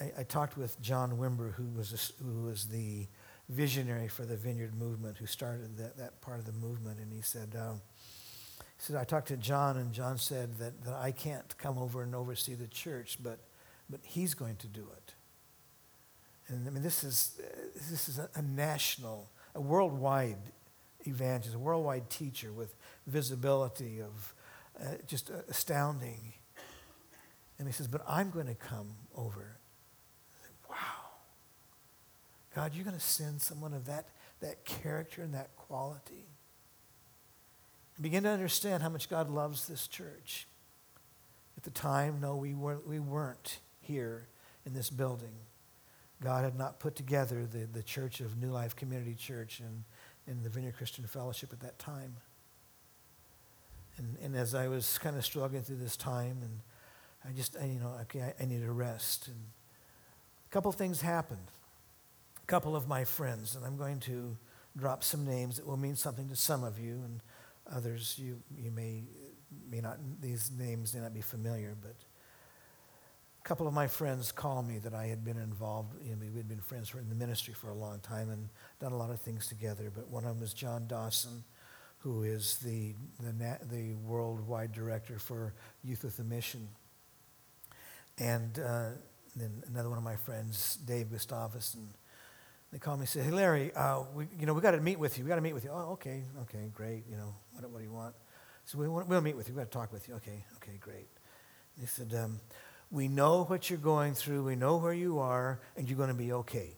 I, 0.00 0.04
I, 0.04 0.12
I 0.20 0.22
talked 0.22 0.56
with 0.56 0.80
John 0.80 1.18
Wimber, 1.18 1.52
who 1.52 1.64
was, 1.76 1.92
a, 1.92 2.22
who 2.24 2.44
was 2.44 2.68
the 2.68 3.06
visionary 3.50 4.08
for 4.08 4.24
the 4.24 4.36
Vineyard 4.36 4.74
movement 4.74 5.18
who 5.18 5.26
started 5.26 5.76
that, 5.76 5.98
that 5.98 6.20
part 6.22 6.38
of 6.38 6.46
the 6.46 6.52
movement. 6.52 6.98
And 6.98 7.12
he 7.12 7.20
said, 7.20 7.54
um, 7.58 7.82
he 8.78 8.84
said, 8.84 8.96
I 8.96 9.04
talked 9.04 9.28
to 9.28 9.36
John, 9.36 9.76
and 9.76 9.92
John 9.92 10.18
said 10.18 10.58
that, 10.58 10.84
that 10.84 10.94
I 10.94 11.10
can't 11.10 11.56
come 11.58 11.78
over 11.78 12.02
and 12.02 12.14
oversee 12.14 12.54
the 12.54 12.68
church, 12.68 13.18
but, 13.22 13.38
but 13.90 14.00
he's 14.02 14.34
going 14.34 14.56
to 14.56 14.66
do 14.66 14.86
it. 14.96 15.14
And 16.48 16.66
I 16.66 16.70
mean, 16.70 16.82
this 16.82 17.04
is, 17.04 17.40
this 17.90 18.08
is 18.08 18.18
a, 18.18 18.30
a 18.34 18.42
national, 18.42 19.28
a 19.54 19.60
worldwide 19.60 20.38
evangelist, 21.06 21.56
a 21.56 21.58
worldwide 21.58 22.08
teacher 22.08 22.52
with 22.52 22.74
visibility 23.06 24.00
of 24.00 24.34
uh, 24.80 24.94
just 25.06 25.30
astounding. 25.48 26.32
And 27.58 27.66
he 27.66 27.72
says, 27.72 27.88
But 27.88 28.02
I'm 28.08 28.30
going 28.30 28.46
to 28.46 28.54
come 28.54 28.94
over 29.14 29.58
Wow. 30.68 30.76
God, 32.54 32.74
you're 32.74 32.84
going 32.84 32.96
to 32.96 33.02
send 33.02 33.40
someone 33.40 33.72
of 33.72 33.86
that, 33.86 34.08
that 34.40 34.64
character 34.64 35.22
and 35.22 35.34
that 35.34 35.56
quality. 35.56 36.26
Begin 38.00 38.22
to 38.22 38.28
understand 38.28 38.82
how 38.82 38.88
much 38.88 39.08
God 39.08 39.28
loves 39.28 39.66
this 39.66 39.88
church. 39.88 40.46
At 41.56 41.64
the 41.64 41.70
time, 41.70 42.20
no, 42.20 42.36
we 42.36 42.54
weren't, 42.54 42.86
we 42.86 43.00
weren't 43.00 43.58
here 43.80 44.28
in 44.64 44.74
this 44.74 44.90
building. 44.90 45.34
God 46.22 46.44
had 46.44 46.56
not 46.56 46.78
put 46.78 46.94
together 46.94 47.46
the, 47.46 47.66
the 47.66 47.82
church 47.82 48.20
of 48.20 48.40
New 48.40 48.50
Life 48.50 48.76
Community 48.76 49.14
Church 49.14 49.60
and, 49.60 49.84
and 50.26 50.44
the 50.44 50.48
Vineyard 50.48 50.76
Christian 50.76 51.04
Fellowship 51.04 51.52
at 51.52 51.60
that 51.60 51.78
time. 51.78 52.16
And, 53.96 54.16
and 54.22 54.36
as 54.36 54.54
I 54.54 54.68
was 54.68 54.98
kind 54.98 55.16
of 55.16 55.24
struggling 55.24 55.62
through 55.62 55.76
this 55.76 55.96
time, 55.96 56.38
and 56.42 56.60
I 57.24 57.36
just, 57.36 57.56
I, 57.60 57.64
you 57.66 57.80
know, 57.80 57.94
okay, 58.02 58.22
I, 58.22 58.42
I 58.42 58.46
need 58.46 58.62
a 58.62 58.70
rest. 58.70 59.26
And 59.26 59.36
a 60.46 60.52
couple 60.52 60.70
things 60.70 61.00
happened. 61.00 61.50
A 62.42 62.46
couple 62.46 62.76
of 62.76 62.86
my 62.86 63.04
friends, 63.04 63.56
and 63.56 63.64
I'm 63.64 63.76
going 63.76 63.98
to 64.00 64.36
drop 64.76 65.02
some 65.02 65.26
names 65.26 65.56
that 65.56 65.66
will 65.66 65.76
mean 65.76 65.96
something 65.96 66.28
to 66.28 66.36
some 66.36 66.62
of 66.62 66.78
you, 66.78 66.92
and 67.04 67.20
others 67.74 68.16
you, 68.18 68.40
you 68.56 68.70
may, 68.70 69.02
may 69.70 69.80
not, 69.80 69.98
these 70.20 70.50
names 70.58 70.94
may 70.94 71.00
not 71.00 71.14
be 71.14 71.20
familiar, 71.20 71.76
but 71.80 71.94
a 73.44 73.48
couple 73.48 73.66
of 73.66 73.74
my 73.74 73.86
friends 73.86 74.32
called 74.32 74.66
me 74.66 74.78
that 74.78 74.94
I 74.94 75.06
had 75.06 75.24
been 75.24 75.38
involved, 75.38 75.94
you 76.04 76.10
know, 76.10 76.16
we 76.20 76.36
had 76.38 76.48
been 76.48 76.60
friends 76.60 76.92
in 76.94 77.08
the 77.08 77.14
ministry 77.14 77.54
for 77.54 77.70
a 77.70 77.74
long 77.74 78.00
time 78.00 78.30
and 78.30 78.48
done 78.80 78.92
a 78.92 78.96
lot 78.96 79.10
of 79.10 79.20
things 79.20 79.46
together, 79.46 79.90
but 79.94 80.08
one 80.08 80.24
of 80.24 80.30
them 80.30 80.40
was 80.40 80.52
John 80.52 80.86
Dawson 80.86 81.44
who 81.98 82.22
is 82.22 82.58
the, 82.58 82.94
the, 83.20 83.58
the 83.70 83.94
worldwide 84.06 84.72
director 84.72 85.18
for 85.18 85.52
Youth 85.82 86.04
with 86.04 86.18
a 86.18 86.24
Mission. 86.24 86.68
And 88.18 88.58
uh, 88.58 88.90
then 89.34 89.62
another 89.68 89.88
one 89.88 89.98
of 89.98 90.04
my 90.04 90.16
friends, 90.16 90.78
Dave 90.86 91.10
Gustavus, 91.10 91.74
and 91.74 91.88
they 92.72 92.78
called 92.78 92.98
me 92.98 93.02
and 93.02 93.08
said, 93.08 93.24
hey, 93.24 93.30
Larry, 93.30 93.72
uh, 93.74 94.02
we, 94.14 94.26
you 94.38 94.46
know, 94.46 94.52
we 94.52 94.60
got 94.60 94.72
to 94.72 94.80
meet 94.80 94.98
with 94.98 95.16
you. 95.16 95.24
We 95.24 95.28
got 95.28 95.36
to 95.36 95.40
meet 95.40 95.54
with 95.54 95.64
you. 95.64 95.70
Oh, 95.72 95.92
okay, 95.92 96.24
okay, 96.42 96.70
great. 96.74 97.04
You 97.10 97.16
know, 97.16 97.34
what, 97.52 97.68
what 97.70 97.78
do 97.78 97.84
you 97.84 97.92
want? 97.92 98.14
So 98.64 98.78
we, 98.78 98.88
want, 98.88 99.08
we'll 99.08 99.22
meet 99.22 99.36
with 99.36 99.48
you. 99.48 99.54
we 99.54 99.60
got 99.60 99.70
to 99.70 99.78
talk 99.78 99.92
with 99.92 100.06
you. 100.08 100.14
Okay, 100.16 100.44
okay, 100.56 100.76
great. 100.78 101.08
They 101.78 101.86
said, 101.86 102.12
um, 102.14 102.40
we 102.90 103.08
know 103.08 103.44
what 103.44 103.70
you're 103.70 103.78
going 103.78 104.14
through. 104.14 104.44
We 104.44 104.56
know 104.56 104.76
where 104.76 104.92
you 104.92 105.18
are, 105.18 105.60
and 105.76 105.88
you're 105.88 105.96
going 105.96 106.10
to 106.10 106.14
be 106.14 106.32
okay. 106.32 106.76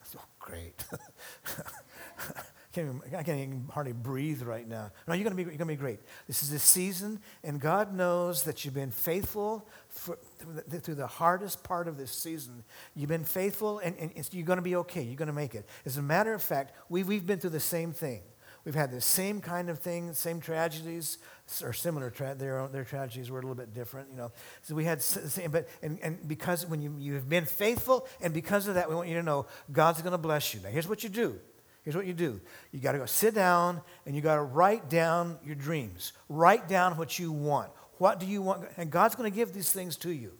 I 0.00 0.04
said, 0.04 0.20
oh, 0.22 0.28
great. 0.38 0.84
can't 2.74 3.02
I 3.16 3.22
can't 3.22 3.38
even 3.38 3.66
hardly 3.72 3.92
breathe 3.92 4.42
right 4.42 4.68
now. 4.68 4.90
No, 5.06 5.14
you're 5.14 5.24
going 5.24 5.36
to 5.36 5.36
be, 5.36 5.42
you're 5.42 5.58
going 5.58 5.58
to 5.58 5.66
be 5.66 5.76
great. 5.76 6.00
This 6.26 6.42
is 6.42 6.52
a 6.52 6.58
season, 6.58 7.20
and 7.42 7.60
God 7.60 7.94
knows 7.94 8.42
that 8.44 8.64
you've 8.64 8.74
been 8.74 8.90
faithful 8.90 9.68
for, 9.88 10.18
through, 10.38 10.62
the, 10.68 10.80
through, 10.80 10.96
the, 10.96 11.06
hardest 11.06 11.62
part 11.62 11.86
of 11.86 11.96
this 11.96 12.10
season. 12.10 12.64
You've 12.94 13.08
been 13.08 13.24
faithful, 13.24 13.78
and, 13.78 13.96
and 13.98 14.28
you're 14.32 14.46
going 14.46 14.58
to 14.58 14.62
be 14.62 14.76
okay. 14.76 15.02
You're 15.02 15.16
going 15.16 15.28
to 15.28 15.32
make 15.32 15.54
it. 15.54 15.68
As 15.86 15.96
a 15.96 16.02
matter 16.02 16.34
of 16.34 16.42
fact, 16.42 16.74
we, 16.88 17.04
we've 17.04 17.26
been 17.26 17.38
through 17.38 17.50
the 17.50 17.60
same 17.60 17.92
thing. 17.92 18.22
We've 18.64 18.74
had 18.74 18.90
the 18.90 19.00
same 19.00 19.40
kind 19.40 19.68
of 19.68 19.78
thing, 19.78 20.14
same 20.14 20.40
tragedies, 20.40 21.18
or 21.62 21.74
similar. 21.74 22.10
Tra- 22.10 22.34
their, 22.34 22.66
their 22.68 22.84
tragedies 22.84 23.30
were 23.30 23.38
a 23.38 23.42
little 23.42 23.54
bit 23.54 23.74
different, 23.74 24.10
you 24.10 24.16
know. 24.16 24.32
So 24.62 24.74
we 24.74 24.84
had 24.84 24.98
the 25.00 25.28
same, 25.30 25.50
but 25.50 25.68
and, 25.82 25.98
and 26.02 26.26
because 26.26 26.66
when 26.66 26.80
you, 26.80 26.96
you've 26.98 27.28
been 27.28 27.44
faithful, 27.44 28.08
and 28.22 28.32
because 28.32 28.66
of 28.66 28.74
that, 28.74 28.88
we 28.88 28.94
want 28.94 29.08
you 29.08 29.16
to 29.16 29.22
know 29.22 29.46
God's 29.70 30.00
going 30.00 30.12
to 30.12 30.18
bless 30.18 30.54
you. 30.54 30.60
Now, 30.60 30.70
here's 30.70 30.88
what 30.88 31.02
you 31.02 31.10
do 31.10 31.38
Here's 31.84 31.94
what 31.94 32.06
you 32.06 32.14
do 32.14 32.40
you 32.72 32.80
got 32.80 32.92
to 32.92 32.98
go 32.98 33.06
sit 33.06 33.34
down 33.34 33.80
and 34.06 34.16
you 34.16 34.22
got 34.22 34.36
to 34.36 34.42
write 34.42 34.88
down 34.88 35.38
your 35.44 35.54
dreams. 35.54 36.12
Write 36.28 36.66
down 36.68 36.96
what 36.96 37.18
you 37.18 37.30
want. 37.30 37.70
What 37.98 38.18
do 38.18 38.26
you 38.26 38.42
want? 38.42 38.66
And 38.76 38.90
God's 38.90 39.14
going 39.14 39.30
to 39.30 39.34
give 39.34 39.52
these 39.52 39.70
things 39.70 39.96
to 39.98 40.10
you. 40.10 40.32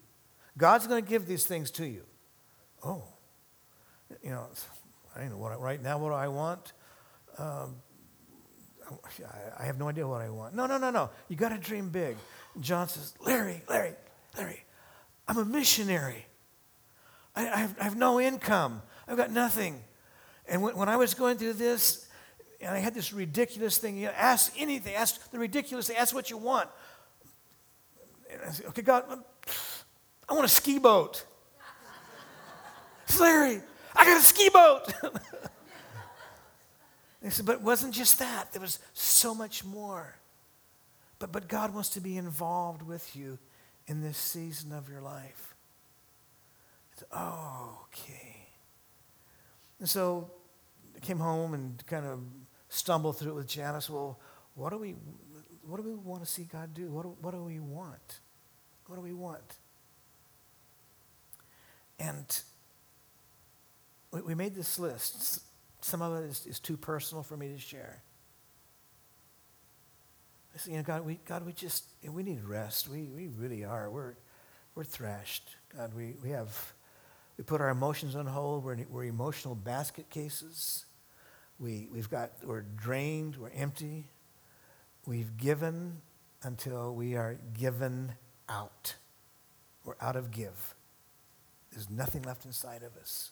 God's 0.56 0.86
going 0.86 1.02
to 1.02 1.08
give 1.08 1.26
these 1.26 1.44
things 1.44 1.70
to 1.72 1.86
you. 1.86 2.02
Oh, 2.84 3.04
you 4.22 4.30
know, 4.30 4.46
I 5.14 5.20
don't 5.20 5.30
know 5.30 5.36
what 5.36 5.52
I, 5.52 5.56
right 5.56 5.82
now 5.82 5.98
what 5.98 6.10
do 6.10 6.14
I 6.14 6.28
want. 6.28 6.72
Um, 7.38 7.76
I 9.58 9.64
have 9.64 9.78
no 9.78 9.88
idea 9.88 10.06
what 10.06 10.20
I 10.20 10.28
want. 10.28 10.54
No, 10.54 10.66
no, 10.66 10.78
no, 10.78 10.90
no. 10.90 11.10
You 11.28 11.36
got 11.36 11.50
to 11.50 11.58
dream 11.58 11.88
big. 11.88 12.16
John 12.60 12.88
says, 12.88 13.14
Larry, 13.24 13.62
Larry, 13.68 13.94
Larry, 14.36 14.64
I'm 15.26 15.38
a 15.38 15.44
missionary. 15.44 16.26
I, 17.34 17.48
I, 17.48 17.56
have, 17.56 17.76
I 17.80 17.84
have 17.84 17.96
no 17.96 18.20
income. 18.20 18.82
I've 19.08 19.16
got 19.16 19.30
nothing. 19.30 19.82
And 20.48 20.62
when, 20.62 20.76
when 20.76 20.88
I 20.88 20.96
was 20.96 21.14
going 21.14 21.38
through 21.38 21.54
this, 21.54 22.08
and 22.60 22.70
I 22.70 22.78
had 22.78 22.94
this 22.94 23.12
ridiculous 23.12 23.78
thing, 23.78 23.96
you 23.96 24.06
know, 24.06 24.12
ask 24.16 24.52
anything, 24.58 24.94
ask 24.94 25.30
the 25.30 25.38
ridiculous 25.38 25.86
thing, 25.88 25.96
ask 25.96 26.14
what 26.14 26.30
you 26.30 26.38
want. 26.38 26.68
And 28.30 28.40
I 28.46 28.50
said, 28.50 28.66
okay, 28.66 28.82
God, 28.82 29.04
um, 29.10 29.24
I 30.28 30.32
want 30.32 30.44
a 30.44 30.48
ski 30.48 30.78
boat. 30.78 31.24
Larry, 33.20 33.60
I 33.94 34.04
got 34.04 34.18
a 34.18 34.24
ski 34.24 34.48
boat. 34.48 34.92
they 37.22 37.30
said, 37.30 37.46
but 37.46 37.56
it 37.56 37.62
wasn't 37.62 37.94
just 37.94 38.18
that. 38.18 38.52
There 38.52 38.62
was 38.62 38.78
so 38.94 39.34
much 39.34 39.64
more. 39.64 40.16
But, 41.18 41.32
but 41.32 41.48
God 41.48 41.72
wants 41.72 41.90
to 41.90 42.00
be 42.00 42.16
involved 42.16 42.82
with 42.82 43.14
you 43.14 43.38
in 43.86 44.02
this 44.02 44.16
season 44.16 44.72
of 44.72 44.88
your 44.88 45.00
life. 45.00 45.54
It's, 46.92 47.04
oh, 47.12 47.86
okay. 47.88 48.33
And 49.80 49.88
so 49.88 50.30
I 50.96 51.00
came 51.00 51.18
home 51.18 51.54
and 51.54 51.84
kind 51.86 52.06
of 52.06 52.20
stumbled 52.68 53.18
through 53.18 53.32
it 53.32 53.34
with 53.34 53.48
Janice. 53.48 53.90
Well, 53.90 54.18
what 54.54 54.70
do 54.70 54.78
we, 54.78 54.94
what 55.66 55.76
do 55.76 55.82
we 55.82 55.94
want 55.94 56.24
to 56.24 56.30
see 56.30 56.44
God 56.44 56.74
do? 56.74 56.90
What 56.90 57.02
do, 57.02 57.16
what 57.20 57.32
do 57.32 57.42
we 57.42 57.60
want? 57.60 58.20
What 58.86 58.96
do 58.96 59.02
we 59.02 59.12
want? 59.12 59.58
And 61.98 62.40
we, 64.10 64.20
we 64.20 64.34
made 64.34 64.54
this 64.54 64.78
list. 64.78 65.40
Some 65.80 66.02
of 66.02 66.22
it 66.22 66.26
is, 66.26 66.46
is 66.46 66.60
too 66.60 66.76
personal 66.76 67.22
for 67.22 67.36
me 67.36 67.48
to 67.48 67.58
share. 67.58 68.02
I 70.54 70.58
said, 70.58 70.70
you 70.70 70.76
know, 70.78 70.84
God, 70.84 71.04
we, 71.04 71.18
God, 71.24 71.44
we 71.44 71.52
just, 71.52 71.84
we 72.08 72.22
need 72.22 72.44
rest. 72.44 72.88
We, 72.88 73.10
we 73.14 73.26
really 73.26 73.64
are. 73.64 73.90
We're, 73.90 74.14
we're 74.74 74.84
thrashed. 74.84 75.56
God, 75.76 75.92
we, 75.94 76.14
we 76.22 76.30
have 76.30 76.73
we 77.36 77.44
put 77.44 77.60
our 77.60 77.68
emotions 77.68 78.14
on 78.14 78.26
hold. 78.26 78.64
We're, 78.64 78.78
we're 78.88 79.04
emotional 79.04 79.54
basket 79.54 80.10
cases. 80.10 80.86
We, 81.58 81.88
we've 81.92 82.10
got, 82.10 82.32
we're 82.44 82.62
drained. 82.62 83.36
We're 83.36 83.50
empty. 83.50 84.10
We've 85.06 85.36
given 85.36 86.00
until 86.42 86.94
we 86.94 87.14
are 87.16 87.38
given 87.58 88.12
out. 88.48 88.94
We're 89.84 89.96
out 90.00 90.16
of 90.16 90.30
give. 90.30 90.74
There's 91.72 91.90
nothing 91.90 92.22
left 92.22 92.44
inside 92.44 92.82
of 92.82 92.96
us. 92.96 93.30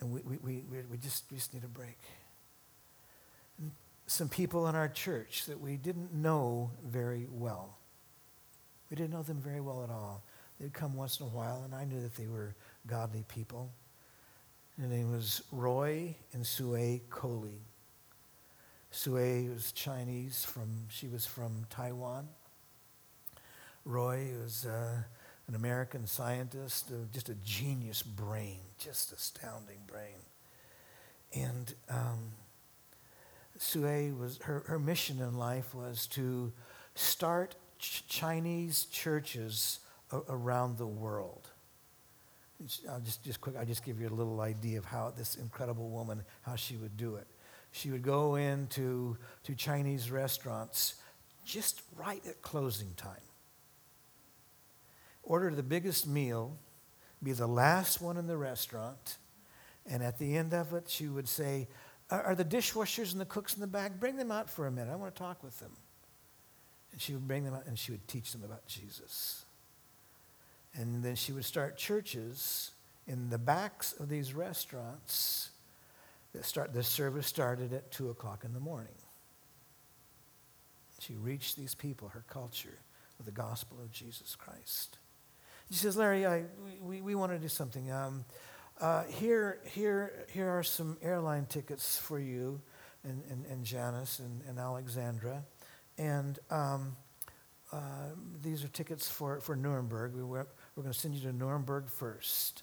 And 0.00 0.10
we, 0.10 0.20
we, 0.22 0.38
we, 0.38 0.82
we, 0.90 0.96
just, 0.96 1.24
we 1.30 1.36
just 1.36 1.54
need 1.54 1.62
a 1.64 1.68
break. 1.68 1.98
And 3.58 3.70
some 4.06 4.28
people 4.28 4.66
in 4.66 4.74
our 4.74 4.88
church 4.88 5.44
that 5.46 5.60
we 5.60 5.76
didn't 5.76 6.12
know 6.12 6.70
very 6.84 7.28
well. 7.30 7.76
We 8.90 8.96
didn't 8.96 9.12
know 9.12 9.22
them 9.22 9.40
very 9.40 9.60
well 9.60 9.84
at 9.84 9.90
all. 9.90 10.24
They'd 10.62 10.72
come 10.72 10.94
once 10.94 11.18
in 11.18 11.26
a 11.26 11.28
while, 11.28 11.62
and 11.64 11.74
I 11.74 11.84
knew 11.84 12.00
that 12.02 12.14
they 12.14 12.28
were 12.28 12.54
godly 12.86 13.24
people. 13.26 13.72
Their 14.78 14.86
name 14.86 15.10
was 15.10 15.42
Roy 15.50 16.14
and 16.32 16.46
Sue 16.46 17.00
Coley. 17.10 17.62
Sue 18.92 19.50
was 19.52 19.72
Chinese 19.72 20.44
from, 20.44 20.86
she 20.88 21.08
was 21.08 21.26
from 21.26 21.66
Taiwan. 21.68 22.28
Roy 23.84 24.28
was 24.40 24.64
uh, 24.64 25.02
an 25.48 25.56
American 25.56 26.06
scientist, 26.06 26.92
uh, 26.92 27.06
just 27.12 27.28
a 27.28 27.34
genius 27.44 28.04
brain, 28.04 28.60
just 28.78 29.10
astounding 29.10 29.80
brain. 29.88 30.22
And 31.34 31.74
um, 31.90 32.30
Sue 33.58 34.14
was, 34.16 34.38
her, 34.44 34.62
her 34.68 34.78
mission 34.78 35.18
in 35.18 35.36
life 35.36 35.74
was 35.74 36.06
to 36.08 36.52
start 36.94 37.56
ch- 37.80 38.06
Chinese 38.06 38.84
churches 38.84 39.80
around 40.28 40.78
the 40.78 40.86
world. 40.86 41.48
I'll 42.88 43.00
just, 43.00 43.24
just 43.24 43.40
quick, 43.40 43.56
I'll 43.58 43.66
just 43.66 43.84
give 43.84 44.00
you 44.00 44.08
a 44.08 44.10
little 44.10 44.40
idea 44.40 44.78
of 44.78 44.84
how 44.84 45.12
this 45.16 45.36
incredible 45.36 45.90
woman, 45.90 46.22
how 46.42 46.56
she 46.56 46.76
would 46.76 46.96
do 46.96 47.16
it. 47.16 47.26
She 47.72 47.90
would 47.90 48.02
go 48.02 48.36
into 48.36 49.16
to 49.44 49.54
Chinese 49.54 50.10
restaurants 50.10 50.96
just 51.44 51.82
right 51.96 52.24
at 52.26 52.42
closing 52.42 52.92
time. 52.96 53.16
Order 55.22 55.54
the 55.54 55.62
biggest 55.62 56.06
meal, 56.06 56.56
be 57.22 57.32
the 57.32 57.46
last 57.46 58.00
one 58.00 58.16
in 58.16 58.26
the 58.26 58.36
restaurant, 58.36 59.18
and 59.86 60.02
at 60.02 60.18
the 60.18 60.36
end 60.36 60.52
of 60.52 60.72
it, 60.74 60.88
she 60.88 61.08
would 61.08 61.28
say, 61.28 61.68
Are 62.10 62.34
the 62.34 62.44
dishwashers 62.44 63.12
and 63.12 63.20
the 63.20 63.26
cooks 63.26 63.54
in 63.54 63.60
the 63.60 63.66
back? 63.66 63.98
Bring 63.98 64.16
them 64.16 64.30
out 64.30 64.50
for 64.50 64.66
a 64.66 64.70
minute. 64.70 64.92
I 64.92 64.96
want 64.96 65.14
to 65.14 65.18
talk 65.18 65.42
with 65.42 65.58
them. 65.58 65.72
And 66.92 67.00
she 67.00 67.14
would 67.14 67.26
bring 67.26 67.44
them 67.44 67.54
out 67.54 67.66
and 67.66 67.78
she 67.78 67.90
would 67.90 68.06
teach 68.06 68.32
them 68.32 68.44
about 68.44 68.66
Jesus. 68.66 69.44
And 70.74 71.02
then 71.02 71.14
she 71.16 71.32
would 71.32 71.44
start 71.44 71.76
churches 71.76 72.70
in 73.06 73.30
the 73.30 73.38
backs 73.38 73.94
of 73.98 74.08
these 74.08 74.32
restaurants 74.32 75.50
that 76.32 76.44
start 76.44 76.72
the 76.72 76.82
service 76.82 77.26
started 77.26 77.72
at 77.72 77.90
two 77.90 78.10
o'clock 78.10 78.44
in 78.44 78.54
the 78.54 78.60
morning. 78.60 78.94
She 80.98 81.14
reached 81.14 81.56
these 81.56 81.74
people, 81.74 82.08
her 82.08 82.24
culture, 82.28 82.78
with 83.18 83.26
the 83.26 83.32
gospel 83.32 83.78
of 83.82 83.90
Jesus 83.90 84.36
Christ. 84.36 84.98
She 85.70 85.78
says, 85.78 85.96
Larry, 85.96 86.24
I, 86.26 86.44
we, 86.80 87.00
we 87.00 87.14
want 87.14 87.32
to 87.32 87.38
do 87.38 87.48
something. 87.48 87.90
Um, 87.90 88.24
uh, 88.80 89.04
here, 89.04 89.58
here, 89.64 90.26
here 90.30 90.48
are 90.48 90.62
some 90.62 90.96
airline 91.02 91.46
tickets 91.46 91.98
for 91.98 92.18
you 92.18 92.60
and, 93.04 93.22
and, 93.30 93.44
and 93.46 93.64
Janice 93.64 94.18
and, 94.18 94.42
and 94.48 94.58
Alexandra. 94.58 95.42
And 95.98 96.38
um, 96.50 96.96
uh, 97.72 97.78
these 98.42 98.64
are 98.64 98.68
tickets 98.68 99.08
for, 99.08 99.40
for 99.40 99.56
Nuremberg. 99.56 100.14
We 100.14 100.22
were, 100.22 100.46
we're 100.74 100.82
going 100.82 100.92
to 100.92 100.98
send 100.98 101.14
you 101.14 101.20
to 101.22 101.36
Nuremberg 101.36 101.88
first. 101.88 102.62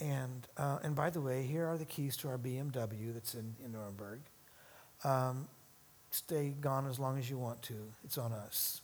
And, 0.00 0.46
uh, 0.56 0.78
and 0.82 0.94
by 0.94 1.10
the 1.10 1.20
way, 1.20 1.42
here 1.44 1.66
are 1.66 1.78
the 1.78 1.84
keys 1.84 2.16
to 2.18 2.28
our 2.28 2.38
BMW 2.38 3.14
that's 3.14 3.34
in, 3.34 3.56
in 3.64 3.72
Nuremberg. 3.72 4.20
Um, 5.04 5.48
stay 6.10 6.54
gone 6.60 6.86
as 6.86 6.98
long 6.98 7.18
as 7.18 7.28
you 7.30 7.38
want 7.38 7.62
to. 7.62 7.74
It's 8.04 8.18
on 8.18 8.32
us. 8.32 8.82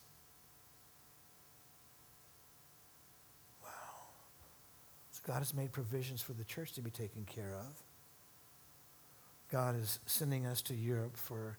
Wow. 3.63 3.69
So 5.11 5.21
God 5.27 5.39
has 5.39 5.55
made 5.55 5.73
provisions 5.73 6.23
for 6.23 6.33
the 6.33 6.45
church 6.45 6.73
to 6.73 6.81
be 6.81 6.91
taken 6.91 7.25
care 7.25 7.55
of. 7.55 7.83
God 9.51 9.79
is 9.79 9.99
sending 10.07 10.47
us 10.47 10.63
to 10.63 10.75
Europe 10.75 11.17
for, 11.17 11.59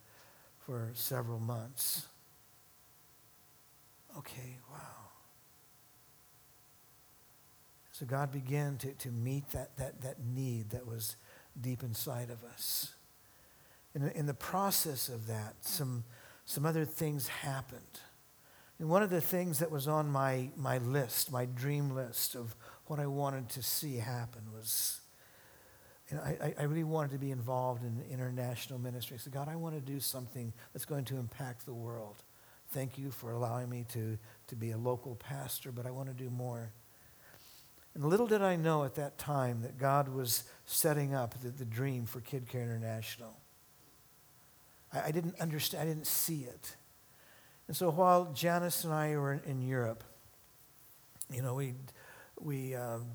for 0.66 0.90
several 0.96 1.40
months. 1.40 2.08
Okay, 4.18 4.58
wow. 4.72 5.13
So 7.94 8.08
God 8.08 8.32
began 8.32 8.78
to, 8.78 8.92
to 8.92 9.10
meet 9.10 9.50
that, 9.52 9.78
that, 9.78 10.02
that 10.02 10.18
need 10.20 10.72
that 10.72 10.88
was 10.88 11.16
deep 11.62 11.84
inside 11.84 12.32
of 12.32 12.44
us. 12.44 12.92
And 13.94 14.12
in 14.14 14.26
the 14.26 14.34
process 14.34 15.10
of 15.10 15.28
that, 15.28 15.54
some, 15.62 16.04
some 16.44 16.66
other 16.66 16.86
things 16.86 17.28
happened. 17.28 18.00
And 18.80 18.90
one 18.90 19.04
of 19.04 19.12
the 19.12 19.22
things 19.22 19.60
that 19.60 19.70
was 19.70 19.88
on 19.88 20.10
my, 20.10 20.50
my 20.58 20.80
list, 20.80 21.32
my 21.32 21.46
dream 21.46 21.92
list 21.92 22.34
of 22.34 22.56
what 22.88 23.00
I 23.00 23.06
wanted 23.06 23.50
to 23.50 23.62
see 23.62 23.98
happen 23.98 24.42
was 24.52 25.00
you 26.10 26.18
know, 26.18 26.24
I, 26.24 26.56
I 26.60 26.64
really 26.64 26.84
wanted 26.84 27.12
to 27.12 27.20
be 27.20 27.30
involved 27.30 27.84
in 27.84 28.04
international 28.12 28.80
ministry. 28.80 29.18
So, 29.20 29.30
God, 29.30 29.48
I 29.48 29.56
want 29.56 29.76
to 29.76 29.82
do 29.82 30.00
something 30.00 30.52
that's 30.74 30.86
going 30.86 31.06
to 31.06 31.18
impact 31.18 31.66
the 31.66 31.74
world. 31.74 32.24
Thank 32.70 32.98
you 32.98 33.12
for 33.12 33.32
allowing 33.32 33.70
me 33.70 33.86
to, 33.94 34.18
to 34.48 34.56
be 34.56 34.72
a 34.72 34.78
local 34.78 35.16
pastor, 35.16 35.72
but 35.72 35.86
I 35.86 35.92
want 35.92 36.10
to 36.10 36.16
do 36.16 36.32
more. 36.32 36.72
And 37.96 38.04
little 38.06 38.28
did 38.28 38.42
I 38.42 38.56
know 38.56 38.84
at 38.84 38.96
that 38.96 39.18
time 39.18 39.62
that 39.62 39.78
God 39.78 40.10
was 40.10 40.44
setting 40.66 41.14
up 41.14 41.40
the, 41.42 41.50
the 41.50 41.66
dream 41.66 42.06
for 42.06 42.22
Kid 42.22 42.48
Care 42.48 42.64
International. 42.64 43.38
I, 44.92 45.08
I, 45.08 45.12
didn't 45.12 45.40
understand, 45.40 45.84
I 45.84 45.86
didn't 45.86 46.08
see 46.08 46.42
it. 46.42 46.76
And 47.68 47.78
so 47.78 47.92
while 47.92 48.32
Janice 48.34 48.84
and 48.84 48.94
I 48.94 49.16
were 49.18 49.34
in, 49.34 49.42
in 49.46 49.62
Europe, 49.62 50.04
you 51.32 51.42
know, 51.42 51.54
we, 51.54 51.76
we 52.40 52.76
um, 52.76 53.06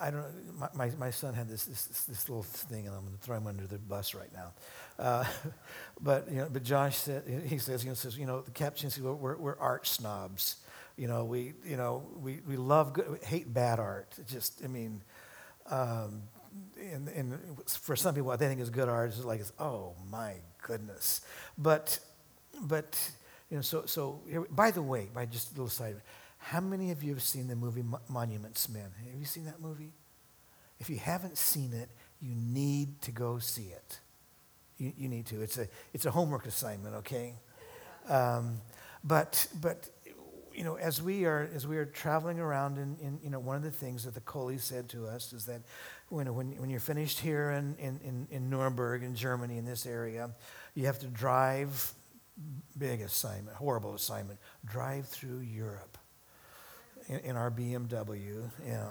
I 0.00 0.10
don't 0.10 0.20
know, 0.20 0.68
my, 0.74 0.90
my, 0.98 1.10
son 1.10 1.34
had 1.34 1.48
this, 1.48 1.64
this, 1.64 2.04
this 2.04 2.28
little 2.28 2.42
thing, 2.42 2.86
and 2.86 2.94
I'm 2.94 3.02
going 3.02 3.16
to 3.16 3.22
throw 3.22 3.36
him 3.36 3.46
under 3.46 3.66
the 3.66 3.78
bus 3.78 4.14
right 4.14 4.32
now. 4.32 4.52
Uh, 4.98 5.24
but, 6.00 6.30
you 6.30 6.38
know, 6.38 6.48
but 6.52 6.62
Josh 6.62 6.96
said, 6.96 7.22
he 7.46 7.58
says, 7.58 7.84
you 7.84 7.90
know, 7.90 7.94
says, 7.94 8.18
you 8.18 8.26
know 8.26 8.42
the 8.42 8.50
captain 8.50 8.90
says, 8.90 9.02
we're, 9.02 9.36
we're 9.36 9.58
art 9.58 9.86
snobs. 9.86 10.56
You 10.96 11.08
know, 11.08 11.24
we, 11.24 11.54
you 11.64 11.76
know, 11.76 12.06
we, 12.20 12.40
we 12.46 12.56
love, 12.56 12.92
good, 12.92 13.10
we 13.10 13.18
hate 13.18 13.52
bad 13.52 13.78
art. 13.78 14.14
just, 14.28 14.62
I 14.64 14.68
mean, 14.68 15.02
um, 15.70 16.22
and, 16.80 17.08
and 17.08 17.38
for 17.66 17.96
some 17.96 18.14
people, 18.14 18.28
what 18.28 18.38
they 18.38 18.48
think 18.48 18.60
is 18.60 18.70
good 18.70 18.88
art 18.88 19.10
is 19.10 19.24
like, 19.24 19.42
oh 19.58 19.94
my 20.10 20.34
goodness. 20.62 21.22
But, 21.56 21.98
but, 22.60 22.98
you 23.50 23.56
know, 23.56 23.62
so, 23.62 23.84
so 23.86 24.20
here, 24.28 24.46
by 24.50 24.70
the 24.70 24.82
way, 24.82 25.08
by 25.12 25.26
just 25.26 25.50
a 25.50 25.54
little 25.54 25.68
side, 25.68 25.96
how 26.38 26.60
many 26.60 26.90
of 26.90 27.02
you 27.02 27.14
have 27.14 27.22
seen 27.22 27.46
the 27.46 27.56
movie 27.56 27.84
Monuments 28.08 28.68
Men? 28.68 28.88
Have 29.10 29.18
you 29.18 29.24
seen 29.24 29.44
that 29.44 29.60
movie? 29.60 29.92
If 30.80 30.90
you 30.90 30.96
haven't 30.96 31.38
seen 31.38 31.72
it, 31.72 31.88
you 32.20 32.34
need 32.34 33.00
to 33.02 33.12
go 33.12 33.38
see 33.38 33.68
it. 33.68 34.00
You, 34.76 34.92
you 34.96 35.08
need 35.08 35.26
to. 35.26 35.40
It's 35.40 35.56
a, 35.58 35.68
it's 35.94 36.06
a 36.06 36.10
homework 36.10 36.46
assignment, 36.46 36.96
okay? 36.96 37.34
Um, 38.08 38.60
but, 39.04 39.46
but 39.60 39.88
you 40.54 40.64
know, 40.64 40.76
as 40.76 41.02
we 41.02 41.24
are 41.24 41.48
as 41.54 41.66
we 41.66 41.76
are 41.76 41.84
traveling 41.84 42.40
around, 42.40 42.78
in, 42.78 42.96
in 43.00 43.18
you 43.22 43.30
know, 43.30 43.40
one 43.40 43.56
of 43.56 43.62
the 43.62 43.70
things 43.70 44.04
that 44.04 44.14
the 44.14 44.20
Coley 44.20 44.58
said 44.58 44.88
to 44.90 45.06
us 45.06 45.32
is 45.32 45.46
that 45.46 45.62
when 46.08 46.34
when, 46.34 46.52
when 46.60 46.70
you're 46.70 46.80
finished 46.80 47.20
here 47.20 47.50
in, 47.50 47.74
in, 47.76 48.26
in 48.30 48.50
Nuremberg 48.50 49.02
in 49.02 49.14
Germany 49.14 49.58
in 49.58 49.64
this 49.64 49.86
area, 49.86 50.30
you 50.74 50.86
have 50.86 50.98
to 51.00 51.06
drive. 51.06 51.92
Big 52.78 53.02
assignment, 53.02 53.54
horrible 53.56 53.94
assignment. 53.94 54.38
Drive 54.64 55.06
through 55.06 55.40
Europe 55.40 55.98
in, 57.06 57.18
in 57.18 57.36
our 57.36 57.50
BMW. 57.50 58.50
Yeah. 58.66 58.88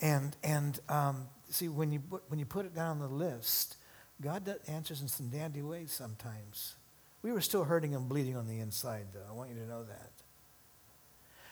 And, 0.00 0.36
and 0.42 0.78
um, 0.88 1.28
see, 1.48 1.68
when 1.68 1.92
you, 1.92 2.00
when 2.28 2.38
you 2.38 2.44
put 2.44 2.66
it 2.66 2.74
down 2.74 2.90
on 2.90 2.98
the 3.00 3.08
list, 3.08 3.76
God 4.20 4.48
answers 4.68 5.00
in 5.00 5.08
some 5.08 5.28
dandy 5.28 5.62
ways 5.62 5.92
sometimes. 5.92 6.76
We 7.24 7.32
were 7.32 7.40
still 7.40 7.64
hurting 7.64 7.94
and 7.94 8.06
bleeding 8.06 8.36
on 8.36 8.46
the 8.46 8.60
inside, 8.60 9.06
though. 9.14 9.24
I 9.26 9.32
want 9.32 9.48
you 9.48 9.56
to 9.56 9.66
know 9.66 9.82
that. 9.84 10.10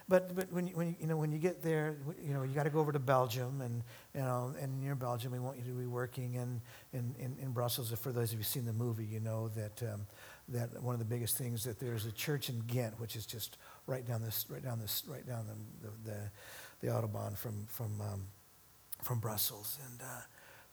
But, 0.06 0.36
but 0.36 0.52
when, 0.52 0.66
you, 0.66 0.76
when, 0.76 0.94
you, 1.00 1.06
know, 1.06 1.16
when 1.16 1.32
you 1.32 1.38
get 1.38 1.62
there, 1.62 1.96
you 2.22 2.34
know, 2.34 2.42
you 2.42 2.54
got 2.54 2.64
to 2.64 2.70
go 2.70 2.80
over 2.80 2.92
to 2.92 2.98
Belgium, 2.98 3.62
and, 3.62 3.82
you 4.14 4.20
know, 4.20 4.54
and 4.60 4.78
near 4.82 4.94
Belgium, 4.94 5.32
we 5.32 5.38
want 5.38 5.56
you 5.56 5.64
to 5.64 5.70
be 5.70 5.86
working 5.86 6.34
in, 6.34 6.60
in, 6.92 7.14
in, 7.18 7.38
in 7.40 7.52
Brussels. 7.52 7.90
For 7.98 8.12
those 8.12 8.24
of 8.24 8.32
you 8.32 8.36
who've 8.38 8.46
seen 8.46 8.66
the 8.66 8.74
movie, 8.74 9.06
you 9.06 9.20
know 9.20 9.48
that, 9.56 9.82
um, 9.84 10.06
that 10.50 10.82
one 10.82 10.94
of 10.94 10.98
the 10.98 11.06
biggest 11.06 11.38
things 11.38 11.64
that 11.64 11.80
there's 11.80 12.04
a 12.04 12.12
church 12.12 12.50
in 12.50 12.58
Ghent, 12.66 13.00
which 13.00 13.16
is 13.16 13.24
just 13.24 13.56
right 13.86 14.06
down 14.06 14.20
this, 14.22 14.44
right 14.50 14.62
down 14.62 14.78
this, 14.78 15.02
right 15.06 15.26
down 15.26 15.46
the, 15.46 15.88
the, 15.88 16.10
the, 16.10 16.86
the 16.86 16.92
Autobahn 16.92 17.34
from, 17.34 17.64
from, 17.70 17.98
um, 18.02 18.26
from 19.02 19.20
Brussels. 19.20 19.78
And 19.88 20.02
uh, 20.02 20.20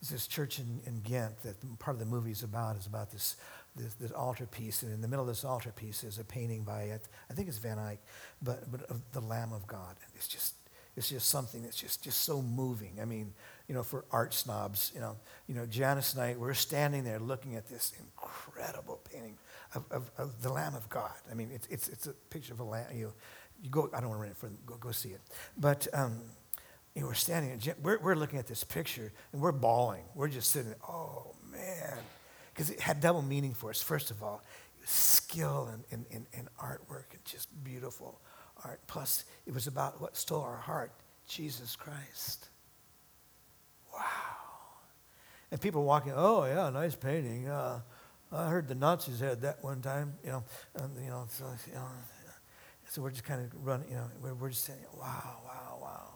there's 0.01 0.11
this 0.11 0.27
church 0.27 0.59
in, 0.59 0.81
in 0.85 1.01
Ghent 1.01 1.41
that 1.43 1.79
part 1.79 1.95
of 1.95 1.99
the 1.99 2.05
movie 2.05 2.31
is 2.31 2.43
about, 2.43 2.77
is 2.77 2.87
about 2.87 3.11
this, 3.11 3.35
this, 3.75 3.93
this 3.95 4.11
altar 4.11 4.45
piece. 4.45 4.83
And 4.83 4.93
in 4.93 5.01
the 5.01 5.07
middle 5.07 5.23
of 5.23 5.27
this 5.27 5.43
altar 5.43 5.71
piece 5.71 6.03
is 6.03 6.19
a 6.19 6.23
painting 6.23 6.63
by, 6.63 6.99
I 7.29 7.33
think 7.33 7.47
it's 7.47 7.57
Van 7.57 7.79
Eyck, 7.79 7.99
but, 8.41 8.71
but 8.71 8.83
of 8.89 9.01
the 9.11 9.21
Lamb 9.21 9.53
of 9.53 9.67
God. 9.67 9.95
It's 10.15 10.27
just, 10.27 10.55
it's 10.95 11.09
just 11.09 11.29
something 11.29 11.63
that's 11.63 11.77
just, 11.77 12.03
just 12.03 12.23
so 12.23 12.41
moving. 12.41 12.99
I 13.01 13.05
mean, 13.05 13.33
you 13.67 13.75
know, 13.75 13.83
for 13.83 14.05
art 14.11 14.33
snobs, 14.33 14.91
you 14.93 14.99
know, 14.99 15.15
you 15.47 15.55
know, 15.55 15.65
Janice 15.65 16.13
and 16.13 16.21
I, 16.21 16.35
we're 16.37 16.53
standing 16.53 17.03
there 17.03 17.19
looking 17.19 17.55
at 17.55 17.69
this 17.69 17.93
incredible 17.99 18.99
painting 19.09 19.37
of, 19.75 19.85
of, 19.91 20.11
of, 20.17 20.41
the 20.41 20.51
Lamb 20.51 20.75
of 20.75 20.89
God. 20.89 21.13
I 21.31 21.35
mean, 21.35 21.51
it's, 21.53 21.67
it's, 21.67 21.87
it's 21.89 22.07
a 22.07 22.13
picture 22.29 22.53
of 22.53 22.59
a 22.59 22.63
lamb. 22.63 22.87
You, 22.93 23.13
you 23.61 23.69
go, 23.69 23.89
I 23.93 23.99
don't 23.99 24.09
want 24.09 24.19
to 24.19 24.23
rent 24.23 24.31
it 24.31 24.37
for 24.37 24.47
them, 24.47 24.57
go, 24.65 24.75
go 24.75 24.91
see 24.91 25.09
it. 25.09 25.21
But 25.57 25.87
um, 25.93 26.19
you 26.95 27.01
know, 27.01 27.07
we're 27.07 27.13
standing, 27.13 27.61
we're, 27.81 27.99
we're 27.99 28.15
looking 28.15 28.39
at 28.39 28.47
this 28.47 28.63
picture 28.63 29.13
and 29.31 29.41
we're 29.41 29.51
bawling. 29.51 30.03
We're 30.15 30.27
just 30.27 30.51
sitting 30.51 30.73
oh 30.87 31.35
man. 31.51 31.97
Because 32.59 32.71
it 32.71 32.81
had 32.81 32.99
double 32.99 33.21
meaning 33.21 33.53
for 33.53 33.69
us. 33.69 33.81
First 33.81 34.11
of 34.11 34.21
all, 34.21 34.43
skill 34.83 35.69
and, 35.71 35.85
and, 35.91 36.05
and, 36.11 36.25
and 36.37 36.49
artwork 36.61 37.05
and 37.13 37.23
just 37.23 37.47
beautiful 37.63 38.19
art. 38.65 38.81
Plus, 38.85 39.23
it 39.47 39.53
was 39.53 39.65
about 39.65 40.01
what 40.01 40.17
stole 40.17 40.41
our 40.41 40.57
heart 40.57 40.91
Jesus 41.25 41.77
Christ. 41.77 42.49
Wow. 43.93 44.01
And 45.49 45.61
people 45.61 45.85
walking, 45.85 46.11
oh, 46.13 46.43
yeah, 46.43 46.69
nice 46.69 46.95
painting. 46.95 47.47
Uh, 47.47 47.79
I 48.29 48.49
heard 48.49 48.67
the 48.67 48.75
Nazis 48.75 49.21
had 49.21 49.39
that 49.39 49.63
one 49.63 49.79
time, 49.79 50.15
you 50.21 50.31
know, 50.31 50.43
and, 50.75 51.01
you 51.01 51.11
know, 51.11 51.27
so, 51.29 51.45
you 51.65 51.75
know, 51.75 51.87
so 52.89 53.01
we're 53.01 53.11
just 53.11 53.23
kind 53.23 53.41
of 53.41 53.65
running, 53.65 53.87
you 53.87 53.95
know, 53.95 54.09
we're, 54.21 54.33
we're 54.33 54.49
just 54.49 54.65
saying, 54.65 54.79
wow, 54.97 55.37
wow, 55.45 55.77
wow. 55.81 56.13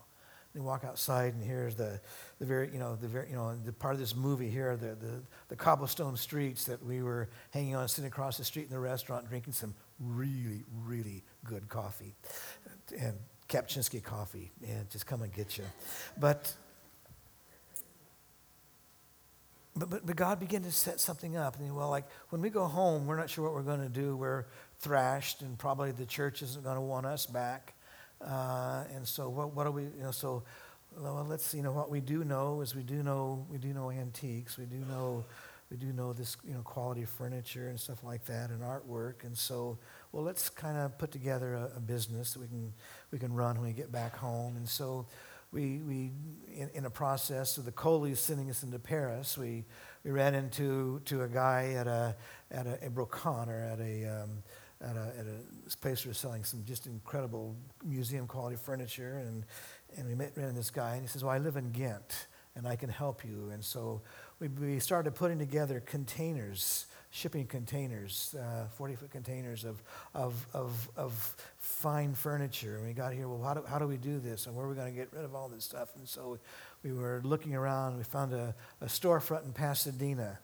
And 0.53 0.62
you 0.62 0.67
walk 0.67 0.84
outside, 0.84 1.36
and 1.36 1.41
here's 1.41 1.75
the, 1.75 2.01
the 2.43 2.47
very, 2.47 2.69
you 2.73 2.77
know, 2.77 2.97
the 2.97 3.08
very, 3.08 3.29
you 3.29 3.36
know, 3.38 3.56
the 3.63 3.71
part 3.71 3.93
of 3.93 4.01
this 4.01 4.17
movie 4.17 4.49
here, 4.49 4.75
the, 4.75 4.95
the, 4.95 5.21
the 5.47 5.56
cobblestone 5.56 6.17
streets 6.17 6.65
that 6.65 6.84
we 6.86 7.01
were 7.01 7.29
hanging 7.51 7.73
on, 7.73 7.88
sitting 7.88 8.10
across 8.10 8.38
the 8.38 8.43
street 8.43 8.65
in 8.65 8.69
the 8.69 8.79
restaurant, 8.79 9.29
drinking 9.29 9.53
some 9.53 9.73
really, 9.97 10.65
really 10.84 11.23
good 11.45 11.69
coffee, 11.69 12.15
and 12.99 13.13
Kapchinsky 13.47 14.03
coffee, 14.03 14.51
and 14.67 14.89
just 14.89 15.08
come 15.08 15.21
and 15.21 15.32
get 15.32 15.58
you. 15.58 15.63
But 16.17 16.53
but, 19.75 20.06
but, 20.06 20.15
God 20.15 20.39
began 20.39 20.62
to 20.63 20.71
set 20.71 20.99
something 20.99 21.36
up. 21.36 21.58
And 21.58 21.73
well, 21.75 21.89
like 21.89 22.06
when 22.29 22.41
we 22.41 22.49
go 22.49 22.65
home, 22.65 23.08
we're 23.08 23.17
not 23.17 23.29
sure 23.29 23.45
what 23.45 23.53
we're 23.53 23.63
going 23.63 23.82
to 23.82 23.89
do. 23.89 24.17
We're 24.17 24.45
thrashed, 24.82 25.41
and 25.41 25.58
probably 25.58 25.93
the 25.93 26.06
church 26.06 26.43
isn't 26.43 26.63
going 26.63 26.75
to 26.75 26.82
want 26.82 27.06
us 27.06 27.25
back. 27.25 27.73
Uh, 28.21 28.84
and 28.93 29.08
so, 29.08 29.29
what, 29.29 29.56
what 29.56 29.65
are 29.65 29.71
we? 29.71 29.84
You 29.84 30.03
know, 30.03 30.12
so 30.12 30.43
well, 30.97 31.25
let's 31.27 31.53
you 31.53 31.62
know 31.62 31.71
what 31.71 31.89
we 31.89 31.99
do 31.99 32.23
know 32.23 32.62
is 32.62 32.75
we 32.75 32.84
do 32.84 33.03
know 33.03 33.45
we 33.49 33.58
do 33.58 33.73
know 33.73 33.91
antiques. 33.91 34.58
We 34.58 34.65
do 34.65 34.77
know 34.77 35.25
we 35.69 35.77
do 35.77 35.93
know 35.93 36.13
this 36.13 36.38
you 36.45 36.53
know 36.53 36.62
quality 36.62 37.06
furniture 37.06 37.69
and 37.69 37.79
stuff 37.79 38.03
like 38.03 38.25
that 38.25 38.49
and 38.49 38.62
artwork. 38.62 39.23
And 39.23 39.38
so, 39.38 39.77
well, 40.12 40.23
let's 40.23 40.49
kind 40.49 40.77
of 40.77 40.97
put 40.97 41.12
together 41.12 41.56
a, 41.56 41.77
a 41.77 41.79
business 41.79 42.34
that 42.34 42.39
we 42.39 42.47
can 42.47 42.73
we 43.12 43.19
can 43.19 43.34
run 43.34 43.58
when 43.58 43.67
we 43.67 43.73
get 43.73 43.91
back 43.91 44.15
home. 44.15 44.56
And 44.56 44.67
so 44.67 45.06
we, 45.53 45.79
we 45.88 46.12
in, 46.51 46.69
in, 46.73 46.86
a 46.86 46.89
process 46.89 47.58
of 47.58 47.65
the 47.65 47.71
Coleys 47.71 48.19
sending 48.19 48.49
us 48.49 48.63
into 48.63 48.79
Paris, 48.79 49.38
we, 49.38 49.63
we 50.03 50.10
ran 50.10 50.34
into 50.34 50.99
to 51.06 51.21
a 51.21 51.27
guy 51.27 51.73
at 51.77 51.86
a, 51.86 52.15
at 52.49 52.65
a, 52.65 52.88
a 52.88 52.89
brocante 52.89 53.49
or 53.49 53.62
at 53.62 53.79
a, 53.79 54.23
um, 54.23 54.43
at 54.82 54.95
a, 54.95 55.13
at 55.19 55.25
a 55.27 55.77
place 55.77 56.03
where 56.03 56.10
we 56.10 56.15
selling 56.15 56.43
some 56.43 56.63
just 56.65 56.88
incredible 56.88 57.56
museum 57.86 58.25
quality 58.25 58.58
furniture. 58.58 59.19
And, 59.19 59.45
and 59.97 60.08
we 60.08 60.15
met 60.15 60.34
ran 60.36 60.56
this 60.56 60.69
guy, 60.69 60.93
and 60.93 61.01
he 61.01 61.08
says, 61.08 61.23
Well, 61.23 61.34
I 61.34 61.38
live 61.38 61.58
in 61.58 61.71
Ghent, 61.71 62.27
and 62.56 62.67
I 62.67 62.75
can 62.75 62.89
help 62.89 63.23
you. 63.23 63.49
And 63.51 63.63
so 63.63 64.01
we, 64.39 64.47
we 64.47 64.79
started 64.79 65.15
putting 65.15 65.39
together 65.39 65.79
containers 65.79 66.88
shipping 67.13 67.45
containers, 67.45 68.36
40 68.75 68.93
uh, 68.93 68.97
foot 68.97 69.12
containers 69.12 69.65
of, 69.65 69.84
of, 70.15 70.47
of, 70.51 70.89
of 70.97 71.36
fine 71.60 72.15
furniture. 72.15 72.77
And 72.77 72.88
we 72.88 72.93
got 72.93 73.13
here, 73.13 73.27
well, 73.27 73.41
how 73.43 73.53
do, 73.53 73.63
how 73.67 73.77
do 73.77 73.86
we 73.86 73.97
do 73.97 74.19
this? 74.19 74.47
And 74.47 74.56
where 74.56 74.65
are 74.65 74.69
we 74.69 74.73
going 74.73 74.91
to 74.91 74.99
get 74.99 75.13
rid 75.13 75.23
of 75.23 75.36
all 75.36 75.47
this 75.47 75.63
stuff? 75.63 75.89
And 75.95 76.08
so 76.08 76.39
we 76.82 76.91
were 76.91 77.21
looking 77.23 77.53
around. 77.53 77.97
We 77.97 78.03
found 78.03 78.34
a, 78.34 78.56
a 78.82 78.88
storefront 78.88 79.45
in 79.45 79.53
Pasadena 79.53 80.39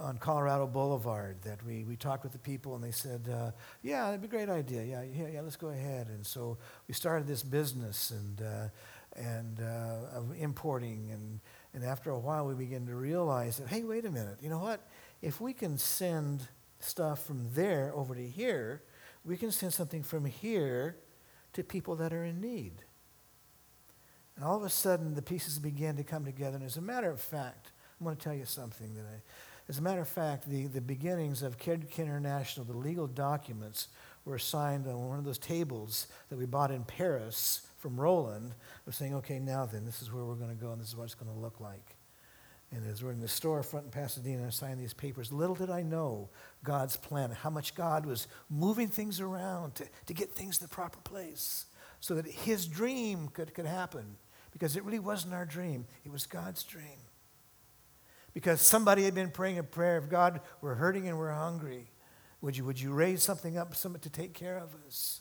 on 0.00 0.18
Colorado 0.18 0.66
Boulevard 0.66 1.42
that 1.42 1.64
we, 1.64 1.84
we 1.84 1.96
talked 1.96 2.22
with 2.22 2.32
the 2.32 2.38
people 2.38 2.74
and 2.74 2.84
they 2.84 2.92
said, 2.92 3.28
uh, 3.32 3.50
yeah, 3.82 4.06
that'd 4.06 4.20
be 4.20 4.26
a 4.26 4.30
great 4.30 4.48
idea. 4.48 4.82
Yeah, 4.82 5.02
yeah, 5.02 5.28
yeah, 5.34 5.40
let's 5.40 5.56
go 5.56 5.68
ahead. 5.68 6.08
And 6.08 6.24
so 6.24 6.58
we 6.86 6.94
started 6.94 7.26
this 7.26 7.42
business 7.42 8.10
and, 8.10 8.42
uh, 8.42 8.68
and 9.16 9.60
uh, 9.60 10.18
of 10.18 10.32
importing. 10.38 11.10
And, 11.12 11.40
and 11.74 11.84
after 11.84 12.10
a 12.10 12.18
while, 12.18 12.46
we 12.46 12.54
began 12.54 12.86
to 12.86 12.94
realize 12.94 13.56
that, 13.58 13.68
hey, 13.68 13.82
wait 13.82 14.04
a 14.04 14.10
minute, 14.10 14.38
you 14.40 14.50
know 14.50 14.60
what? 14.60 14.80
if 15.22 15.40
we 15.40 15.52
can 15.52 15.78
send 15.78 16.48
stuff 16.80 17.24
from 17.24 17.46
there 17.54 17.92
over 17.94 18.14
to 18.14 18.26
here, 18.26 18.82
we 19.24 19.36
can 19.36 19.52
send 19.52 19.72
something 19.72 20.02
from 20.02 20.24
here 20.24 20.96
to 21.52 21.62
people 21.62 21.94
that 21.96 22.12
are 22.12 22.24
in 22.24 22.40
need. 22.40 22.82
And 24.34 24.44
all 24.44 24.56
of 24.56 24.64
a 24.64 24.68
sudden, 24.68 25.14
the 25.14 25.22
pieces 25.22 25.60
began 25.60 25.96
to 25.96 26.02
come 26.02 26.24
together. 26.24 26.56
And 26.56 26.66
as 26.66 26.76
a 26.76 26.80
matter 26.80 27.10
of 27.10 27.20
fact, 27.20 27.70
I'm 28.00 28.04
going 28.04 28.16
to 28.16 28.22
tell 28.22 28.34
you 28.34 28.44
something 28.44 28.94
that 28.94 29.04
I, 29.04 29.22
as 29.68 29.78
a 29.78 29.82
matter 29.82 30.00
of 30.00 30.08
fact, 30.08 30.48
the, 30.48 30.66
the 30.66 30.80
beginnings 30.80 31.42
of 31.42 31.58
Care 31.58 31.78
International, 31.96 32.66
the 32.66 32.76
legal 32.76 33.06
documents 33.06 33.88
were 34.24 34.38
signed 34.38 34.86
on 34.86 35.08
one 35.08 35.18
of 35.18 35.24
those 35.24 35.38
tables 35.38 36.06
that 36.28 36.38
we 36.38 36.46
bought 36.46 36.70
in 36.70 36.84
Paris 36.84 37.62
from 37.78 38.00
Roland 38.00 38.54
of 38.86 38.94
saying, 38.94 39.14
okay, 39.16 39.38
now 39.38 39.66
then, 39.66 39.84
this 39.84 40.02
is 40.02 40.12
where 40.12 40.24
we're 40.24 40.34
going 40.34 40.56
to 40.56 40.62
go 40.62 40.72
and 40.72 40.80
this 40.80 40.88
is 40.88 40.96
what 40.96 41.04
it's 41.04 41.14
going 41.14 41.32
to 41.32 41.38
look 41.38 41.60
like. 41.60 41.96
And 42.70 42.88
as 42.90 43.02
we're 43.02 43.12
in 43.12 43.20
the 43.20 43.26
storefront 43.26 43.84
in 43.84 43.90
Pasadena, 43.90 44.46
I 44.46 44.50
signed 44.50 44.80
these 44.80 44.94
papers. 44.94 45.32
Little 45.32 45.54
did 45.54 45.68
I 45.68 45.82
know 45.82 46.30
God's 46.64 46.96
plan, 46.96 47.30
how 47.30 47.50
much 47.50 47.74
God 47.74 48.06
was 48.06 48.28
moving 48.48 48.88
things 48.88 49.20
around 49.20 49.74
to, 49.74 49.84
to 50.06 50.14
get 50.14 50.30
things 50.30 50.58
in 50.58 50.66
the 50.66 50.74
proper 50.74 50.98
place 51.00 51.66
so 52.00 52.14
that 52.14 52.26
his 52.26 52.66
dream 52.66 53.28
could, 53.28 53.52
could 53.52 53.66
happen. 53.66 54.16
Because 54.52 54.76
it 54.76 54.84
really 54.84 54.98
wasn't 54.98 55.34
our 55.34 55.44
dream, 55.44 55.86
it 56.04 56.12
was 56.12 56.26
God's 56.26 56.62
dream. 56.62 56.98
Because 58.34 58.60
somebody 58.60 59.04
had 59.04 59.14
been 59.14 59.30
praying 59.30 59.58
a 59.58 59.62
prayer 59.62 59.96
of 59.96 60.08
God, 60.08 60.40
we're 60.60 60.74
hurting 60.74 61.08
and 61.08 61.18
we're 61.18 61.32
hungry. 61.32 61.90
Would 62.40 62.56
you, 62.56 62.64
would 62.64 62.80
you 62.80 62.92
raise 62.92 63.22
something 63.22 63.56
up, 63.56 63.74
something 63.74 64.00
to 64.00 64.10
take 64.10 64.34
care 64.34 64.56
of 64.56 64.74
us? 64.86 65.20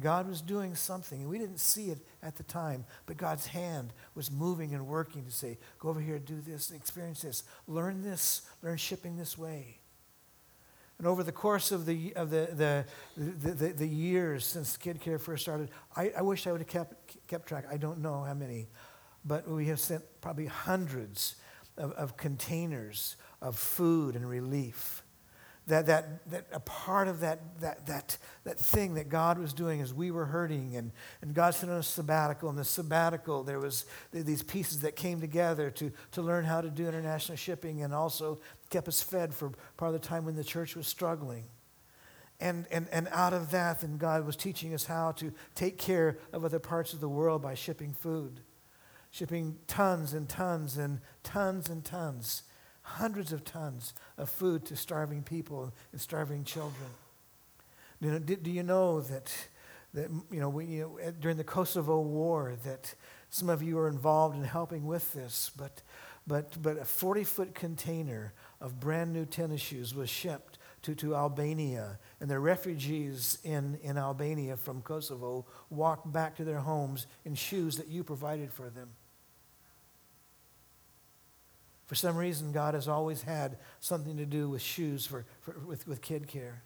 God 0.00 0.28
was 0.28 0.40
doing 0.40 0.74
something, 0.74 1.20
and 1.20 1.30
we 1.30 1.38
didn't 1.38 1.60
see 1.60 1.90
it 1.90 1.98
at 2.20 2.36
the 2.36 2.42
time, 2.42 2.84
but 3.06 3.16
God's 3.16 3.46
hand 3.46 3.92
was 4.16 4.28
moving 4.28 4.74
and 4.74 4.86
working 4.88 5.24
to 5.24 5.30
say, 5.30 5.56
go 5.78 5.88
over 5.88 6.00
here, 6.00 6.18
do 6.18 6.40
this, 6.40 6.72
experience 6.72 7.22
this, 7.22 7.44
learn 7.68 8.02
this, 8.02 8.42
learn 8.62 8.76
shipping 8.76 9.16
this 9.16 9.38
way. 9.38 9.78
And 10.98 11.06
over 11.06 11.22
the 11.22 11.32
course 11.32 11.70
of 11.70 11.86
the, 11.86 12.12
of 12.16 12.30
the, 12.30 12.48
the, 12.52 12.84
the, 13.16 13.50
the, 13.50 13.68
the 13.72 13.86
years 13.86 14.44
since 14.44 14.76
Kid 14.76 15.00
Care 15.00 15.18
first 15.18 15.42
started, 15.42 15.70
I, 15.96 16.12
I 16.16 16.22
wish 16.22 16.46
I 16.46 16.52
would 16.52 16.60
have 16.60 16.68
kept, 16.68 17.26
kept 17.28 17.46
track. 17.46 17.64
I 17.70 17.76
don't 17.76 17.98
know 17.98 18.22
how 18.22 18.34
many, 18.34 18.68
but 19.24 19.48
we 19.48 19.66
have 19.66 19.80
sent 19.80 20.02
probably 20.20 20.46
hundreds 20.46 21.36
of, 21.76 21.92
of 21.92 22.16
containers 22.16 23.16
of 23.40 23.56
food 23.56 24.16
and 24.16 24.28
relief 24.28 25.04
that, 25.66 25.86
that, 25.86 26.30
that 26.30 26.46
a 26.52 26.60
part 26.60 27.08
of 27.08 27.20
that, 27.20 27.60
that, 27.60 27.86
that, 27.86 28.18
that 28.44 28.58
thing 28.58 28.94
that 28.94 29.08
God 29.08 29.38
was 29.38 29.54
doing 29.54 29.80
as 29.80 29.94
we 29.94 30.10
were 30.10 30.26
hurting, 30.26 30.76
and, 30.76 30.92
and 31.22 31.32
God 31.32 31.54
sent 31.54 31.72
us 31.72 31.88
a 31.88 31.90
sabbatical. 31.90 32.50
And 32.50 32.58
the 32.58 32.64
sabbatical, 32.64 33.42
there 33.44 33.58
was 33.58 33.86
these 34.12 34.42
pieces 34.42 34.80
that 34.80 34.94
came 34.94 35.20
together 35.20 35.70
to, 35.70 35.90
to 36.12 36.22
learn 36.22 36.44
how 36.44 36.60
to 36.60 36.68
do 36.68 36.86
international 36.86 37.36
shipping 37.36 37.82
and 37.82 37.94
also 37.94 38.40
kept 38.68 38.88
us 38.88 39.02
fed 39.02 39.32
for 39.32 39.52
part 39.76 39.94
of 39.94 40.00
the 40.00 40.06
time 40.06 40.26
when 40.26 40.36
the 40.36 40.44
church 40.44 40.76
was 40.76 40.86
struggling. 40.86 41.44
And, 42.40 42.66
and, 42.70 42.86
and 42.92 43.08
out 43.10 43.32
of 43.32 43.50
that, 43.52 43.80
then 43.80 43.96
God 43.96 44.26
was 44.26 44.36
teaching 44.36 44.74
us 44.74 44.84
how 44.84 45.12
to 45.12 45.32
take 45.54 45.78
care 45.78 46.18
of 46.32 46.44
other 46.44 46.58
parts 46.58 46.92
of 46.92 47.00
the 47.00 47.08
world 47.08 47.40
by 47.40 47.54
shipping 47.54 47.94
food, 47.94 48.40
shipping 49.14 49.56
tons 49.68 50.12
and 50.12 50.28
tons 50.28 50.76
and 50.76 50.98
tons 51.22 51.68
and 51.68 51.84
tons 51.84 52.42
hundreds 52.82 53.32
of 53.32 53.44
tons 53.44 53.94
of 54.18 54.28
food 54.28 54.64
to 54.66 54.74
starving 54.74 55.22
people 55.22 55.72
and 55.92 56.00
starving 56.00 56.42
children. 56.42 56.90
You 58.00 58.10
know, 58.10 58.18
do, 58.18 58.34
do 58.34 58.50
you 58.50 58.64
know 58.64 59.02
that, 59.02 59.32
that 59.94 60.10
you 60.32 60.40
know, 60.40 60.48
we, 60.48 60.64
you 60.64 60.80
know, 60.82 61.12
during 61.20 61.36
the 61.36 61.44
Kosovo 61.44 62.00
War 62.00 62.54
that 62.64 62.92
some 63.30 63.48
of 63.48 63.62
you 63.62 63.78
are 63.78 63.86
involved 63.86 64.36
in 64.36 64.42
helping 64.42 64.84
with 64.84 65.12
this, 65.12 65.52
but, 65.56 65.82
but, 66.26 66.60
but 66.60 66.76
a 66.76 66.84
40 66.84 67.22
foot 67.22 67.54
container 67.54 68.32
of 68.60 68.80
brand 68.80 69.12
new 69.12 69.26
tennis 69.26 69.60
shoes 69.60 69.94
was 69.94 70.10
shipped 70.10 70.58
to, 70.82 70.96
to 70.96 71.14
Albania, 71.14 72.00
and 72.18 72.28
the 72.28 72.40
refugees 72.40 73.38
in, 73.44 73.78
in 73.84 73.96
Albania 73.96 74.56
from 74.56 74.82
Kosovo 74.82 75.46
walked 75.70 76.12
back 76.12 76.34
to 76.36 76.44
their 76.44 76.58
homes 76.58 77.06
in 77.24 77.36
shoes 77.36 77.76
that 77.76 77.86
you 77.86 78.02
provided 78.02 78.52
for 78.52 78.68
them. 78.68 78.90
For 81.86 81.94
some 81.94 82.16
reason, 82.16 82.52
God 82.52 82.74
has 82.74 82.88
always 82.88 83.22
had 83.22 83.58
something 83.80 84.16
to 84.16 84.24
do 84.24 84.48
with 84.48 84.62
shoes 84.62 85.06
for, 85.06 85.26
for, 85.40 85.58
with, 85.66 85.86
with 85.86 86.00
kid 86.00 86.26
care. 86.26 86.62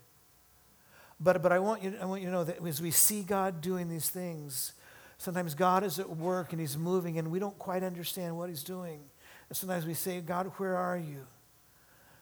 But, 1.20 1.42
but 1.42 1.50
I, 1.50 1.58
want 1.58 1.82
you, 1.82 1.94
I 2.00 2.04
want 2.04 2.22
you 2.22 2.28
to 2.28 2.32
know 2.32 2.44
that 2.44 2.64
as 2.64 2.80
we 2.80 2.92
see 2.92 3.22
God 3.22 3.60
doing 3.60 3.88
these 3.88 4.08
things, 4.08 4.74
sometimes 5.18 5.54
God 5.54 5.82
is 5.82 5.98
at 5.98 6.08
work 6.08 6.52
and 6.52 6.60
He's 6.60 6.76
moving 6.76 7.18
and 7.18 7.30
we 7.30 7.40
don't 7.40 7.58
quite 7.58 7.82
understand 7.82 8.36
what 8.36 8.48
He's 8.48 8.62
doing. 8.62 9.00
And 9.48 9.56
sometimes 9.56 9.86
we 9.86 9.94
say, 9.94 10.20
God, 10.20 10.52
where 10.58 10.76
are 10.76 10.96
you? 10.96 11.26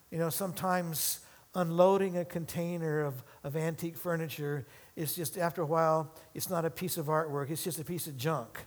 You 0.09 0.17
know, 0.17 0.29
sometimes 0.29 1.19
unloading 1.53 2.17
a 2.17 2.25
container 2.25 3.01
of, 3.01 3.23
of 3.43 3.55
antique 3.55 3.97
furniture 3.97 4.65
is 4.95 5.15
just, 5.15 5.37
after 5.37 5.61
a 5.61 5.65
while, 5.65 6.13
it's 6.33 6.49
not 6.49 6.65
a 6.65 6.69
piece 6.69 6.97
of 6.97 7.07
artwork, 7.07 7.51
it's 7.51 7.63
just 7.63 7.79
a 7.79 7.83
piece 7.83 8.07
of 8.07 8.17
junk. 8.17 8.65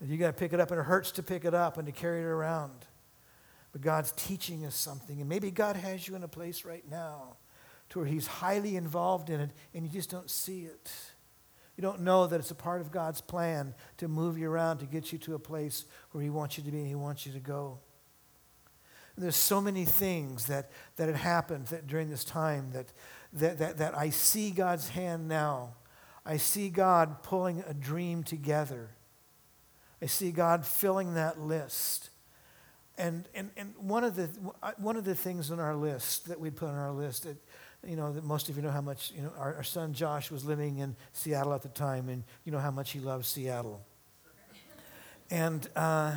You 0.00 0.18
got 0.18 0.26
to 0.26 0.32
pick 0.32 0.52
it 0.52 0.60
up, 0.60 0.70
and 0.70 0.80
it 0.80 0.84
hurts 0.84 1.12
to 1.12 1.22
pick 1.22 1.44
it 1.44 1.54
up 1.54 1.78
and 1.78 1.86
to 1.86 1.92
carry 1.92 2.20
it 2.20 2.26
around. 2.26 2.86
But 3.74 3.80
God's 3.80 4.12
teaching 4.12 4.64
us 4.64 4.76
something. 4.76 5.18
And 5.18 5.28
maybe 5.28 5.50
God 5.50 5.74
has 5.74 6.06
you 6.06 6.14
in 6.14 6.22
a 6.22 6.28
place 6.28 6.64
right 6.64 6.88
now 6.88 7.38
to 7.88 7.98
where 7.98 8.06
He's 8.06 8.28
highly 8.28 8.76
involved 8.76 9.30
in 9.30 9.40
it 9.40 9.50
and 9.74 9.84
you 9.84 9.90
just 9.90 10.10
don't 10.10 10.30
see 10.30 10.62
it. 10.62 10.92
You 11.76 11.82
don't 11.82 12.02
know 12.02 12.28
that 12.28 12.38
it's 12.38 12.52
a 12.52 12.54
part 12.54 12.80
of 12.80 12.92
God's 12.92 13.20
plan 13.20 13.74
to 13.96 14.06
move 14.06 14.38
you 14.38 14.48
around 14.48 14.78
to 14.78 14.86
get 14.86 15.10
you 15.10 15.18
to 15.18 15.34
a 15.34 15.40
place 15.40 15.86
where 16.12 16.22
He 16.22 16.30
wants 16.30 16.56
you 16.56 16.62
to 16.62 16.70
be 16.70 16.78
and 16.78 16.86
He 16.86 16.94
wants 16.94 17.26
you 17.26 17.32
to 17.32 17.40
go. 17.40 17.80
And 19.16 19.24
there's 19.24 19.34
so 19.34 19.60
many 19.60 19.84
things 19.84 20.46
that, 20.46 20.70
that 20.94 21.08
had 21.08 21.16
happened 21.16 21.66
that 21.66 21.88
during 21.88 22.10
this 22.10 22.22
time 22.22 22.70
that, 22.74 22.92
that, 23.32 23.58
that, 23.58 23.78
that 23.78 23.98
I 23.98 24.10
see 24.10 24.52
God's 24.52 24.90
hand 24.90 25.26
now. 25.26 25.74
I 26.24 26.36
see 26.36 26.68
God 26.68 27.24
pulling 27.24 27.64
a 27.66 27.74
dream 27.74 28.22
together. 28.22 28.90
I 30.00 30.06
see 30.06 30.30
God 30.30 30.64
filling 30.64 31.14
that 31.14 31.40
list. 31.40 32.10
And, 32.96 33.28
and, 33.34 33.50
and 33.56 33.74
one, 33.76 34.04
of 34.04 34.14
the, 34.14 34.26
one 34.78 34.96
of 34.96 35.04
the 35.04 35.14
things 35.16 35.50
on 35.50 35.58
our 35.58 35.74
list 35.74 36.28
that 36.28 36.38
we'd 36.38 36.54
put 36.54 36.68
on 36.68 36.76
our 36.76 36.92
list, 36.92 37.24
that, 37.24 37.36
you 37.86 37.96
know, 37.96 38.12
that 38.12 38.24
most 38.24 38.48
of 38.48 38.56
you 38.56 38.62
know 38.62 38.70
how 38.70 38.80
much, 38.80 39.12
you 39.14 39.22
know, 39.22 39.32
our, 39.36 39.56
our 39.56 39.62
son 39.64 39.92
Josh 39.92 40.30
was 40.30 40.44
living 40.44 40.78
in 40.78 40.94
Seattle 41.12 41.52
at 41.54 41.62
the 41.62 41.68
time, 41.68 42.08
and 42.08 42.22
you 42.44 42.52
know 42.52 42.58
how 42.58 42.70
much 42.70 42.92
he 42.92 43.00
loves 43.00 43.28
Seattle. 43.28 43.84
and, 45.30 45.68
uh, 45.74 46.14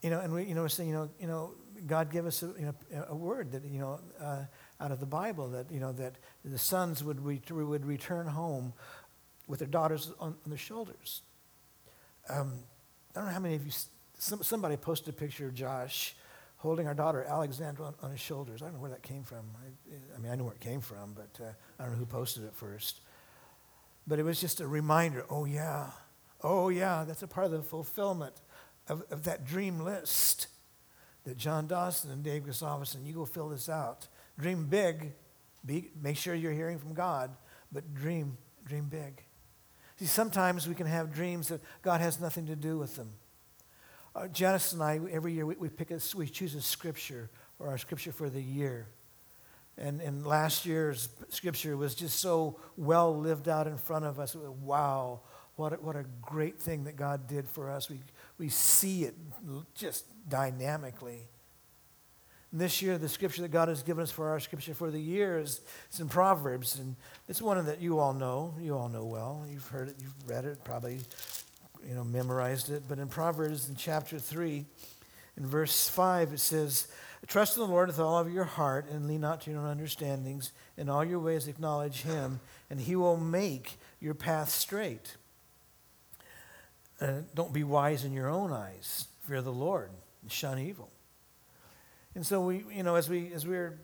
you 0.00 0.10
know, 0.10 0.20
and 0.20 0.32
we, 0.32 0.44
you 0.44 0.54
know, 0.54 0.62
we're 0.62 0.68
saying, 0.68 0.88
you 0.88 0.94
know, 0.94 1.10
you 1.20 1.26
know, 1.26 1.54
God 1.86 2.10
give 2.10 2.26
us 2.26 2.42
a, 2.42 2.46
you 2.58 2.66
know, 2.66 3.04
a 3.08 3.14
word 3.14 3.52
that, 3.52 3.64
you 3.64 3.80
know, 3.80 4.00
uh, 4.20 4.44
out 4.80 4.92
of 4.92 5.00
the 5.00 5.06
Bible 5.06 5.48
that, 5.50 5.70
you 5.70 5.80
know, 5.80 5.92
that 5.92 6.14
the 6.44 6.58
sons 6.58 7.02
would, 7.02 7.24
re- 7.24 7.42
would 7.50 7.84
return 7.84 8.26
home 8.26 8.72
with 9.46 9.58
their 9.58 9.68
daughters 9.68 10.12
on, 10.20 10.28
on 10.28 10.50
their 10.50 10.58
shoulders. 10.58 11.22
Um, 12.28 12.60
I 13.14 13.18
don't 13.18 13.26
know 13.26 13.34
how 13.34 13.40
many 13.40 13.56
of 13.56 13.64
you 13.64 13.72
some, 14.20 14.42
somebody 14.42 14.76
posted 14.76 15.14
a 15.14 15.16
picture 15.16 15.46
of 15.46 15.54
Josh 15.54 16.14
holding 16.58 16.86
our 16.86 16.94
daughter 16.94 17.24
Alexandra 17.24 17.86
on, 17.86 17.94
on, 18.02 18.10
his 18.10 18.20
shoulders. 18.20 18.60
I 18.60 18.66
don't 18.66 18.74
know 18.74 18.80
where 18.80 18.90
that 18.90 19.02
came 19.02 19.24
from. 19.24 19.46
I, 19.56 19.94
I 20.14 20.18
mean, 20.18 20.30
I 20.30 20.34
know 20.34 20.44
where 20.44 20.52
it 20.52 20.60
came 20.60 20.82
from, 20.82 21.14
but 21.14 21.42
uh, 21.42 21.48
I 21.78 21.84
don't 21.84 21.92
know 21.92 21.98
who 21.98 22.06
posted 22.06 22.44
it 22.44 22.54
first. 22.54 23.00
But 24.06 24.18
it 24.18 24.24
was 24.24 24.38
just 24.38 24.60
a 24.60 24.66
reminder 24.66 25.24
oh, 25.30 25.46
yeah, 25.46 25.86
oh, 26.42 26.68
yeah, 26.68 27.04
that's 27.06 27.22
a 27.22 27.26
part 27.26 27.46
of 27.46 27.52
the 27.52 27.62
fulfillment 27.62 28.34
of, 28.88 29.02
of 29.10 29.24
that 29.24 29.46
dream 29.46 29.80
list 29.80 30.48
that 31.24 31.38
John 31.38 31.66
Dawson 31.66 32.10
and 32.10 32.22
Dave 32.22 32.44
Gustafson, 32.44 33.06
you 33.06 33.14
go 33.14 33.24
fill 33.24 33.48
this 33.48 33.70
out. 33.70 34.06
Dream 34.38 34.66
big, 34.66 35.12
be, 35.64 35.90
make 36.00 36.18
sure 36.18 36.34
you're 36.34 36.52
hearing 36.52 36.78
from 36.78 36.92
God, 36.92 37.30
but 37.72 37.94
dream, 37.94 38.36
dream 38.66 38.84
big. 38.84 39.22
See, 39.98 40.06
sometimes 40.06 40.68
we 40.68 40.74
can 40.74 40.86
have 40.86 41.12
dreams 41.12 41.48
that 41.48 41.60
God 41.82 42.02
has 42.02 42.20
nothing 42.20 42.46
to 42.46 42.56
do 42.56 42.78
with 42.78 42.96
them. 42.96 43.12
Uh, 44.14 44.26
Janice 44.28 44.72
and 44.72 44.82
I, 44.82 45.00
every 45.10 45.32
year, 45.32 45.46
we, 45.46 45.54
we, 45.56 45.68
pick 45.68 45.90
a, 45.90 46.00
we 46.16 46.26
choose 46.26 46.54
a 46.54 46.62
scripture 46.62 47.30
or 47.58 47.68
our 47.68 47.78
scripture 47.78 48.12
for 48.12 48.28
the 48.28 48.42
year. 48.42 48.86
And, 49.78 50.00
and 50.00 50.26
last 50.26 50.66
year's 50.66 51.08
scripture 51.28 51.76
was 51.76 51.94
just 51.94 52.18
so 52.18 52.58
well 52.76 53.16
lived 53.16 53.48
out 53.48 53.66
in 53.66 53.78
front 53.78 54.04
of 54.04 54.18
us. 54.18 54.34
Wow, 54.34 55.20
what 55.56 55.72
a, 55.72 55.76
what 55.76 55.96
a 55.96 56.04
great 56.20 56.58
thing 56.58 56.84
that 56.84 56.96
God 56.96 57.26
did 57.28 57.48
for 57.48 57.70
us. 57.70 57.88
We, 57.88 58.00
we 58.36 58.48
see 58.48 59.04
it 59.04 59.14
just 59.74 60.04
dynamically. 60.28 61.28
And 62.52 62.60
this 62.60 62.82
year, 62.82 62.98
the 62.98 63.08
scripture 63.08 63.42
that 63.42 63.52
God 63.52 63.68
has 63.68 63.82
given 63.82 64.02
us 64.02 64.10
for 64.10 64.30
our 64.30 64.40
scripture 64.40 64.74
for 64.74 64.90
the 64.90 65.00
year 65.00 65.38
is 65.38 65.60
it's 65.88 66.00
in 66.00 66.08
Proverbs, 66.08 66.80
and 66.80 66.96
it's 67.28 67.40
one 67.40 67.64
that 67.64 67.80
you 67.80 68.00
all 68.00 68.12
know. 68.12 68.54
You 68.60 68.76
all 68.76 68.88
know 68.88 69.04
well. 69.04 69.46
You've 69.48 69.68
heard 69.68 69.88
it. 69.88 69.96
You've 70.00 70.28
read 70.28 70.44
it. 70.44 70.64
Probably, 70.64 70.98
you 71.86 71.94
know, 71.94 72.04
memorized 72.04 72.70
it. 72.70 72.84
But 72.88 72.98
in 72.98 73.08
Proverbs, 73.08 73.68
in 73.68 73.76
chapter 73.76 74.18
three, 74.18 74.66
in 75.36 75.46
verse 75.46 75.88
five, 75.88 76.32
it 76.32 76.40
says, 76.40 76.88
"Trust 77.26 77.56
in 77.56 77.62
the 77.62 77.68
Lord 77.68 77.88
with 77.88 77.98
all 77.98 78.18
of 78.18 78.32
your 78.32 78.44
heart, 78.44 78.88
and 78.90 79.06
lean 79.06 79.20
not 79.20 79.40
to 79.42 79.50
your 79.50 79.60
own 79.60 79.66
understandings. 79.66 80.52
In 80.76 80.88
all 80.88 81.04
your 81.04 81.20
ways, 81.20 81.48
acknowledge 81.48 82.02
Him, 82.02 82.40
and 82.68 82.80
He 82.80 82.96
will 82.96 83.16
make 83.16 83.78
your 84.00 84.14
path 84.14 84.50
straight." 84.50 85.16
Uh, 87.00 87.22
don't 87.34 87.52
be 87.52 87.64
wise 87.64 88.04
in 88.04 88.12
your 88.12 88.28
own 88.28 88.52
eyes. 88.52 89.06
Fear 89.20 89.42
the 89.42 89.52
Lord 89.52 89.90
and 90.20 90.30
shun 90.30 90.58
evil. 90.58 90.90
And 92.14 92.26
so 92.26 92.42
we, 92.42 92.64
you 92.70 92.82
know, 92.82 92.96
as 92.96 93.08
we 93.08 93.32
as 93.32 93.46
we're 93.46 93.78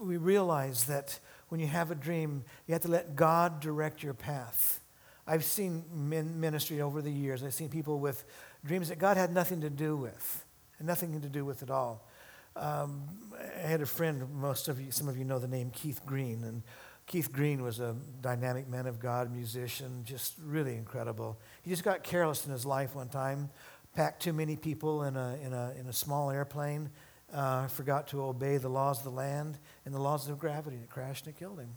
we 0.00 0.16
realize 0.16 0.84
that 0.84 1.20
when 1.48 1.60
you 1.60 1.66
have 1.66 1.90
a 1.90 1.94
dream, 1.94 2.44
you 2.66 2.72
have 2.72 2.82
to 2.82 2.88
let 2.88 3.14
God 3.14 3.60
direct 3.60 4.02
your 4.02 4.14
path. 4.14 4.80
I've 5.28 5.44
seen 5.44 5.84
ministry 5.90 6.80
over 6.80 7.02
the 7.02 7.12
years. 7.12 7.44
I've 7.44 7.52
seen 7.52 7.68
people 7.68 7.98
with 7.98 8.24
dreams 8.64 8.88
that 8.88 8.98
God 8.98 9.18
had 9.18 9.32
nothing 9.32 9.60
to 9.60 9.68
do 9.68 9.94
with, 9.94 10.44
nothing 10.80 11.20
to 11.20 11.28
do 11.28 11.44
with 11.44 11.62
at 11.62 11.70
all. 11.70 12.08
Um, 12.56 13.02
I 13.38 13.66
had 13.66 13.82
a 13.82 13.86
friend. 13.86 14.26
Most 14.32 14.68
of 14.68 14.80
you, 14.80 14.90
some 14.90 15.06
of 15.06 15.18
you 15.18 15.24
know 15.24 15.38
the 15.38 15.46
name 15.46 15.70
Keith 15.70 16.00
Green, 16.06 16.44
and 16.44 16.62
Keith 17.06 17.30
Green 17.30 17.62
was 17.62 17.78
a 17.78 17.94
dynamic 18.22 18.68
man 18.68 18.86
of 18.86 18.98
God, 18.98 19.30
musician, 19.30 20.02
just 20.04 20.34
really 20.42 20.76
incredible. 20.76 21.38
He 21.62 21.70
just 21.70 21.84
got 21.84 22.02
careless 22.02 22.46
in 22.46 22.52
his 22.52 22.64
life 22.64 22.94
one 22.94 23.08
time, 23.08 23.50
packed 23.94 24.22
too 24.22 24.32
many 24.32 24.56
people 24.56 25.04
in 25.04 25.16
a, 25.16 25.38
in 25.42 25.52
a, 25.52 25.74
in 25.78 25.86
a 25.86 25.92
small 25.92 26.30
airplane, 26.30 26.90
uh, 27.34 27.66
forgot 27.68 28.08
to 28.08 28.22
obey 28.22 28.56
the 28.56 28.68
laws 28.68 28.98
of 28.98 29.04
the 29.04 29.10
land 29.10 29.58
and 29.84 29.94
the 29.94 30.00
laws 30.00 30.28
of 30.28 30.38
gravity, 30.38 30.76
and 30.76 30.84
it 30.84 30.90
crashed 30.90 31.26
and 31.26 31.34
it 31.34 31.38
killed 31.38 31.60
him. 31.60 31.76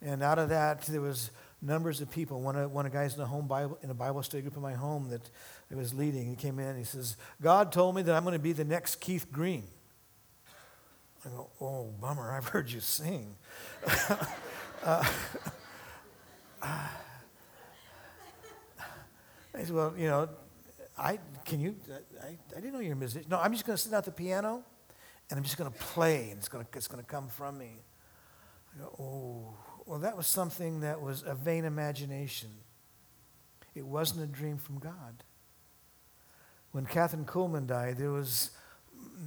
And 0.00 0.22
out 0.22 0.38
of 0.38 0.48
that, 0.48 0.82
there 0.82 1.00
was 1.00 1.30
numbers 1.62 2.00
of 2.00 2.10
people. 2.10 2.40
One 2.40 2.56
of, 2.56 2.72
one 2.72 2.84
of 2.84 2.92
guys 2.92 3.14
in 3.14 3.20
a 3.20 3.26
home 3.26 3.46
Bible 3.46 3.78
in 3.82 3.90
a 3.90 3.94
Bible 3.94 4.22
study 4.22 4.42
group 4.42 4.56
in 4.56 4.62
my 4.62 4.74
home 4.74 5.08
that 5.10 5.30
I 5.70 5.76
was 5.76 5.94
leading, 5.94 6.26
he 6.26 6.34
came 6.34 6.58
in 6.58 6.66
and 6.66 6.78
he 6.78 6.84
says, 6.84 7.16
God 7.40 7.72
told 7.72 7.94
me 7.94 8.02
that 8.02 8.14
I'm 8.14 8.24
going 8.24 8.34
to 8.34 8.40
be 8.40 8.52
the 8.52 8.64
next 8.64 8.96
Keith 8.96 9.30
Green. 9.30 9.64
I 11.24 11.28
go, 11.28 11.50
oh, 11.60 11.94
bummer, 12.00 12.32
I've 12.32 12.48
heard 12.48 12.68
you 12.68 12.80
sing. 12.80 13.36
uh, 14.84 15.04
I 16.62 16.88
said, 19.54 19.70
well, 19.70 19.94
you 19.96 20.08
know, 20.08 20.28
I, 20.98 21.18
can 21.44 21.60
you, 21.60 21.76
I, 22.22 22.36
I 22.56 22.60
didn't 22.60 22.72
know 22.72 22.80
you're 22.80 22.94
a 22.94 22.96
musician. 22.96 23.28
No, 23.30 23.38
I'm 23.38 23.52
just 23.52 23.64
going 23.64 23.76
to 23.76 23.82
sit 23.82 23.92
at 23.92 24.04
the 24.04 24.10
piano 24.10 24.64
and 25.30 25.38
I'm 25.38 25.44
just 25.44 25.56
going 25.56 25.70
to 25.70 25.78
play 25.78 26.30
and 26.30 26.38
it's 26.38 26.48
going 26.48 26.64
to, 26.64 26.70
it's 26.76 26.88
going 26.88 27.02
to 27.02 27.08
come 27.08 27.28
from 27.28 27.58
me. 27.58 27.70
I 28.74 28.80
go, 28.80 28.96
oh, 28.98 29.54
well, 29.92 30.00
that 30.00 30.16
was 30.16 30.26
something 30.26 30.80
that 30.80 31.02
was 31.02 31.22
a 31.26 31.34
vain 31.34 31.66
imagination. 31.66 32.48
It 33.74 33.84
wasn't 33.84 34.22
a 34.22 34.26
dream 34.26 34.56
from 34.56 34.78
God. 34.78 35.22
When 36.70 36.86
Kathryn 36.86 37.26
Kuhlman 37.26 37.66
died, 37.66 37.98
there 37.98 38.10
was 38.10 38.52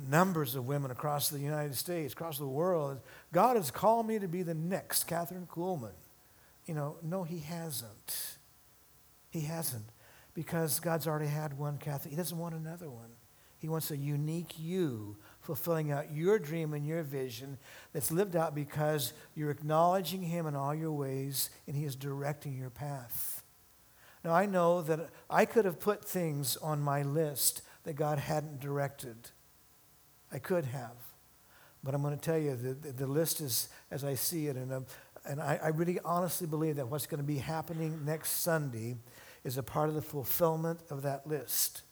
numbers 0.09 0.55
of 0.55 0.67
women 0.67 0.89
across 0.89 1.29
the 1.29 1.37
United 1.37 1.75
States, 1.75 2.13
across 2.13 2.39
the 2.39 2.47
world. 2.47 2.99
God 3.31 3.57
has 3.57 3.69
called 3.69 4.07
me 4.07 4.17
to 4.17 4.27
be 4.27 4.41
the 4.41 4.55
next 4.55 5.07
Kathryn 5.07 5.47
Kuhlman. 5.47 5.93
You 6.65 6.73
know, 6.73 6.97
no, 7.03 7.21
He 7.21 7.41
hasn't. 7.41 8.39
He 9.29 9.41
hasn't. 9.41 9.85
Because 10.33 10.79
God's 10.79 11.05
already 11.05 11.29
had 11.29 11.59
one 11.59 11.77
Kathryn. 11.77 12.09
He 12.09 12.15
doesn't 12.15 12.39
want 12.39 12.55
another 12.55 12.89
one. 12.89 13.11
He 13.59 13.69
wants 13.69 13.91
a 13.91 13.97
unique 13.97 14.57
you 14.57 15.17
fulfilling 15.45 15.91
out 15.91 16.11
your 16.11 16.39
dream 16.39 16.73
and 16.73 16.85
your 16.85 17.03
vision 17.03 17.57
that's 17.93 18.11
lived 18.11 18.35
out 18.35 18.55
because 18.55 19.13
you're 19.35 19.51
acknowledging 19.51 20.23
Him 20.23 20.47
in 20.47 20.55
all 20.55 20.73
your 20.73 20.91
ways 20.91 21.51
and 21.67 21.75
He 21.75 21.85
is 21.85 21.95
directing 21.95 22.57
your 22.57 22.71
path. 22.71 23.43
Now, 24.23 24.33
I 24.33 24.47
know 24.47 24.81
that 24.81 25.11
I 25.29 25.45
could 25.45 25.65
have 25.65 25.79
put 25.79 26.03
things 26.03 26.57
on 26.57 26.81
my 26.81 27.03
list 27.03 27.61
that 27.83 27.93
God 27.93 28.17
hadn't 28.17 28.59
directed. 28.59 29.29
I 30.31 30.39
could 30.39 30.65
have. 30.65 30.95
But 31.83 31.93
I'm 31.93 32.01
going 32.01 32.17
to 32.17 32.21
tell 32.21 32.39
you, 32.39 32.55
the, 32.55 32.91
the, 32.91 33.05
list 33.05 33.39
is 33.39 33.69
as 33.91 34.03
I 34.03 34.15
see 34.15 34.47
it. 34.47 34.55
And, 34.55 34.73
uh, 34.73 34.81
and 35.27 35.39
I, 35.39 35.59
I 35.63 35.67
really 35.67 35.99
honestly 36.03 36.47
believe 36.47 36.77
that 36.77 36.87
what's 36.87 37.05
going 37.05 37.19
to 37.19 37.23
be 37.23 37.37
happening 37.37 38.03
next 38.03 38.31
Sunday 38.41 38.95
is 39.43 39.59
a 39.59 39.63
part 39.63 39.89
of 39.89 39.95
the 39.95 40.01
fulfillment 40.01 40.79
of 40.89 41.03
that 41.03 41.27
list 41.27 41.83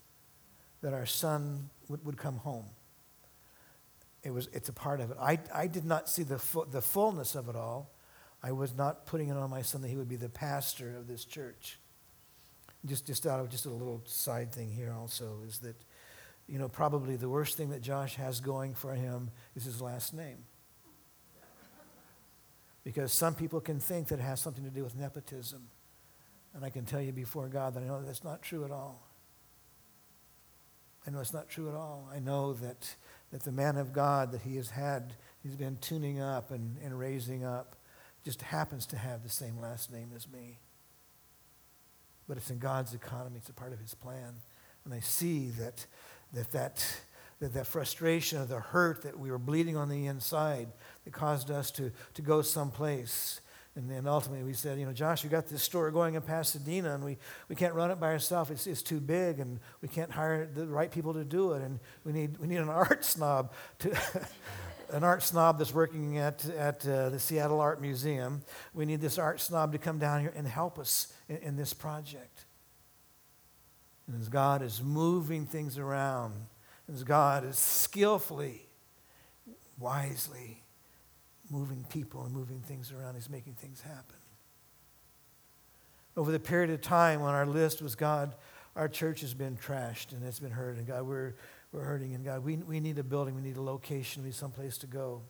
that 0.81 0.93
our 0.93 1.05
son 1.05 1.69
would, 1.87 2.03
would 2.03 2.17
come 2.17 2.37
home. 2.37 2.65
It 4.23 4.31
was, 4.31 4.47
it's 4.53 4.69
a 4.69 4.73
part 4.73 5.01
of 5.01 5.11
it. 5.11 5.17
I, 5.19 5.39
I 5.53 5.67
did 5.67 5.85
not 5.85 6.09
see 6.09 6.23
the, 6.23 6.39
fu- 6.39 6.65
the 6.69 6.81
fullness 6.81 7.35
of 7.35 7.49
it 7.49 7.55
all. 7.55 7.91
I 8.41 8.51
was 8.51 8.75
not 8.75 9.05
putting 9.05 9.29
it 9.29 9.37
on 9.37 9.49
my 9.49 9.61
son 9.61 9.81
that 9.81 9.89
he 9.89 9.95
would 9.95 10.09
be 10.09 10.15
the 10.15 10.29
pastor 10.29 10.95
of 10.97 11.07
this 11.07 11.25
church. 11.25 11.79
Just, 12.85 13.05
just 13.05 13.25
out 13.25 13.39
of 13.39 13.49
just 13.49 13.65
a 13.65 13.69
little 13.69 14.01
side 14.05 14.53
thing 14.53 14.69
here 14.69 14.93
also 14.97 15.39
is 15.47 15.59
that 15.59 15.75
you 16.47 16.59
know, 16.59 16.67
probably 16.67 17.15
the 17.15 17.29
worst 17.29 17.57
thing 17.57 17.69
that 17.69 17.81
Josh 17.81 18.15
has 18.15 18.39
going 18.39 18.73
for 18.73 18.93
him 18.93 19.31
is 19.55 19.63
his 19.63 19.81
last 19.81 20.13
name. 20.13 20.39
Because 22.83 23.13
some 23.13 23.33
people 23.33 23.61
can 23.61 23.79
think 23.79 24.09
that 24.09 24.19
it 24.19 24.23
has 24.23 24.41
something 24.41 24.63
to 24.65 24.69
do 24.69 24.83
with 24.83 24.95
nepotism. 24.95 25.69
And 26.53 26.65
I 26.65 26.69
can 26.69 26.83
tell 26.85 27.01
you 27.01 27.13
before 27.13 27.47
God 27.47 27.73
that 27.75 27.83
I 27.83 27.87
know 27.87 28.01
that 28.01 28.07
that's 28.07 28.25
not 28.25 28.41
true 28.41 28.65
at 28.65 28.71
all. 28.71 29.07
I 31.07 31.11
know 31.11 31.19
it's 31.19 31.33
not 31.33 31.49
true 31.49 31.69
at 31.69 31.75
all. 31.75 32.09
I 32.13 32.19
know 32.19 32.53
that, 32.53 32.95
that 33.33 33.41
the 33.41 33.51
man 33.51 33.77
of 33.77 33.91
God 33.91 34.31
that 34.31 34.41
he 34.41 34.57
has 34.57 34.69
had, 34.69 35.15
he's 35.41 35.55
been 35.55 35.75
tuning 35.81 36.21
up 36.21 36.51
and, 36.51 36.77
and 36.83 36.97
raising 36.97 37.43
up, 37.43 37.75
just 38.23 38.43
happens 38.43 38.85
to 38.85 38.95
have 38.95 39.23
the 39.23 39.29
same 39.29 39.59
last 39.59 39.91
name 39.91 40.11
as 40.15 40.29
me. 40.31 40.59
But 42.27 42.37
it's 42.37 42.51
in 42.51 42.59
God's 42.59 42.93
economy, 42.93 43.37
it's 43.37 43.49
a 43.49 43.53
part 43.53 43.73
of 43.73 43.79
his 43.79 43.95
plan. 43.95 44.35
And 44.85 44.93
I 44.93 44.99
see 44.99 45.49
that 45.57 45.87
that 46.33 46.51
that, 46.51 47.01
that 47.39 47.55
that 47.55 47.65
frustration 47.65 48.39
or 48.39 48.45
the 48.45 48.59
hurt 48.59 49.01
that 49.01 49.17
we 49.17 49.31
were 49.31 49.39
bleeding 49.39 49.77
on 49.77 49.89
the 49.89 50.05
inside 50.05 50.67
that 51.03 51.11
caused 51.11 51.49
us 51.49 51.71
to, 51.71 51.91
to 52.13 52.21
go 52.21 52.43
someplace. 52.43 53.41
And 53.75 53.89
then 53.89 54.05
ultimately 54.05 54.43
we 54.43 54.53
said, 54.53 54.79
you 54.79 54.85
know, 54.85 54.93
Josh, 54.93 55.23
we 55.23 55.29
got 55.29 55.47
this 55.47 55.63
store 55.63 55.89
going 55.89 56.13
in 56.13 56.21
Pasadena 56.21 56.93
and 56.93 57.03
we, 57.03 57.17
we 57.49 57.55
can't 57.55 57.73
run 57.73 57.89
it 57.89 57.99
by 57.99 58.07
ourselves. 58.07 58.51
It's, 58.51 58.67
it's 58.67 58.83
too 58.83 58.99
big 58.99 59.39
and 59.39 59.59
we 59.81 59.87
can't 59.87 60.11
hire 60.11 60.45
the 60.45 60.67
right 60.67 60.91
people 60.91 61.13
to 61.13 61.23
do 61.23 61.53
it. 61.53 61.63
And 61.63 61.79
we 62.03 62.11
need, 62.11 62.37
we 62.37 62.47
need 62.47 62.57
an 62.57 62.69
art 62.69 63.03
snob 63.03 63.53
to... 63.79 63.97
an 64.89 65.03
art 65.03 65.23
snob 65.23 65.57
that's 65.57 65.73
working 65.73 66.19
at, 66.19 66.45
at 66.49 66.87
uh, 66.87 67.09
the 67.09 67.17
Seattle 67.17 67.59
Art 67.59 67.81
Museum. 67.81 68.43
We 68.75 68.85
need 68.85 69.01
this 69.01 69.17
art 69.17 69.41
snob 69.41 69.71
to 69.71 69.79
come 69.79 69.97
down 69.97 70.21
here 70.21 70.31
and 70.35 70.47
help 70.47 70.77
us 70.77 71.11
in, 71.27 71.37
in 71.37 71.55
this 71.55 71.73
project. 71.73 72.45
And 74.07 74.21
as 74.21 74.29
God 74.29 74.61
is 74.61 74.83
moving 74.83 75.47
things 75.47 75.79
around, 75.79 76.33
as 76.93 77.03
God 77.03 77.43
is 77.43 77.57
skillfully, 77.57 78.67
wisely 79.79 80.62
moving 81.53 81.85
people 81.89 82.23
and 82.23 82.33
moving 82.33 82.59
things 82.61 82.91
around, 82.91 83.13
He's 83.13 83.29
making 83.29 83.53
things 83.53 83.81
happen. 83.81 84.17
Over 86.17 86.31
the 86.31 86.39
period 86.39 86.71
of 86.71 86.81
time 86.81 87.21
when 87.21 87.33
our 87.33 87.45
list 87.45 87.81
was 87.81 87.95
God, 87.95 88.35
our 88.75 88.87
church 88.87 89.21
has 89.21 89.33
been 89.33 89.55
trashed 89.55 90.11
and 90.11 90.23
it's 90.25 90.39
been 90.39 90.51
hurt. 90.51 90.77
And 90.77 90.87
God, 90.87 91.03
we're, 91.03 91.35
we're 91.71 91.83
hurting. 91.83 92.15
And 92.15 92.25
God, 92.25 92.43
we, 92.43 92.57
we 92.57 92.79
need 92.79 92.97
a 92.97 93.03
building, 93.03 93.35
we 93.35 93.41
need 93.41 93.57
a 93.57 93.61
location, 93.61 94.23
we 94.23 94.29
need 94.29 94.35
someplace 94.35 94.77
to 94.79 94.87
go. 94.87 95.21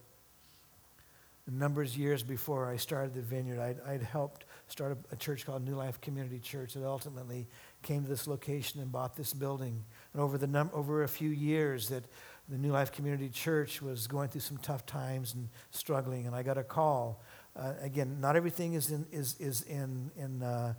A 1.45 1.51
number 1.51 1.81
of 1.81 1.97
years 1.97 2.23
before 2.23 2.69
I 2.69 2.77
started 2.77 3.13
the 3.13 3.21
vineyard, 3.21 3.59
I'd, 3.59 3.81
I'd 3.85 4.01
helped 4.01 4.45
start 4.69 4.97
a, 5.11 5.13
a, 5.13 5.17
church 5.17 5.45
called 5.45 5.65
New 5.65 5.75
Life 5.75 5.99
Community 5.99 6.39
Church 6.39 6.73
that 6.73 6.85
ultimately 6.85 7.47
came 7.81 8.03
to 8.03 8.09
this 8.09 8.27
location 8.27 8.79
and 8.79 8.89
bought 8.89 9.17
this 9.17 9.33
building. 9.33 9.83
And 10.13 10.21
over, 10.21 10.37
the 10.37 10.47
num- 10.47 10.69
over 10.73 11.03
a 11.03 11.07
few 11.09 11.29
years 11.29 11.89
that 11.89 12.05
the 12.49 12.57
New 12.57 12.71
Life 12.71 12.91
Community 12.91 13.29
Church 13.29 13.81
was 13.81 14.07
going 14.07 14.29
through 14.29 14.41
some 14.41 14.57
tough 14.57 14.85
times 14.85 15.33
and 15.33 15.49
struggling, 15.71 16.27
and 16.27 16.35
I 16.35 16.43
got 16.43 16.57
a 16.57 16.63
call. 16.63 17.21
Uh, 17.55 17.73
again, 17.81 18.17
not 18.19 18.35
everything 18.35 18.73
is 18.73 18.91
in, 18.91 19.05
is, 19.11 19.35
is 19.39 19.61
in, 19.63 20.11
in, 20.17 20.43
uh, 20.43 20.73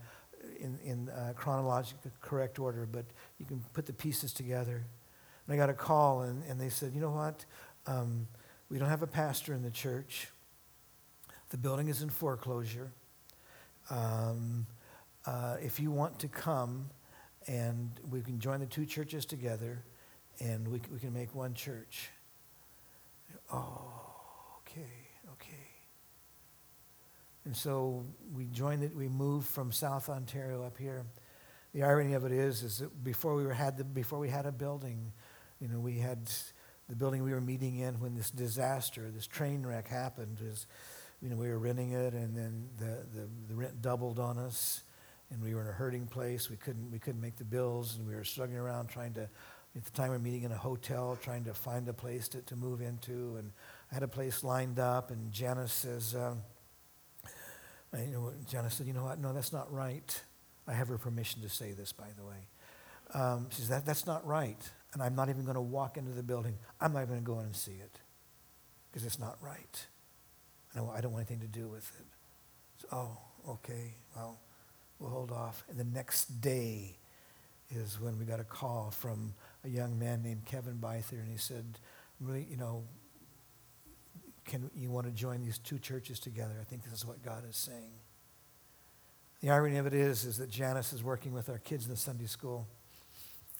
in, 0.60 0.78
in 0.84 1.08
uh, 1.08 1.32
chronological 1.34 2.10
correct 2.20 2.58
order, 2.58 2.86
but 2.90 3.06
you 3.38 3.46
can 3.46 3.64
put 3.72 3.86
the 3.86 3.92
pieces 3.92 4.32
together. 4.32 4.84
And 5.46 5.54
I 5.54 5.56
got 5.56 5.70
a 5.70 5.74
call, 5.74 6.22
and, 6.22 6.42
and 6.48 6.60
they 6.60 6.68
said, 6.68 6.92
you 6.94 7.00
know 7.00 7.12
what? 7.12 7.44
Um, 7.86 8.26
we 8.68 8.78
don't 8.78 8.88
have 8.88 9.02
a 9.02 9.06
pastor 9.06 9.54
in 9.54 9.62
the 9.62 9.70
church. 9.70 10.28
The 11.50 11.56
building 11.56 11.88
is 11.88 12.02
in 12.02 12.10
foreclosure. 12.10 12.90
Um, 13.90 14.66
uh, 15.26 15.56
if 15.62 15.80
you 15.80 15.90
want 15.90 16.18
to 16.18 16.28
come 16.28 16.90
and 17.46 17.90
we 18.10 18.20
can 18.20 18.38
join 18.38 18.60
the 18.60 18.66
two 18.66 18.86
churches 18.86 19.24
together 19.26 19.84
and 20.40 20.66
we, 20.68 20.80
we 20.92 20.98
can 20.98 21.12
make 21.12 21.34
one 21.34 21.54
church. 21.54 22.10
Oh, 23.52 23.92
okay. 24.60 24.90
okay. 25.32 25.68
And 27.44 27.56
so 27.56 28.04
we 28.34 28.46
joined 28.46 28.82
it, 28.82 28.94
we 28.96 29.08
moved 29.08 29.46
from 29.46 29.70
South 29.70 30.08
Ontario 30.08 30.64
up 30.64 30.78
here. 30.78 31.04
The 31.74 31.82
irony 31.82 32.14
of 32.14 32.24
it 32.24 32.32
is, 32.32 32.62
is 32.62 32.78
that 32.78 33.04
before 33.04 33.34
we, 33.34 33.44
were, 33.44 33.52
had 33.52 33.76
the, 33.76 33.84
before 33.84 34.18
we 34.18 34.28
had 34.28 34.46
a 34.46 34.52
building, 34.52 35.12
you 35.60 35.68
know, 35.68 35.80
we 35.80 35.98
had 35.98 36.30
the 36.88 36.96
building 36.96 37.22
we 37.22 37.32
were 37.32 37.40
meeting 37.40 37.78
in 37.78 38.00
when 38.00 38.14
this 38.14 38.30
disaster, 38.30 39.10
this 39.10 39.26
train 39.26 39.66
wreck 39.66 39.88
happened. 39.88 40.38
Was, 40.40 40.66
you 41.20 41.28
know, 41.28 41.36
we 41.36 41.48
were 41.48 41.58
renting 41.58 41.92
it, 41.92 42.12
and 42.12 42.36
then 42.36 42.68
the, 42.78 43.18
the, 43.18 43.28
the 43.48 43.54
rent 43.54 43.80
doubled 43.80 44.18
on 44.18 44.38
us, 44.38 44.82
and 45.30 45.42
we 45.42 45.54
were 45.54 45.62
in 45.62 45.68
a 45.68 45.72
hurting 45.72 46.06
place. 46.06 46.50
We 46.50 46.56
couldn't, 46.56 46.90
we 46.90 46.98
couldn't 46.98 47.20
make 47.20 47.36
the 47.36 47.44
bills, 47.44 47.96
and 47.96 48.06
we 48.06 48.14
were 48.14 48.24
struggling 48.24 48.58
around 48.58 48.88
trying 48.88 49.14
to, 49.14 49.28
at 49.76 49.84
the 49.84 49.90
time 49.90 50.10
we 50.10 50.16
were 50.16 50.22
meeting 50.22 50.44
in 50.44 50.52
a 50.52 50.56
hotel, 50.56 51.18
trying 51.20 51.44
to 51.44 51.54
find 51.54 51.88
a 51.88 51.92
place 51.92 52.28
to, 52.28 52.42
to 52.42 52.56
move 52.56 52.80
into. 52.80 53.36
And 53.36 53.50
I 53.90 53.94
had 53.94 54.02
a 54.02 54.08
place 54.08 54.44
lined 54.44 54.78
up, 54.78 55.10
and 55.10 55.32
Janice 55.32 55.72
says, 55.72 56.14
um, 56.14 56.42
you 57.98 58.12
know, 58.12 58.32
Janice 58.48 58.74
said, 58.74 58.86
you 58.86 58.92
know 58.92 59.04
what, 59.04 59.18
no, 59.18 59.32
that's 59.32 59.52
not 59.52 59.72
right. 59.72 60.22
I 60.66 60.72
have 60.72 60.88
her 60.88 60.98
permission 60.98 61.42
to 61.42 61.48
say 61.48 61.72
this, 61.72 61.92
by 61.92 62.06
the 62.16 62.24
way. 62.24 62.48
Um, 63.12 63.48
she 63.50 63.60
says, 63.60 63.68
that, 63.68 63.86
that's 63.86 64.06
not 64.06 64.26
right. 64.26 64.58
And 64.92 65.02
I'm 65.02 65.14
not 65.14 65.28
even 65.28 65.44
going 65.44 65.56
to 65.56 65.60
walk 65.60 65.96
into 65.96 66.12
the 66.12 66.22
building. 66.22 66.54
I'm 66.80 66.92
not 66.92 67.02
even 67.02 67.10
going 67.10 67.20
to 67.20 67.26
go 67.26 67.38
in 67.40 67.46
and 67.46 67.56
see 67.56 67.78
it 67.82 67.98
because 68.90 69.04
it's 69.04 69.18
not 69.18 69.36
right. 69.40 69.86
and 70.74 70.88
I 70.90 71.00
don't 71.00 71.12
want 71.12 71.28
anything 71.28 71.46
to 71.46 71.58
do 71.58 71.68
with 71.68 71.90
it. 71.98 72.06
So, 72.80 72.88
oh, 72.92 73.50
okay, 73.52 73.94
well, 74.16 74.38
we'll 74.98 75.10
hold 75.10 75.30
off. 75.30 75.64
And 75.68 75.78
the 75.78 75.84
next 75.84 76.40
day 76.40 76.96
is 77.70 78.00
when 78.00 78.18
we 78.18 78.24
got 78.24 78.40
a 78.40 78.44
call 78.44 78.90
from 78.90 79.34
a 79.64 79.68
young 79.68 79.98
man 79.98 80.22
named 80.22 80.44
Kevin 80.44 80.78
Byther, 80.78 81.20
and 81.20 81.28
he 81.28 81.38
said, 81.38 81.78
really, 82.20 82.46
you 82.48 82.56
know, 82.56 82.84
can 84.44 84.70
you 84.74 84.90
want 84.90 85.06
to 85.06 85.12
join 85.12 85.40
these 85.40 85.58
two 85.58 85.78
churches 85.78 86.20
together? 86.20 86.54
I 86.60 86.64
think 86.64 86.84
this 86.84 86.92
is 86.92 87.06
what 87.06 87.22
God 87.22 87.44
is 87.48 87.56
saying. 87.56 87.92
The 89.40 89.50
irony 89.50 89.78
of 89.78 89.86
it 89.86 89.94
is, 89.94 90.24
is 90.24 90.38
that 90.38 90.50
Janice 90.50 90.92
is 90.92 91.02
working 91.02 91.32
with 91.32 91.48
our 91.48 91.58
kids 91.58 91.84
in 91.84 91.90
the 91.90 91.96
Sunday 91.96 92.26
school. 92.26 92.66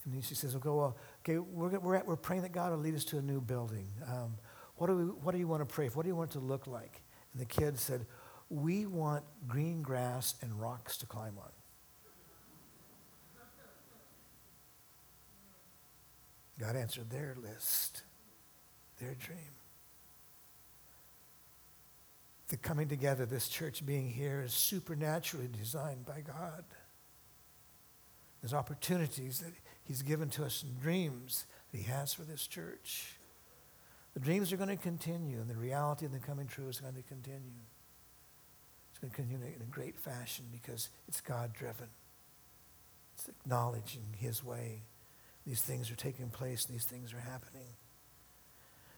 And 0.04 0.22
she 0.22 0.34
says, 0.34 0.54
okay, 0.56 0.68
well, 0.68 0.96
okay, 1.20 1.38
we're, 1.38 1.78
we're, 1.78 1.94
at, 1.96 2.06
we're 2.06 2.16
praying 2.16 2.42
that 2.42 2.52
God 2.52 2.72
will 2.72 2.78
lead 2.78 2.94
us 2.94 3.04
to 3.06 3.18
a 3.18 3.22
new 3.22 3.40
building. 3.40 3.88
Um, 4.06 4.34
what, 4.76 4.88
do 4.88 4.96
we, 4.96 5.04
what 5.04 5.32
do 5.32 5.38
you 5.38 5.48
want 5.48 5.66
to 5.66 5.72
pray 5.74 5.88
for? 5.88 5.96
What 5.96 6.02
do 6.02 6.08
you 6.08 6.16
want 6.16 6.30
it 6.30 6.34
to 6.34 6.40
look 6.40 6.66
like? 6.66 7.02
And 7.32 7.40
the 7.40 7.46
kids 7.46 7.82
said, 7.82 8.06
we 8.50 8.86
want 8.86 9.24
green 9.46 9.82
grass 9.82 10.34
and 10.42 10.60
rocks 10.60 10.98
to 10.98 11.06
climb 11.06 11.38
on. 11.38 11.50
God 16.58 16.76
answered 16.76 17.10
their 17.10 17.36
list, 17.40 18.02
their 19.00 19.14
dream. 19.14 19.38
The 22.48 22.56
coming 22.56 22.88
together, 22.88 23.26
this 23.26 23.48
church 23.48 23.84
being 23.84 24.08
here, 24.08 24.42
is 24.44 24.52
supernaturally 24.52 25.48
designed 25.48 26.04
by 26.04 26.20
God. 26.20 26.64
There's 28.40 28.54
opportunities 28.54 29.40
that 29.40 29.52
He's 29.84 30.02
given 30.02 30.28
to 30.30 30.44
us 30.44 30.62
and 30.62 30.80
dreams 30.80 31.46
that 31.72 31.78
He 31.78 31.84
has 31.84 32.12
for 32.12 32.22
this 32.22 32.46
church. 32.46 33.16
The 34.12 34.20
dreams 34.20 34.52
are 34.52 34.56
going 34.56 34.68
to 34.68 34.76
continue, 34.76 35.40
and 35.40 35.48
the 35.48 35.56
reality 35.56 36.06
of 36.06 36.12
the 36.12 36.18
coming 36.18 36.46
true 36.46 36.68
is 36.68 36.78
going 36.78 36.94
to 36.94 37.02
continue. 37.02 37.64
It's 38.90 38.98
going 39.00 39.10
to 39.10 39.16
continue 39.16 39.46
in 39.46 39.62
a 39.62 39.70
great 39.70 39.98
fashion 39.98 40.44
because 40.52 40.90
it's 41.08 41.20
God 41.20 41.52
driven. 41.52 41.88
It's 43.14 43.28
acknowledging 43.28 44.14
His 44.18 44.44
way. 44.44 44.82
These 45.46 45.62
things 45.62 45.90
are 45.90 45.96
taking 45.96 46.30
place, 46.30 46.64
these 46.64 46.84
things 46.84 47.12
are 47.12 47.20
happening. 47.20 47.68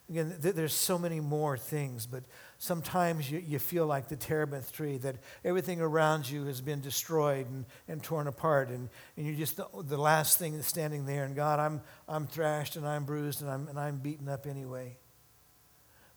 Again, 0.08 0.36
th- 0.40 0.54
there's 0.54 0.72
so 0.72 0.98
many 0.98 1.18
more 1.18 1.58
things, 1.58 2.06
but 2.06 2.22
sometimes 2.58 3.28
you, 3.28 3.40
you 3.44 3.58
feel 3.58 3.86
like 3.86 4.08
the 4.08 4.14
terebinth 4.14 4.72
tree, 4.72 4.98
that 4.98 5.16
everything 5.44 5.80
around 5.80 6.30
you 6.30 6.44
has 6.44 6.60
been 6.60 6.80
destroyed 6.80 7.50
and, 7.50 7.64
and 7.88 8.02
torn 8.02 8.28
apart, 8.28 8.68
and, 8.68 8.88
and 9.16 9.26
you're 9.26 9.34
just 9.34 9.56
the, 9.56 9.66
the 9.82 9.96
last 9.96 10.38
thing 10.38 10.54
that's 10.54 10.68
standing 10.68 11.06
there. 11.06 11.24
And 11.24 11.34
God, 11.34 11.58
I'm, 11.58 11.80
I'm 12.08 12.28
thrashed 12.28 12.76
and 12.76 12.86
I'm 12.86 13.04
bruised 13.04 13.42
and 13.42 13.50
I'm, 13.50 13.66
and 13.66 13.80
I'm 13.80 13.96
beaten 13.96 14.28
up 14.28 14.46
anyway. 14.46 14.96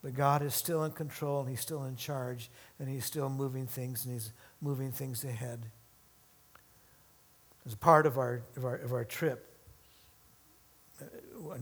But 0.03 0.13
God 0.13 0.43
is 0.43 0.53
still 0.53 0.83
in 0.83 0.91
control 0.91 1.41
and 1.41 1.49
He's 1.49 1.59
still 1.59 1.83
in 1.85 1.95
charge 1.95 2.51
and 2.77 2.87
He's 2.87 3.05
still 3.05 3.27
moving 3.27 3.65
things 3.65 4.05
and 4.05 4.13
He's 4.13 4.31
moving 4.61 4.91
things 4.91 5.23
ahead. 5.25 5.65
As 7.65 7.73
part 7.73 8.05
of 8.05 8.19
our, 8.19 8.43
of 8.55 8.65
our, 8.65 8.75
of 8.75 8.93
our 8.93 9.03
trip, 9.03 9.48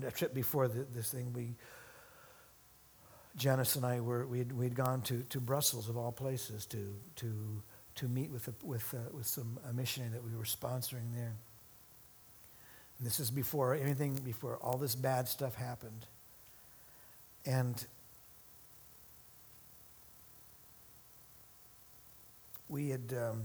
a 0.05 0.11
trip 0.11 0.33
before 0.33 0.67
the, 0.67 0.85
this 0.93 1.11
thing, 1.11 1.33
we, 1.33 1.55
Janice 3.35 3.75
and 3.75 3.85
I 3.85 3.99
were, 3.99 4.25
we'd, 4.25 4.51
we'd 4.51 4.75
gone 4.75 5.01
to, 5.03 5.23
to 5.29 5.39
Brussels, 5.39 5.89
of 5.89 5.97
all 5.97 6.11
places, 6.11 6.65
to, 6.67 6.95
to, 7.17 7.61
to 7.95 8.07
meet 8.07 8.31
with, 8.31 8.47
a, 8.47 8.53
with, 8.65 8.93
uh, 8.93 9.09
with 9.11 9.25
some 9.25 9.59
a 9.69 9.73
missionary 9.73 10.11
that 10.13 10.23
we 10.23 10.35
were 10.35 10.43
sponsoring 10.43 11.13
there. 11.13 11.35
And 12.97 13.05
this 13.05 13.19
is 13.19 13.29
before 13.29 13.75
anything, 13.75 14.15
before 14.15 14.57
all 14.57 14.77
this 14.77 14.95
bad 14.95 15.27
stuff 15.27 15.55
happened. 15.55 16.07
And 17.45 17.85
we 22.69 22.89
had 22.89 23.13
um, 23.13 23.43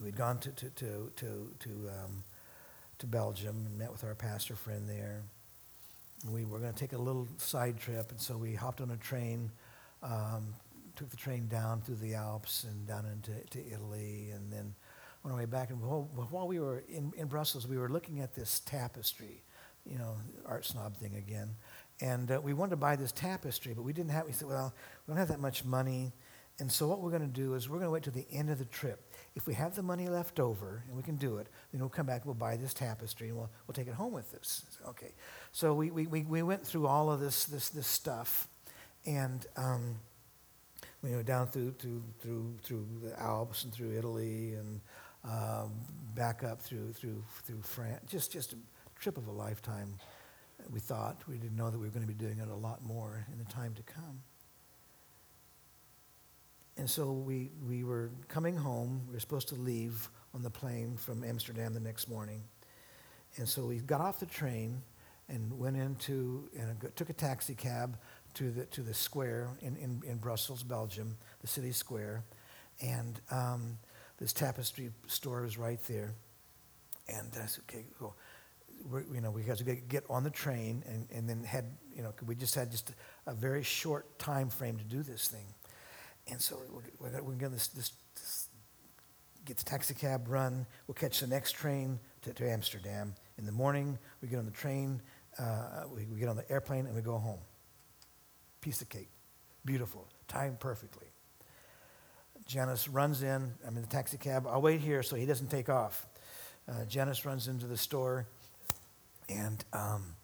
we'd 0.00 0.16
gone 0.16 0.38
to 0.38 0.50
to 0.50 0.70
to 0.70 1.10
to 1.16 1.50
to, 1.58 1.70
um, 1.88 2.24
to 2.98 3.06
Belgium 3.06 3.64
and 3.66 3.78
met 3.78 3.92
with 3.92 4.04
our 4.04 4.14
pastor 4.14 4.56
friend 4.56 4.88
there. 4.88 5.22
We 6.30 6.44
were 6.44 6.58
going 6.58 6.72
to 6.72 6.78
take 6.78 6.92
a 6.92 6.98
little 6.98 7.28
side 7.36 7.78
trip, 7.78 8.10
and 8.10 8.20
so 8.20 8.36
we 8.36 8.54
hopped 8.54 8.80
on 8.80 8.90
a 8.90 8.96
train, 8.96 9.50
um, 10.02 10.54
took 10.96 11.10
the 11.10 11.16
train 11.16 11.46
down 11.48 11.82
through 11.82 11.96
the 11.96 12.14
Alps 12.14 12.64
and 12.64 12.86
down 12.86 13.04
into 13.06 13.32
to 13.50 13.72
Italy, 13.72 14.30
and 14.34 14.50
then 14.50 14.74
on 15.24 15.32
our 15.32 15.36
way 15.36 15.44
back. 15.44 15.70
And 15.70 15.80
while 15.82 16.48
we 16.48 16.58
were 16.58 16.82
in, 16.88 17.12
in 17.16 17.26
Brussels, 17.26 17.66
we 17.66 17.76
were 17.76 17.88
looking 17.88 18.20
at 18.20 18.34
this 18.34 18.60
tapestry, 18.60 19.42
you 19.84 19.98
know, 19.98 20.16
art 20.46 20.64
snob 20.64 20.96
thing 20.96 21.16
again. 21.16 21.50
And 22.00 22.30
uh, 22.30 22.40
we 22.42 22.54
wanted 22.54 22.70
to 22.70 22.76
buy 22.76 22.96
this 22.96 23.12
tapestry, 23.12 23.74
but 23.74 23.82
we 23.82 23.92
didn't 23.92 24.10
have. 24.10 24.26
We 24.26 24.32
said, 24.32 24.48
well, 24.48 24.74
we 25.06 25.12
don't 25.12 25.18
have 25.18 25.28
that 25.28 25.40
much 25.40 25.64
money. 25.64 26.12
And 26.58 26.70
so 26.70 26.86
what 26.88 27.00
we're 27.00 27.10
going 27.10 27.22
to 27.22 27.28
do 27.28 27.54
is 27.54 27.68
we're 27.68 27.78
going 27.78 27.88
to 27.88 27.90
wait 27.90 28.04
till 28.04 28.12
the 28.12 28.26
end 28.30 28.50
of 28.50 28.58
the 28.58 28.64
trip. 28.64 29.05
If 29.36 29.46
we 29.46 29.52
have 29.54 29.76
the 29.76 29.82
money 29.82 30.08
left 30.08 30.40
over 30.40 30.82
and 30.88 30.96
we 30.96 31.02
can 31.02 31.16
do 31.16 31.36
it, 31.36 31.48
then 31.70 31.80
we'll 31.80 31.90
come 31.90 32.06
back, 32.06 32.24
we'll 32.24 32.34
buy 32.34 32.56
this 32.56 32.72
tapestry, 32.72 33.28
and 33.28 33.36
we'll, 33.36 33.50
we'll 33.66 33.74
take 33.74 33.86
it 33.86 33.92
home 33.92 34.12
with 34.12 34.34
us. 34.34 34.64
Okay. 34.88 35.12
So 35.52 35.74
we, 35.74 35.90
we, 35.90 36.06
we 36.06 36.42
went 36.42 36.66
through 36.66 36.86
all 36.86 37.12
of 37.12 37.20
this, 37.20 37.44
this, 37.44 37.68
this 37.68 37.86
stuff, 37.86 38.48
and 39.04 39.46
um, 39.56 40.00
we 41.02 41.10
went 41.10 41.26
down 41.26 41.48
through, 41.48 41.72
through, 41.72 42.02
through, 42.20 42.56
through 42.62 42.86
the 43.02 43.20
Alps 43.20 43.64
and 43.64 43.72
through 43.72 43.96
Italy 43.96 44.54
and 44.54 44.80
um, 45.22 45.72
back 46.14 46.42
up 46.42 46.62
through, 46.62 46.92
through, 46.94 47.22
through 47.44 47.60
France. 47.60 48.10
Just, 48.10 48.32
just 48.32 48.54
a 48.54 48.56
trip 48.98 49.18
of 49.18 49.26
a 49.28 49.32
lifetime, 49.32 49.92
we 50.72 50.80
thought. 50.80 51.18
We 51.28 51.36
didn't 51.36 51.56
know 51.56 51.70
that 51.70 51.78
we 51.78 51.84
were 51.84 51.92
going 51.92 52.06
to 52.06 52.12
be 52.12 52.18
doing 52.18 52.38
it 52.38 52.48
a 52.48 52.54
lot 52.54 52.82
more 52.82 53.26
in 53.30 53.38
the 53.38 53.44
time 53.44 53.74
to 53.74 53.82
come. 53.82 54.22
And 56.76 56.88
so 56.88 57.12
we, 57.12 57.50
we 57.66 57.84
were 57.84 58.10
coming 58.28 58.56
home. 58.56 59.02
We 59.08 59.14
were 59.14 59.20
supposed 59.20 59.48
to 59.48 59.54
leave 59.54 60.10
on 60.34 60.42
the 60.42 60.50
plane 60.50 60.96
from 60.96 61.24
Amsterdam 61.24 61.72
the 61.72 61.80
next 61.80 62.08
morning. 62.08 62.42
And 63.36 63.48
so 63.48 63.66
we 63.66 63.78
got 63.78 64.00
off 64.00 64.20
the 64.20 64.26
train 64.26 64.82
and 65.28 65.58
went 65.58 65.76
into, 65.76 66.48
and 66.58 66.76
took 66.94 67.10
a 67.10 67.14
taxi 67.14 67.54
cab 67.54 67.98
to 68.34 68.50
the, 68.50 68.66
to 68.66 68.82
the 68.82 68.94
square 68.94 69.48
in, 69.60 69.76
in, 69.76 70.02
in 70.06 70.18
Brussels, 70.18 70.62
Belgium, 70.62 71.16
the 71.40 71.46
city 71.46 71.72
square. 71.72 72.22
And 72.80 73.20
um, 73.30 73.78
this 74.18 74.32
tapestry 74.32 74.90
store 75.06 75.42
was 75.42 75.56
right 75.58 75.80
there. 75.88 76.14
And 77.08 77.32
I 77.42 77.46
said, 77.46 77.64
okay, 77.68 77.84
well, 78.00 78.14
we're, 78.90 79.04
you 79.12 79.20
know, 79.20 79.30
we 79.30 79.42
had 79.42 79.58
to 79.58 79.64
get 79.64 80.04
on 80.10 80.22
the 80.22 80.30
train 80.30 80.82
and, 80.86 81.08
and 81.12 81.28
then 81.28 81.42
had, 81.42 81.64
you 81.94 82.02
know, 82.02 82.12
we 82.26 82.34
just 82.34 82.54
had 82.54 82.70
just 82.70 82.92
a 83.26 83.32
very 83.32 83.62
short 83.62 84.18
time 84.18 84.50
frame 84.50 84.76
to 84.76 84.84
do 84.84 85.02
this 85.02 85.28
thing. 85.28 85.46
And 86.30 86.40
so 86.40 86.60
we're, 87.00 87.10
we're 87.22 87.32
going 87.34 87.52
to 87.52 87.90
get 89.44 89.56
the 89.56 89.64
taxi 89.64 89.94
cab 89.94 90.26
run. 90.28 90.66
We'll 90.86 90.94
catch 90.94 91.20
the 91.20 91.26
next 91.26 91.52
train 91.52 92.00
to, 92.22 92.32
to 92.34 92.50
Amsterdam. 92.50 93.14
In 93.38 93.46
the 93.46 93.52
morning, 93.52 93.98
we 94.20 94.28
get 94.28 94.38
on 94.38 94.44
the 94.44 94.50
train, 94.50 95.00
uh, 95.38 95.84
we, 95.94 96.06
we 96.06 96.18
get 96.18 96.28
on 96.28 96.36
the 96.36 96.50
airplane, 96.50 96.86
and 96.86 96.94
we 96.94 97.02
go 97.02 97.18
home. 97.18 97.40
Piece 98.60 98.80
of 98.80 98.88
cake. 98.88 99.08
Beautiful. 99.64 100.08
Timed 100.26 100.58
perfectly. 100.58 101.06
Janice 102.46 102.88
runs 102.88 103.22
in. 103.22 103.52
I'm 103.66 103.76
in 103.76 103.82
the 103.82 103.88
taxi 103.88 104.16
cab. 104.16 104.46
I'll 104.48 104.62
wait 104.62 104.80
here 104.80 105.02
so 105.02 105.16
he 105.16 105.26
doesn't 105.26 105.50
take 105.50 105.68
off. 105.68 106.06
Uh, 106.68 106.84
Janice 106.84 107.24
runs 107.24 107.48
into 107.48 107.66
the 107.66 107.76
store, 107.76 108.26
and 109.28 109.64
um, 109.72 110.14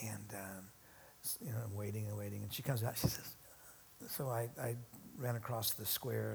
and 0.00 0.34
um, 0.34 0.64
you 1.40 1.52
know, 1.52 1.58
I'm 1.64 1.76
waiting 1.76 2.06
and 2.08 2.16
waiting, 2.16 2.42
and 2.42 2.52
she 2.52 2.62
comes 2.62 2.82
out. 2.82 2.96
She 2.96 3.06
says, 3.06 3.36
"So 4.08 4.28
I, 4.28 4.48
I 4.60 4.76
ran 5.18 5.36
across 5.36 5.72
the 5.72 5.86
square, 5.86 6.34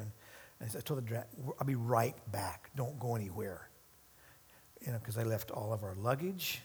and 0.61 0.69
I 0.75 0.79
told 0.81 0.99
the 0.99 1.03
driver, 1.05 1.27
I'll 1.59 1.67
be 1.67 1.75
right 1.75 2.15
back. 2.31 2.71
Don't 2.75 2.99
go 2.99 3.15
anywhere. 3.15 3.69
You 4.85 4.91
know, 4.93 4.99
because 4.99 5.17
I 5.17 5.23
left 5.23 5.51
all 5.51 5.73
of 5.73 5.83
our 5.83 5.95
luggage. 5.95 6.61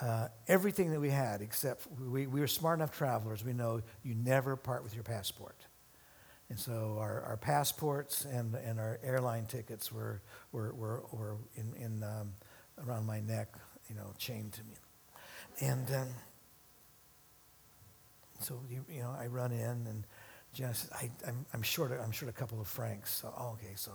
uh, 0.00 0.28
everything 0.48 0.90
that 0.90 1.00
we 1.00 1.10
had, 1.10 1.40
except 1.40 1.86
we, 2.00 2.26
we 2.26 2.40
were 2.40 2.46
smart 2.46 2.78
enough 2.78 2.96
travelers. 2.96 3.44
We 3.44 3.52
know 3.52 3.82
you 4.02 4.14
never 4.14 4.56
part 4.56 4.82
with 4.82 4.94
your 4.94 5.04
passport. 5.04 5.56
And 6.48 6.58
so 6.58 6.98
our, 7.00 7.22
our 7.22 7.36
passports 7.36 8.24
and, 8.24 8.54
and 8.54 8.78
our 8.78 9.00
airline 9.02 9.46
tickets 9.46 9.90
were, 9.90 10.20
were, 10.52 10.72
were, 10.74 11.02
were 11.12 11.36
in, 11.56 11.72
in, 11.82 12.02
um, 12.04 12.32
around 12.86 13.06
my 13.06 13.20
neck, 13.20 13.48
you 13.88 13.96
know, 13.96 14.12
chained 14.18 14.52
to 14.52 14.62
me. 14.64 14.74
And 15.60 15.86
um, 15.94 16.08
so, 18.40 18.60
you, 18.70 18.84
you 18.88 19.00
know, 19.00 19.14
I 19.18 19.26
run 19.26 19.50
in 19.50 19.86
and 19.88 20.04
I, 20.64 21.10
I'm, 21.26 21.46
I'm, 21.52 21.62
short, 21.62 21.92
I'm 22.02 22.12
short 22.12 22.30
a 22.30 22.32
couple 22.32 22.60
of 22.60 22.66
francs. 22.66 23.12
So, 23.12 23.32
oh, 23.36 23.52
okay, 23.52 23.74
so, 23.74 23.92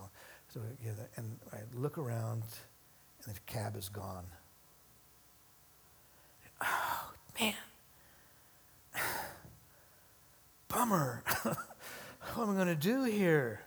so 0.50 0.60
yeah, 0.84 0.92
and 1.16 1.40
I 1.54 1.58
look 1.74 1.98
around 1.98 2.44
and 3.26 3.36
the 3.36 3.40
cab 3.46 3.76
is 3.76 3.90
gone. 3.90 4.26
Oh, 6.62 7.12
man. 7.40 7.54
Bummer. 10.68 11.24
what 11.44 12.44
am 12.44 12.52
I 12.52 12.54
going 12.54 12.68
to 12.68 12.76
do 12.76 13.04
here? 13.04 13.62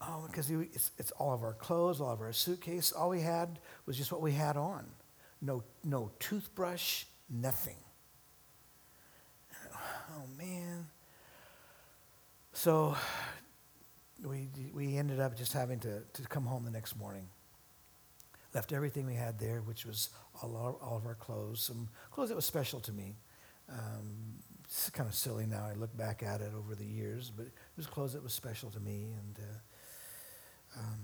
Oh, 0.00 0.24
because 0.26 0.50
it's, 0.50 0.92
it's 0.98 1.10
all 1.12 1.34
of 1.34 1.42
our 1.42 1.54
clothes, 1.54 2.00
all 2.00 2.12
of 2.12 2.20
our 2.20 2.32
suitcase. 2.32 2.92
All 2.92 3.10
we 3.10 3.20
had 3.20 3.58
was 3.84 3.96
just 3.96 4.12
what 4.12 4.22
we 4.22 4.32
had 4.32 4.56
on. 4.56 4.86
No, 5.42 5.64
no 5.84 6.10
toothbrush, 6.18 7.04
nothing. 7.30 7.76
Oh, 10.10 10.24
man. 10.38 10.67
So 12.58 12.96
we, 14.26 14.48
we 14.74 14.96
ended 14.96 15.20
up 15.20 15.38
just 15.38 15.52
having 15.52 15.78
to, 15.78 16.00
to 16.00 16.22
come 16.24 16.44
home 16.44 16.64
the 16.64 16.72
next 16.72 16.98
morning. 16.98 17.28
Left 18.52 18.72
everything 18.72 19.06
we 19.06 19.14
had 19.14 19.38
there, 19.38 19.60
which 19.60 19.86
was 19.86 20.10
all, 20.42 20.56
our, 20.56 20.72
all 20.72 20.96
of 20.96 21.06
our 21.06 21.14
clothes, 21.14 21.62
some 21.62 21.88
clothes 22.10 22.30
that 22.30 22.34
was 22.34 22.44
special 22.44 22.80
to 22.80 22.90
me. 22.90 23.14
Um, 23.68 24.40
it's 24.64 24.90
kind 24.90 25.08
of 25.08 25.14
silly 25.14 25.46
now. 25.46 25.68
I 25.70 25.74
look 25.74 25.96
back 25.96 26.24
at 26.24 26.40
it 26.40 26.50
over 26.52 26.74
the 26.74 26.84
years, 26.84 27.30
but 27.30 27.46
it 27.46 27.52
was 27.76 27.86
clothes 27.86 28.14
that 28.14 28.24
was 28.24 28.32
special 28.32 28.70
to 28.70 28.80
me, 28.80 29.06
and 29.16 29.38
uh, 29.38 30.80
um, 30.80 30.98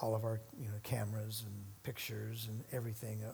all 0.00 0.14
of 0.14 0.22
our 0.22 0.40
you 0.56 0.68
know 0.68 0.78
cameras 0.84 1.42
and 1.44 1.64
pictures 1.82 2.46
and 2.48 2.62
everything, 2.70 3.24
uh, 3.24 3.32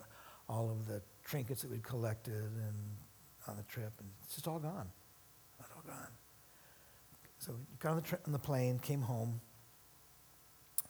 all 0.49 0.71
of 0.71 0.87
the 0.87 1.03
trinkets 1.23 1.61
that 1.61 1.69
we'd 1.69 1.83
collected 1.83 2.33
and 2.33 2.97
on 3.47 3.57
the 3.57 3.63
trip, 3.71 3.93
and 3.99 4.09
it's 4.23 4.33
just 4.33 4.47
all 4.47 4.57
gone, 4.57 4.89
gone. 5.87 6.11
So 7.39 7.53
we 7.53 7.77
got 7.79 7.91
on 7.91 7.95
the, 7.97 8.01
tra- 8.01 8.19
on 8.25 8.31
the 8.33 8.39
plane, 8.39 8.79
came 8.79 9.01
home, 9.01 9.41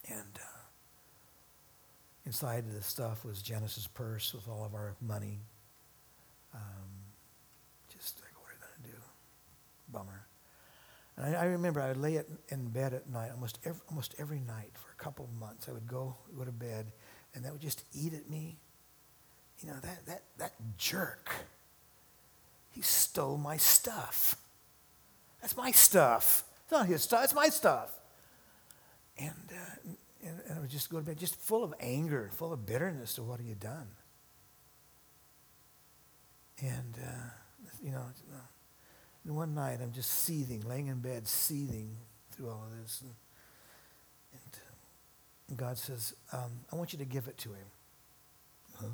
and 0.10 0.40
uh, 0.40 0.60
inside 2.26 2.66
the 2.72 2.82
stuff 2.82 3.24
was 3.24 3.42
Janice's 3.42 3.88
purse 3.88 4.34
with 4.34 4.48
all 4.48 4.66
of 4.66 4.74
our 4.74 4.96
money 5.02 5.40
um, 6.54 6.90
just 7.90 8.20
like, 8.22 8.32
what 8.42 8.52
are 8.52 8.54
you 8.54 8.60
going 8.60 8.92
to 8.92 8.98
do? 8.98 9.04
Bummer. 9.92 10.26
And 11.18 11.36
I, 11.36 11.42
I, 11.42 11.46
remember 11.46 11.82
I 11.82 11.90
would 11.90 11.98
lay 11.98 12.16
it 12.16 12.30
in 12.50 12.70
bed 12.70 12.94
at 12.94 13.10
night, 13.10 13.32
almost 13.34 13.60
every, 13.66 13.82
almost 13.90 14.16
every 14.20 14.40
night 14.40 14.72
for 14.74 14.92
a 14.92 15.04
couple 15.04 15.26
of 15.26 15.34
months. 15.40 15.68
I 15.68 15.74
would 15.74 15.88
go, 15.88 16.16
go 16.38 16.44
to 16.44 16.52
bed, 16.52 16.92
and 17.34 17.44
that 17.46 17.52
would 17.52 17.62
just 17.62 17.84
eat 17.94 18.14
at 18.14 18.30
me. 18.30 18.58
You 19.60 19.70
know, 19.70 19.78
that, 19.82 20.06
that, 20.06 20.22
that 20.38 20.54
jerk, 20.78 21.32
he 22.70 22.82
stole 22.82 23.38
my 23.38 23.58
stuff. 23.58 24.38
That's 25.48 25.56
my 25.56 25.72
stuff. 25.72 26.44
It's 26.64 26.74
not 26.74 26.88
his 26.88 27.04
stuff, 27.04 27.24
it's 27.24 27.34
my 27.34 27.48
stuff. 27.48 27.98
And, 29.18 29.32
uh, 29.50 29.94
and, 30.22 30.42
and 30.46 30.58
I 30.58 30.60
would 30.60 30.70
just 30.70 30.90
go 30.90 30.98
to 30.98 31.06
bed 31.06 31.18
just 31.18 31.38
full 31.38 31.64
of 31.64 31.74
anger, 31.80 32.30
full 32.34 32.52
of 32.52 32.66
bitterness 32.66 33.14
to 33.14 33.24
what 33.24 33.40
he 33.40 33.48
had 33.48 33.62
done. 33.62 33.88
And, 36.60 37.00
uh, 37.02 37.30
you 37.82 37.92
know, 37.92 38.08
and 39.24 39.38
one 39.38 39.56
night 39.56 39.80
I'm 39.82 39.94
just 39.94 40.10
seething, 40.10 40.68
laying 40.68 40.88
in 40.88 41.00
bed, 41.00 41.30
seething 41.30 41.96
through 42.32 42.50
all 42.50 42.68
of 42.70 42.84
this. 42.84 43.00
And, 43.00 43.14
and, 44.34 44.60
and 45.48 45.58
God 45.58 45.78
says, 45.78 46.14
um, 46.34 46.52
I 46.74 46.76
want 46.76 46.92
you 46.92 47.00
to 47.00 47.06
give 47.06 47.30
it 47.30 47.38
to 47.38 47.50
him. 47.52 47.68
Huh? 48.82 48.88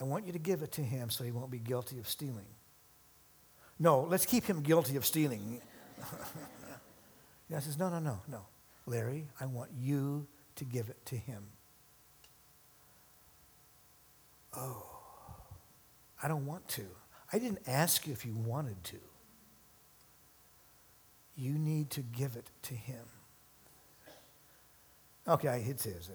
I 0.00 0.04
want 0.04 0.28
you 0.28 0.32
to 0.32 0.38
give 0.38 0.62
it 0.62 0.70
to 0.74 0.82
him 0.82 1.10
so 1.10 1.24
he 1.24 1.32
won't 1.32 1.50
be 1.50 1.58
guilty 1.58 1.98
of 1.98 2.06
stealing. 2.06 2.46
No, 3.80 4.02
let's 4.02 4.26
keep 4.26 4.44
him 4.44 4.60
guilty 4.60 4.96
of 4.96 5.06
stealing. 5.06 5.60
God 7.50 7.62
says, 7.62 7.78
No, 7.78 7.88
no, 7.88 7.98
no, 7.98 8.20
no. 8.28 8.42
Larry, 8.86 9.26
I 9.40 9.46
want 9.46 9.70
you 9.76 10.26
to 10.56 10.64
give 10.64 10.90
it 10.90 11.04
to 11.06 11.16
him. 11.16 11.42
Oh. 14.56 14.86
I 16.22 16.28
don't 16.28 16.44
want 16.46 16.68
to. 16.68 16.82
I 17.32 17.38
didn't 17.38 17.60
ask 17.66 18.06
you 18.06 18.12
if 18.12 18.26
you 18.26 18.34
wanted 18.34 18.82
to. 18.84 18.96
You 21.36 21.52
need 21.52 21.90
to 21.90 22.02
give 22.02 22.36
it 22.36 22.50
to 22.62 22.74
him. 22.74 23.04
Okay, 25.26 25.64
it 25.66 25.80
says 25.80 25.94
his. 25.94 26.10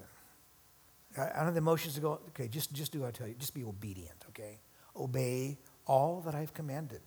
I 1.18 1.36
don't 1.36 1.46
have 1.46 1.54
the 1.54 1.58
emotions 1.58 1.94
to 1.94 2.00
go, 2.00 2.20
okay, 2.28 2.46
just, 2.46 2.72
just 2.72 2.92
do 2.92 3.00
what 3.00 3.08
I 3.08 3.10
tell 3.10 3.26
you. 3.26 3.34
Just 3.34 3.54
be 3.54 3.64
obedient, 3.64 4.24
okay? 4.28 4.58
Obey 4.94 5.56
all 5.86 6.20
that 6.26 6.34
I've 6.34 6.52
commanded. 6.52 7.00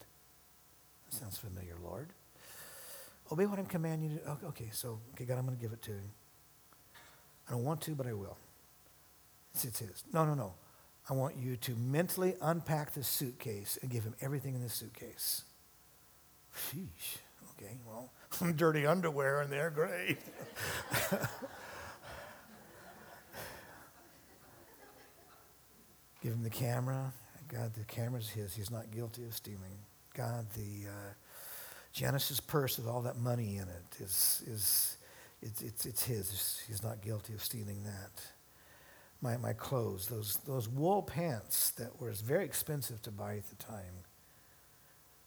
Sounds 1.09 1.37
familiar, 1.37 1.75
Lord. 1.83 2.09
Obey 3.31 3.45
what 3.45 3.59
I'm 3.59 3.65
commanding 3.65 4.11
you 4.11 4.19
to. 4.19 4.37
Okay, 4.47 4.69
so, 4.71 4.99
okay, 5.13 5.25
God, 5.25 5.37
I'm 5.37 5.45
going 5.45 5.57
to 5.57 5.61
give 5.61 5.73
it 5.73 5.81
to 5.83 5.91
you. 5.91 6.01
I 7.47 7.51
don't 7.51 7.63
want 7.63 7.81
to, 7.81 7.91
but 7.91 8.07
I 8.07 8.13
will. 8.13 8.37
It's, 9.53 9.65
it's 9.65 9.79
his. 9.79 10.03
No, 10.13 10.25
no, 10.25 10.33
no. 10.35 10.53
I 11.09 11.13
want 11.13 11.37
you 11.37 11.55
to 11.57 11.75
mentally 11.75 12.35
unpack 12.41 12.93
the 12.93 13.03
suitcase 13.03 13.79
and 13.81 13.89
give 13.89 14.03
him 14.03 14.15
everything 14.21 14.53
in 14.55 14.61
the 14.61 14.69
suitcase. 14.69 15.43
Sheesh. 16.55 17.17
Okay, 17.57 17.77
well, 17.85 18.11
some 18.31 18.53
dirty 18.53 18.85
underwear 18.85 19.41
in 19.41 19.49
there, 19.49 19.69
great. 19.71 20.17
give 26.21 26.33
him 26.33 26.43
the 26.43 26.49
camera. 26.49 27.11
God, 27.47 27.73
the 27.73 27.83
camera's 27.85 28.29
his. 28.29 28.53
He's 28.53 28.69
not 28.69 28.91
guilty 28.91 29.23
of 29.25 29.33
stealing. 29.33 29.79
God, 30.19 30.47
the 30.53 30.87
uh, 30.89 31.13
Janice's 31.93 32.41
purse 32.41 32.77
with 32.77 32.87
all 32.87 33.01
that 33.03 33.17
money 33.17 33.55
in 33.55 33.63
it 33.63 34.01
is, 34.01 34.43
is 34.45 34.97
it's, 35.41 35.61
it's, 35.61 35.85
it's 35.85 36.03
his. 36.03 36.61
He's 36.67 36.83
not 36.83 37.01
guilty 37.01 37.33
of 37.33 37.41
stealing 37.41 37.83
that 37.85 38.21
my, 39.21 39.37
my 39.37 39.53
clothes, 39.53 40.07
those, 40.07 40.39
those 40.45 40.67
wool 40.67 41.01
pants 41.01 41.71
that 41.71 42.01
were 42.01 42.11
very 42.11 42.43
expensive 42.43 43.01
to 43.03 43.11
buy 43.11 43.37
at 43.37 43.49
the 43.49 43.55
time. 43.55 44.03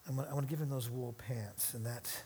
I'm 0.07 0.17
going 0.17 0.45
to 0.45 0.51
give 0.51 0.61
him 0.61 0.69
those 0.69 0.91
wool 0.91 1.15
pants 1.15 1.73
and 1.73 1.87
that, 1.87 2.25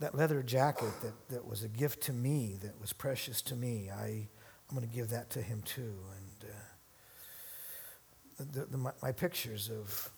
that 0.00 0.14
leather 0.14 0.42
jacket 0.42 0.92
that, 1.02 1.28
that 1.28 1.46
was 1.46 1.64
a 1.64 1.68
gift 1.68 2.02
to 2.04 2.14
me, 2.14 2.56
that 2.62 2.80
was 2.80 2.94
precious 2.94 3.42
to 3.42 3.56
me. 3.56 3.90
I, 3.90 4.28
I'm 4.70 4.76
going 4.76 4.88
to 4.88 4.94
give 4.94 5.10
that 5.10 5.28
to 5.30 5.42
him 5.42 5.60
too. 5.66 5.96
And 6.16 6.50
uh, 8.40 8.44
the, 8.52 8.64
the, 8.66 8.78
my, 8.78 8.92
my, 9.02 9.12
pictures 9.12 9.68
of, 9.70 10.10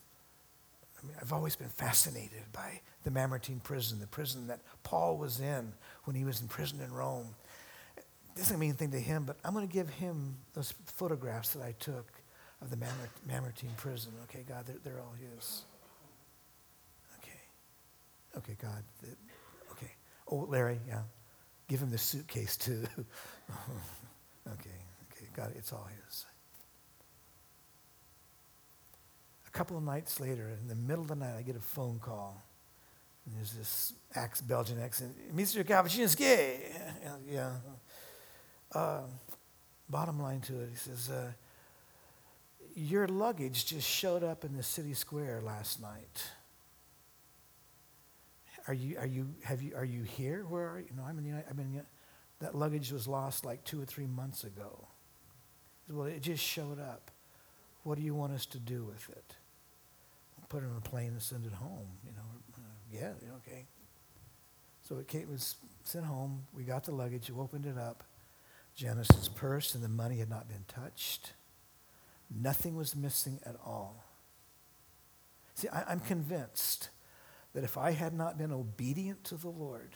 I 1.05 1.07
mean, 1.07 1.17
I've 1.21 1.33
always 1.33 1.55
been 1.55 1.69
fascinated 1.69 2.43
by 2.51 2.81
the 3.03 3.11
Mamertine 3.11 3.59
prison, 3.59 3.99
the 3.99 4.07
prison 4.07 4.47
that 4.47 4.61
Paul 4.83 5.17
was 5.17 5.39
in 5.39 5.73
when 6.05 6.15
he 6.15 6.25
was 6.25 6.41
in 6.41 6.47
prison 6.47 6.79
in 6.81 6.91
Rome 6.91 7.35
doesn't 8.35 8.59
mean 8.59 8.69
anything 8.69 8.91
to 8.91 8.99
him, 8.99 9.23
but 9.23 9.37
I'm 9.45 9.53
going 9.53 9.67
to 9.67 9.73
give 9.73 9.89
him 9.89 10.35
those 10.53 10.73
photographs 10.85 11.53
that 11.53 11.63
I 11.63 11.73
took 11.79 12.11
of 12.61 12.69
the 12.69 12.77
Mamertine 13.27 13.71
prison. 13.77 14.11
Okay, 14.23 14.43
God, 14.47 14.65
they're, 14.65 14.75
they're 14.83 14.99
all 14.99 15.13
his. 15.35 15.63
Okay. 17.19 17.39
Okay, 18.37 18.57
God. 18.61 18.83
Okay. 19.71 19.91
Oh, 20.29 20.45
Larry, 20.49 20.79
yeah. 20.87 21.01
Give 21.67 21.79
him 21.79 21.91
the 21.91 21.97
suitcase 21.97 22.57
too. 22.57 22.83
okay, 24.47 24.69
okay, 25.11 25.27
God, 25.33 25.53
it's 25.55 25.71
all 25.71 25.87
his. 26.05 26.25
A 29.44 29.44
couple 29.55 29.77
of 29.77 29.83
nights 29.83 30.19
later, 30.19 30.51
in 30.61 30.67
the 30.67 30.75
middle 30.75 31.01
of 31.01 31.07
the 31.07 31.15
night, 31.15 31.35
I 31.37 31.41
get 31.41 31.55
a 31.55 31.61
phone 31.61 31.97
call. 31.97 32.43
And 33.25 33.35
there's 33.35 33.53
this 33.53 33.93
Belgian 34.45 34.79
accent, 34.81 35.15
Mr. 35.35 35.63
Kapchinsky. 35.63 36.59
Yeah, 37.27 37.51
uh, 38.73 39.01
bottom 39.89 40.21
line 40.21 40.41
to 40.41 40.59
it, 40.59 40.69
he 40.69 40.75
says, 40.75 41.09
uh, 41.09 41.31
Your 42.75 43.07
luggage 43.07 43.65
just 43.65 43.87
showed 43.87 44.23
up 44.23 44.43
in 44.43 44.55
the 44.55 44.61
city 44.61 44.93
square 44.93 45.41
last 45.41 45.81
night. 45.81 46.23
Are 48.67 48.73
you, 48.73 48.97
are 48.99 49.07
you, 49.07 49.33
have 49.43 49.61
you, 49.61 49.73
are 49.75 49.85
you 49.85 50.03
here? 50.03 50.43
Where 50.49 50.67
are 50.67 50.79
you? 50.79 50.89
No, 50.97 51.03
I'm 51.03 51.17
in 51.17 51.23
the 51.23 51.29
United, 51.29 51.47
I'm 51.49 51.59
in 51.59 51.73
the, 51.73 51.85
that 52.41 52.55
luggage 52.55 52.91
was 52.91 53.07
lost 53.07 53.45
like 53.45 53.63
two 53.63 53.81
or 53.81 53.85
three 53.85 54.07
months 54.07 54.43
ago. 54.43 54.87
Well, 55.89 56.07
it 56.07 56.21
just 56.21 56.43
showed 56.43 56.79
up. 56.79 57.09
What 57.83 57.97
do 57.97 58.03
you 58.03 58.13
want 58.13 58.33
us 58.33 58.45
to 58.47 58.59
do 58.59 58.83
with 58.83 59.09
it? 59.09 59.35
Put 60.49 60.63
it 60.63 60.67
on 60.67 60.77
a 60.77 60.81
plane 60.81 61.09
and 61.09 61.21
send 61.21 61.45
it 61.45 61.53
home. 61.53 61.87
You 62.03 62.11
know, 62.11 62.57
uh, 62.57 62.61
yeah, 62.91 63.13
okay. 63.37 63.65
So 64.83 64.97
it 64.97 65.29
was 65.29 65.55
sent 65.83 66.05
home. 66.05 66.43
We 66.53 66.63
got 66.63 66.83
the 66.83 66.91
luggage. 66.91 67.29
We 67.29 67.39
opened 67.39 67.65
it 67.65 67.77
up 67.77 68.03
Janice's 68.75 69.29
purse 69.29 69.73
and 69.73 69.83
the 69.83 69.89
money 69.89 70.17
had 70.17 70.29
not 70.29 70.49
been 70.49 70.65
touched. 70.67 71.33
Nothing 72.29 72.75
was 72.75 72.95
missing 72.95 73.39
at 73.45 73.55
all. 73.65 74.03
See, 75.55 75.69
I, 75.69 75.91
am 75.91 76.01
convinced 76.01 76.89
that 77.53 77.63
if 77.63 77.77
I 77.77 77.91
had 77.91 78.13
not 78.13 78.37
been 78.37 78.51
obedient 78.51 79.23
to 79.25 79.35
the 79.35 79.49
Lord, 79.49 79.93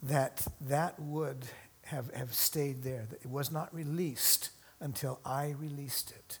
that 0.00 0.46
that 0.60 1.00
would 1.00 1.46
have, 1.86 2.14
have 2.14 2.32
stayed 2.32 2.84
there. 2.84 3.06
That 3.10 3.22
it 3.22 3.28
was 3.28 3.50
not 3.50 3.74
released 3.74 4.50
until 4.78 5.18
I 5.24 5.54
released 5.58 6.12
it. 6.12 6.38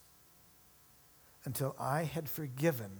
Until 1.44 1.76
I 1.78 2.04
had 2.04 2.28
forgiven, 2.28 2.90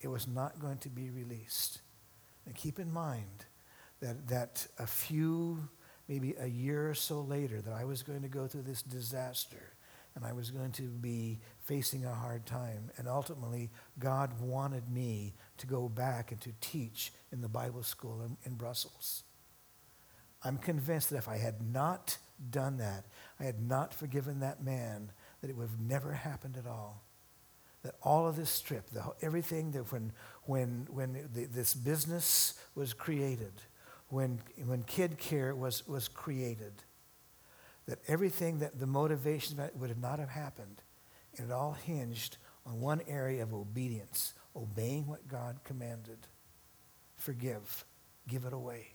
it 0.00 0.08
was 0.08 0.26
not 0.26 0.58
going 0.58 0.78
to 0.78 0.88
be 0.88 1.10
released. 1.10 1.80
And 2.46 2.54
keep 2.54 2.78
in 2.78 2.92
mind 2.92 3.46
that, 4.00 4.28
that 4.28 4.66
a 4.78 4.86
few, 4.86 5.68
maybe 6.08 6.34
a 6.40 6.46
year 6.46 6.90
or 6.90 6.94
so 6.94 7.20
later, 7.20 7.60
that 7.60 7.72
I 7.72 7.84
was 7.84 8.02
going 8.02 8.22
to 8.22 8.28
go 8.28 8.46
through 8.46 8.62
this 8.62 8.82
disaster 8.82 9.74
and 10.14 10.24
I 10.24 10.32
was 10.32 10.50
going 10.50 10.72
to 10.72 10.82
be 10.82 11.38
facing 11.60 12.04
a 12.04 12.14
hard 12.14 12.44
time. 12.44 12.90
And 12.96 13.08
ultimately, 13.08 13.70
God 13.98 14.38
wanted 14.40 14.90
me 14.90 15.34
to 15.58 15.66
go 15.66 15.88
back 15.88 16.32
and 16.32 16.40
to 16.42 16.52
teach 16.60 17.12
in 17.32 17.40
the 17.40 17.48
Bible 17.48 17.82
school 17.82 18.22
in, 18.22 18.36
in, 18.44 18.56
Brussels. 18.56 19.22
I'm 20.44 20.58
convinced 20.58 21.10
that 21.10 21.16
if 21.16 21.28
I 21.28 21.38
had 21.38 21.62
not 21.62 22.18
done 22.50 22.76
that, 22.78 23.06
I 23.40 23.44
had 23.44 23.60
not 23.66 23.94
forgiven 23.94 24.40
that 24.40 24.62
man, 24.62 25.12
that 25.40 25.48
it 25.48 25.56
would 25.56 25.68
have 25.68 25.80
never 25.80 26.12
happened 26.12 26.56
at 26.58 26.66
all. 26.66 27.04
That 27.82 27.94
all 28.02 28.28
of 28.28 28.36
this 28.36 28.60
trip, 28.60 28.90
the, 28.90 29.02
everything 29.22 29.72
that 29.72 29.90
when, 29.92 30.12
when, 30.44 30.86
when 30.90 31.28
the, 31.34 31.46
this 31.46 31.74
business 31.74 32.54
was 32.74 32.92
created, 32.92 33.52
when, 34.08 34.38
when 34.66 34.82
Kid 34.84 35.18
Care 35.18 35.54
was, 35.54 35.86
was 35.88 36.06
created, 36.06 36.72
that 37.86 37.98
everything 38.06 38.58
that 38.60 38.78
the 38.78 38.86
motivation 38.86 39.58
would 39.74 39.88
have 39.88 40.00
not 40.00 40.18
have 40.18 40.28
happened. 40.28 40.82
And 41.36 41.50
it 41.50 41.52
all 41.52 41.72
hinged 41.72 42.36
on 42.66 42.80
one 42.80 43.00
area 43.08 43.42
of 43.42 43.52
obedience, 43.52 44.34
obeying 44.54 45.06
what 45.06 45.26
God 45.26 45.60
commanded. 45.64 46.18
Forgive, 47.16 47.84
give 48.28 48.44
it 48.44 48.52
away. 48.52 48.88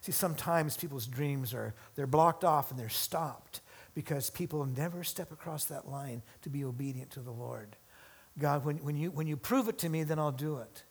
See, 0.00 0.12
sometimes 0.12 0.76
people's 0.76 1.06
dreams 1.06 1.54
are 1.54 1.74
they're 1.94 2.06
blocked 2.06 2.44
off 2.44 2.70
and 2.70 2.78
they're 2.78 2.88
stopped 2.88 3.60
because 3.94 4.28
people 4.30 4.64
never 4.66 5.02
step 5.02 5.32
across 5.32 5.64
that 5.66 5.88
line 5.88 6.22
to 6.42 6.50
be 6.50 6.64
obedient 6.64 7.10
to 7.12 7.20
the 7.20 7.30
Lord. 7.30 7.76
God, 8.38 8.64
when, 8.64 8.78
when, 8.78 8.96
you, 8.96 9.10
when 9.10 9.26
you 9.26 9.36
prove 9.36 9.68
it 9.68 9.78
to 9.78 9.88
me, 9.88 10.02
then 10.02 10.18
I'll 10.18 10.32
do 10.32 10.58
it. 10.58 10.82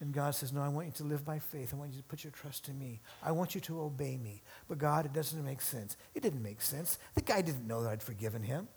And 0.00 0.14
God 0.14 0.34
says, 0.34 0.52
No, 0.52 0.62
I 0.62 0.68
want 0.68 0.86
you 0.86 0.92
to 0.94 1.04
live 1.04 1.24
by 1.24 1.38
faith. 1.38 1.74
I 1.74 1.76
want 1.76 1.92
you 1.92 1.98
to 1.98 2.04
put 2.04 2.24
your 2.24 2.30
trust 2.30 2.68
in 2.68 2.78
me. 2.78 3.00
I 3.22 3.32
want 3.32 3.54
you 3.54 3.60
to 3.62 3.82
obey 3.82 4.16
me. 4.16 4.42
But 4.66 4.78
God, 4.78 5.04
it 5.04 5.12
doesn't 5.12 5.44
make 5.44 5.60
sense. 5.60 5.96
It 6.14 6.22
didn't 6.22 6.42
make 6.42 6.62
sense. 6.62 6.98
The 7.14 7.20
guy 7.20 7.42
didn't 7.42 7.66
know 7.66 7.82
that 7.82 7.90
I'd 7.90 8.02
forgiven 8.02 8.42
him. 8.42 8.68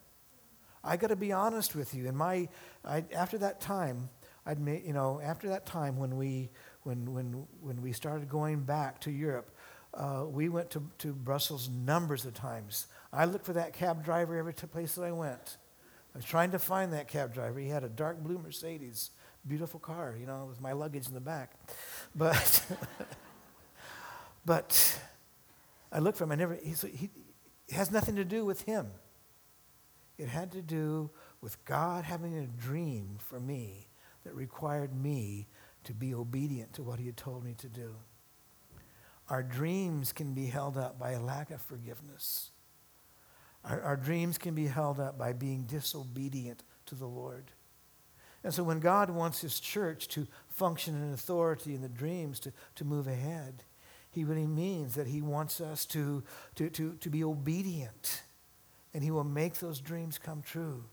I 0.83 0.97
got 0.97 1.07
to 1.07 1.15
be 1.15 1.31
honest 1.31 1.75
with 1.75 1.95
you. 1.95 2.09
And 2.09 2.17
my, 2.17 2.49
I, 2.83 3.05
after 3.15 3.37
that 3.37 3.61
time, 3.61 4.09
I'd 4.45 4.59
made, 4.59 4.85
you 4.85 4.91
know, 4.91 5.21
after 5.23 5.47
that 5.49 5.65
time 5.65 5.97
when 5.97 6.17
we, 6.17 6.49
when, 6.83 7.13
when, 7.13 7.47
when 7.61 7.81
we 7.81 7.93
started 7.93 8.27
going 8.27 8.63
back 8.63 8.99
to 9.01 9.11
Europe, 9.11 9.49
uh, 9.93 10.25
we 10.27 10.49
went 10.49 10.71
to, 10.71 10.83
to 10.97 11.13
Brussels 11.13 11.69
numbers 11.69 12.25
of 12.25 12.33
times. 12.33 12.87
I 13.13 13.25
looked 13.25 13.45
for 13.45 13.53
that 13.53 13.71
cab 13.71 14.03
driver 14.03 14.37
every 14.37 14.53
place 14.53 14.95
that 14.95 15.03
I 15.03 15.13
went. 15.13 15.57
I 16.13 16.17
was 16.17 16.25
trying 16.25 16.51
to 16.51 16.59
find 16.59 16.93
that 16.93 17.07
cab 17.07 17.33
driver. 17.33 17.59
He 17.59 17.69
had 17.69 17.83
a 17.83 17.89
dark 17.89 18.21
blue 18.21 18.37
Mercedes 18.37 19.11
beautiful 19.47 19.79
car, 19.79 20.15
you 20.19 20.25
know, 20.25 20.45
with 20.47 20.61
my 20.61 20.71
luggage 20.71 21.07
in 21.07 21.13
the 21.13 21.19
back. 21.19 21.53
But, 22.15 22.63
but 24.45 24.99
I 25.91 25.99
looked 25.99 26.17
for 26.17 26.23
him. 26.23 26.31
I 26.31 26.35
never, 26.35 26.55
he, 26.55 26.73
he, 26.87 27.09
it 27.67 27.75
has 27.75 27.91
nothing 27.91 28.15
to 28.15 28.25
do 28.25 28.45
with 28.45 28.61
him. 28.61 28.87
It 30.17 30.29
had 30.29 30.51
to 30.53 30.61
do 30.61 31.09
with 31.41 31.63
God 31.65 32.05
having 32.05 32.37
a 32.37 32.45
dream 32.45 33.17
for 33.17 33.39
me 33.39 33.87
that 34.23 34.35
required 34.35 34.95
me 34.95 35.47
to 35.83 35.93
be 35.93 36.13
obedient 36.13 36.73
to 36.73 36.83
what 36.83 36.99
he 36.99 37.07
had 37.07 37.17
told 37.17 37.43
me 37.43 37.55
to 37.57 37.67
do. 37.67 37.95
Our 39.29 39.43
dreams 39.43 40.13
can 40.13 40.33
be 40.33 40.47
held 40.47 40.77
up 40.77 40.99
by 40.99 41.11
a 41.11 41.21
lack 41.21 41.51
of 41.51 41.61
forgiveness. 41.61 42.51
Our, 43.65 43.81
our 43.81 43.95
dreams 43.95 44.37
can 44.37 44.55
be 44.55 44.67
held 44.67 44.99
up 44.99 45.17
by 45.17 45.33
being 45.33 45.63
disobedient 45.63 46.63
to 46.87 46.95
the 46.95 47.05
Lord. 47.07 47.51
And 48.43 48.53
so 48.53 48.63
when 48.63 48.79
God 48.79 49.09
wants 49.09 49.41
his 49.41 49.59
church 49.59 50.07
to 50.09 50.27
function 50.49 51.01
in 51.01 51.13
authority 51.13 51.75
in 51.75 51.81
the 51.81 51.89
dreams, 51.89 52.39
to, 52.41 52.51
to 52.75 52.85
move 52.85 53.07
ahead, 53.07 53.63
he 54.11 54.23
really 54.23 54.47
means 54.47 54.95
that 54.95 55.07
he 55.07 55.21
wants 55.21 55.61
us 55.61 55.85
to, 55.87 56.23
to, 56.55 56.69
to, 56.69 56.93
to 56.99 57.09
be 57.09 57.23
obedient. 57.23 58.21
And 58.93 59.03
he 59.03 59.11
will 59.11 59.23
make 59.23 59.55
those 59.55 59.79
dreams 59.79 60.17
come 60.17 60.41
true. 60.41 60.83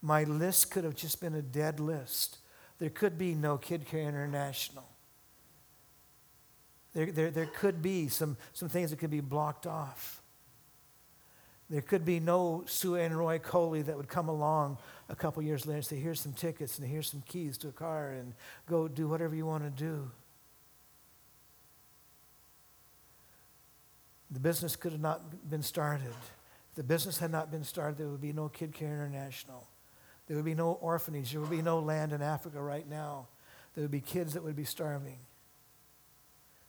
My 0.00 0.24
list 0.24 0.70
could 0.70 0.84
have 0.84 0.94
just 0.94 1.20
been 1.20 1.34
a 1.34 1.42
dead 1.42 1.78
list. 1.78 2.38
There 2.78 2.88
could 2.88 3.18
be 3.18 3.34
no 3.34 3.58
Kid 3.58 3.86
Care 3.86 4.08
International. 4.08 4.88
There, 6.94 7.12
there, 7.12 7.30
there 7.30 7.46
could 7.46 7.82
be 7.82 8.08
some, 8.08 8.36
some 8.54 8.68
things 8.68 8.90
that 8.90 8.98
could 8.98 9.10
be 9.10 9.20
blocked 9.20 9.66
off. 9.66 10.19
There 11.70 11.80
could 11.80 12.04
be 12.04 12.18
no 12.18 12.64
Sue 12.66 12.96
and 12.96 13.16
Roy 13.16 13.38
Coley 13.38 13.82
that 13.82 13.96
would 13.96 14.08
come 14.08 14.28
along 14.28 14.78
a 15.08 15.14
couple 15.14 15.40
years 15.40 15.66
later 15.66 15.76
and 15.76 15.86
say, 15.86 15.96
here's 15.96 16.20
some 16.20 16.32
tickets 16.32 16.78
and 16.78 16.86
here's 16.86 17.08
some 17.08 17.22
keys 17.22 17.56
to 17.58 17.68
a 17.68 17.72
car 17.72 18.10
and 18.10 18.34
go 18.68 18.88
do 18.88 19.06
whatever 19.06 19.36
you 19.36 19.46
want 19.46 19.62
to 19.64 19.70
do. 19.70 20.10
The 24.32 24.40
business 24.40 24.74
could 24.74 24.90
have 24.92 25.00
not 25.00 25.48
been 25.48 25.62
started. 25.62 26.08
If 26.70 26.74
the 26.74 26.82
business 26.82 27.18
had 27.18 27.30
not 27.30 27.52
been 27.52 27.64
started, 27.64 27.98
there 27.98 28.08
would 28.08 28.20
be 28.20 28.32
no 28.32 28.48
Kid 28.48 28.72
Care 28.72 28.92
International. 28.92 29.68
There 30.26 30.36
would 30.36 30.44
be 30.44 30.54
no 30.54 30.72
orphanage. 30.72 31.32
There 31.32 31.40
would 31.40 31.50
be 31.50 31.62
no 31.62 31.78
land 31.78 32.12
in 32.12 32.22
Africa 32.22 32.60
right 32.60 32.88
now. 32.88 33.26
There 33.74 33.82
would 33.82 33.90
be 33.90 34.00
kids 34.00 34.34
that 34.34 34.42
would 34.42 34.56
be 34.56 34.64
starving. 34.64 35.18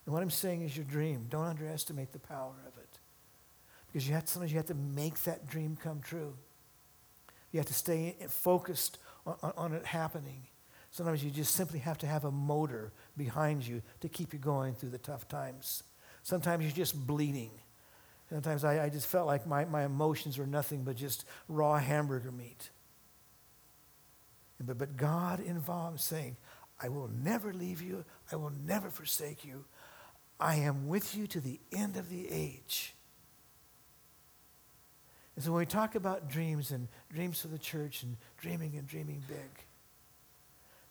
And 0.06 0.12
what 0.12 0.22
I'm 0.22 0.30
saying 0.30 0.62
is 0.62 0.76
your 0.76 0.84
dream. 0.84 1.26
Don't 1.28 1.46
underestimate 1.46 2.12
the 2.12 2.18
power 2.18 2.54
of 2.66 2.76
it. 2.78 2.81
Because 3.92 4.08
you 4.08 4.14
have, 4.14 4.28
sometimes 4.28 4.52
you 4.52 4.58
have 4.58 4.66
to 4.66 4.74
make 4.74 5.22
that 5.24 5.46
dream 5.46 5.76
come 5.76 6.00
true. 6.00 6.34
You 7.52 7.58
have 7.58 7.66
to 7.66 7.74
stay 7.74 8.16
focused 8.28 8.98
on, 9.26 9.36
on, 9.42 9.52
on 9.56 9.72
it 9.74 9.84
happening. 9.84 10.46
Sometimes 10.90 11.22
you 11.22 11.30
just 11.30 11.54
simply 11.54 11.78
have 11.80 11.98
to 11.98 12.06
have 12.06 12.24
a 12.24 12.30
motor 12.30 12.92
behind 13.16 13.66
you 13.66 13.82
to 14.00 14.08
keep 14.08 14.32
you 14.32 14.38
going 14.38 14.74
through 14.74 14.90
the 14.90 14.98
tough 14.98 15.28
times. 15.28 15.82
Sometimes 16.22 16.64
you're 16.64 16.72
just 16.72 17.06
bleeding. 17.06 17.50
Sometimes 18.30 18.64
I, 18.64 18.84
I 18.84 18.88
just 18.88 19.06
felt 19.06 19.26
like 19.26 19.46
my, 19.46 19.64
my 19.66 19.84
emotions 19.84 20.38
were 20.38 20.46
nothing 20.46 20.84
but 20.84 20.96
just 20.96 21.26
raw 21.48 21.78
hamburger 21.78 22.32
meat. 22.32 22.70
But, 24.64 24.78
but 24.78 24.96
God 24.96 25.40
involved 25.40 26.00
saying, 26.00 26.36
I 26.80 26.88
will 26.88 27.10
never 27.22 27.52
leave 27.52 27.82
you, 27.82 28.04
I 28.30 28.36
will 28.36 28.52
never 28.64 28.90
forsake 28.90 29.44
you. 29.44 29.64
I 30.40 30.56
am 30.56 30.88
with 30.88 31.14
you 31.14 31.26
to 31.28 31.40
the 31.40 31.60
end 31.72 31.96
of 31.96 32.08
the 32.08 32.28
age. 32.30 32.94
And 35.34 35.44
so 35.44 35.52
when 35.52 35.60
we 35.60 35.66
talk 35.66 35.94
about 35.94 36.28
dreams 36.28 36.70
and 36.70 36.88
dreams 37.12 37.40
for 37.40 37.48
the 37.48 37.58
church 37.58 38.02
and 38.02 38.16
dreaming 38.38 38.76
and 38.76 38.86
dreaming 38.86 39.22
big, 39.26 39.64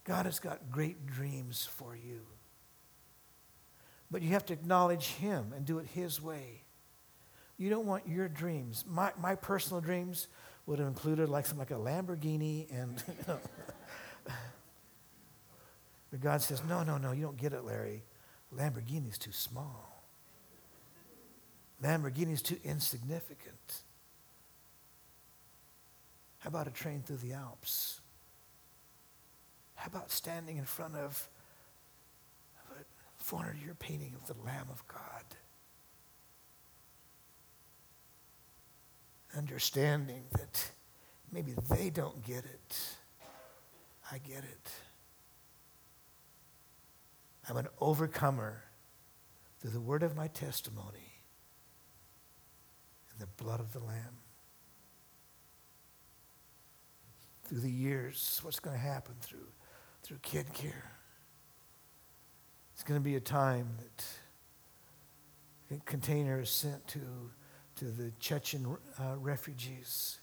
God 0.04 0.26
has 0.26 0.40
got 0.40 0.72
great 0.72 1.06
dreams 1.06 1.68
for 1.76 1.96
you. 1.96 2.22
But 4.10 4.22
you 4.22 4.30
have 4.30 4.46
to 4.48 4.54
acknowledge 4.54 5.08
Him 5.08 5.54
and 5.56 5.66
do 5.66 5.78
it 5.80 5.88
His 5.88 6.22
way. 6.22 6.64
You 7.58 7.70
don't 7.70 7.86
want 7.86 8.08
your 8.08 8.28
dreams. 8.28 8.84
My, 8.88 9.12
my 9.22 9.36
personal 9.36 9.82
dreams 9.82 10.28
would 10.66 10.80
have 10.80 10.88
included 10.88 11.30
like 11.30 11.46
something 11.46 11.60
like 11.60 11.72
a 11.72 11.82
Lamborghini 11.82 12.68
and. 12.72 13.04
But 16.12 16.20
God 16.20 16.42
says, 16.42 16.62
no, 16.68 16.84
no, 16.84 16.98
no, 16.98 17.14
you 17.14 17.24
don't 17.24 17.38
get 17.38 17.54
it, 17.54 17.64
Larry. 17.64 18.04
Lamborghini's 18.54 19.18
too 19.18 19.32
small. 19.32 20.04
Lamborghini's 21.82 22.42
too 22.42 22.58
insignificant. 22.64 23.84
How 26.42 26.48
about 26.48 26.68
a 26.68 26.72
train 26.72 27.04
through 27.06 27.18
the 27.18 27.34
Alps? 27.34 28.02
How 29.76 29.88
about 29.88 30.12
standing 30.12 30.58
in 30.58 30.66
front 30.66 30.96
of 30.96 31.30
a 32.72 33.24
400 33.24 33.58
year 33.58 33.76
painting 33.76 34.16
of 34.16 34.28
the 34.28 34.42
Lamb 34.44 34.66
of 34.72 34.84
God? 34.88 35.24
Understanding 39.38 40.24
that 40.32 40.72
maybe 41.32 41.54
they 41.70 41.92
don't 41.92 42.26
get 42.26 42.44
it. 42.44 42.80
I 44.12 44.18
get 44.18 44.40
it. 44.40 44.72
I'm 47.48 47.58
an 47.58 47.68
overcomer 47.80 48.64
through 49.60 49.72
the 49.72 49.80
word 49.80 50.02
of 50.02 50.16
my 50.16 50.28
testimony 50.28 51.22
and 53.12 53.20
the 53.20 53.44
blood 53.44 53.60
of 53.60 53.74
the 53.74 53.80
Lamb. 53.80 54.21
Through 57.52 57.60
the 57.60 57.70
years 57.70 58.40
what's 58.44 58.62
going 58.62 58.78
to 58.78 58.82
happen 58.82 59.14
through, 59.20 59.50
through 60.04 60.18
kid 60.22 60.54
care. 60.54 60.90
It's 62.74 62.82
going 62.82 62.98
to 62.98 63.04
be 63.04 63.18
a 63.18 63.20
time 63.20 63.68
that 63.78 65.76
a 65.76 65.80
container 65.82 66.40
is 66.40 66.50
sent 66.50 66.88
to, 66.88 67.02
to 67.76 67.86
the 67.86 68.14
Chechen 68.22 68.78
uh, 68.98 69.18
refugees. 69.18 70.20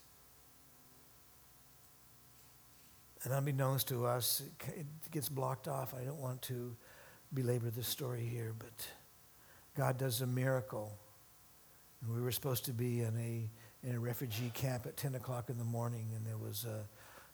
And 3.24 3.35
unbeknownst 3.35 3.89
to 3.89 4.07
us, 4.07 4.43
it 4.74 4.87
gets 5.11 5.29
blocked 5.29 5.68
off. 5.68 5.93
I 5.93 6.05
don't 6.05 6.22
want 6.22 6.41
to 6.43 6.74
belabor 7.35 7.68
the 7.68 7.83
story 7.83 8.24
here, 8.24 8.55
but 8.59 8.89
God 9.76 9.99
does 9.99 10.22
a 10.22 10.26
miracle. 10.26 10.99
And 12.01 12.14
we 12.14 12.22
were 12.22 12.33
supposed 12.33 12.64
to 12.64 12.72
be 12.72 13.03
in 13.03 13.14
a, 13.18 13.87
in 13.87 13.97
a 13.97 14.01
refugee 14.01 14.51
camp 14.55 14.87
at 14.87 14.97
10 14.97 15.14
o'clock 15.14 15.51
in 15.51 15.59
the 15.59 15.64
morning, 15.64 16.09
and 16.16 16.24
there 16.24 16.39
was 16.39 16.64
uh, 16.64 16.85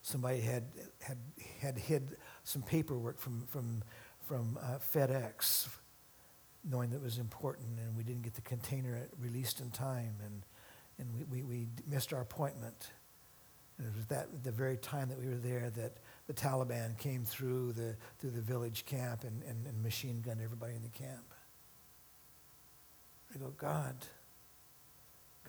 somebody 0.04 0.42
had, 0.42 0.64
had, 1.00 1.16
had 1.60 1.78
hid 1.78 2.16
some 2.42 2.60
paperwork 2.60 3.18
from, 3.18 3.46
from, 3.46 3.82
from 4.20 4.58
uh, 4.62 4.76
FedEx, 4.76 5.66
knowing 6.62 6.90
that 6.90 6.96
it 6.96 7.02
was 7.02 7.16
important, 7.16 7.78
and 7.78 7.96
we 7.96 8.04
didn't 8.04 8.20
get 8.20 8.34
the 8.34 8.42
container 8.42 9.08
released 9.18 9.60
in 9.60 9.70
time, 9.70 10.14
and, 10.22 10.42
and 10.98 11.08
we, 11.14 11.24
we, 11.24 11.42
we 11.42 11.68
missed 11.86 12.12
our 12.12 12.20
appointment. 12.20 12.90
And 13.78 13.86
it 13.88 13.96
was 13.96 14.04
that 14.06 14.44
the 14.44 14.52
very 14.52 14.76
time 14.76 15.08
that 15.08 15.18
we 15.18 15.26
were 15.26 15.36
there 15.36 15.70
that 15.70 15.96
the 16.26 16.34
Taliban 16.34 16.98
came 16.98 17.24
through 17.24 17.72
the, 17.72 17.96
through 18.18 18.30
the 18.30 18.42
village 18.42 18.84
camp 18.84 19.24
and, 19.24 19.42
and, 19.44 19.66
and 19.66 19.82
machine 19.82 20.20
gunned 20.20 20.42
everybody 20.42 20.74
in 20.74 20.82
the 20.82 20.90
camp. 20.90 21.32
I 23.34 23.38
go, 23.38 23.54
God, 23.56 23.96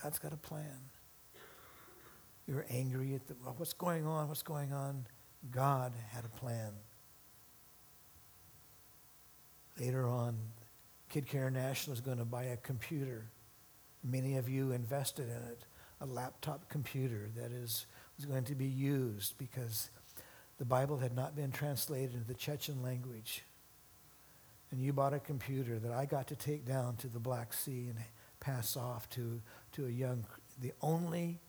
God's 0.01 0.17
got 0.17 0.31
a 0.31 0.37
plan. 0.37 0.79
You're 2.47 2.65
angry 2.69 3.15
at 3.15 3.27
the, 3.27 3.35
well, 3.43 3.55
what's 3.57 3.73
going 3.73 4.05
on? 4.05 4.27
What's 4.27 4.43
going 4.43 4.71
on? 4.71 5.07
God 5.51 5.93
had 6.09 6.25
a 6.25 6.29
plan. 6.29 6.71
Later 9.79 10.07
on, 10.07 10.37
Kid 11.09 11.27
Care 11.27 11.49
National 11.49 11.93
is 11.93 12.01
going 12.01 12.17
to 12.17 12.25
buy 12.25 12.43
a 12.43 12.57
computer. 12.57 13.25
Many 14.03 14.37
of 14.37 14.47
you 14.47 14.71
invested 14.71 15.27
in 15.27 15.49
it, 15.49 15.65
a 16.01 16.05
laptop 16.05 16.69
computer 16.69 17.29
that 17.35 17.51
is 17.51 17.87
was 18.17 18.25
going 18.25 18.45
to 18.45 18.55
be 18.55 18.65
used 18.65 19.37
because 19.37 19.89
the 20.57 20.65
Bible 20.65 20.97
had 20.97 21.15
not 21.15 21.35
been 21.35 21.51
translated 21.51 22.13
into 22.13 22.27
the 22.27 22.33
Chechen 22.33 22.81
language. 22.81 23.43
And 24.71 24.81
you 24.81 24.93
bought 24.93 25.13
a 25.13 25.19
computer 25.19 25.79
that 25.79 25.91
I 25.91 26.05
got 26.05 26.27
to 26.27 26.35
take 26.35 26.65
down 26.65 26.95
to 26.97 27.07
the 27.07 27.19
Black 27.19 27.53
Sea 27.53 27.87
and 27.89 27.99
pass 28.39 28.75
off 28.75 29.09
to, 29.11 29.41
to 29.73 29.85
a 29.85 29.89
young, 29.89 30.25
the 30.59 30.73
only 30.81 31.39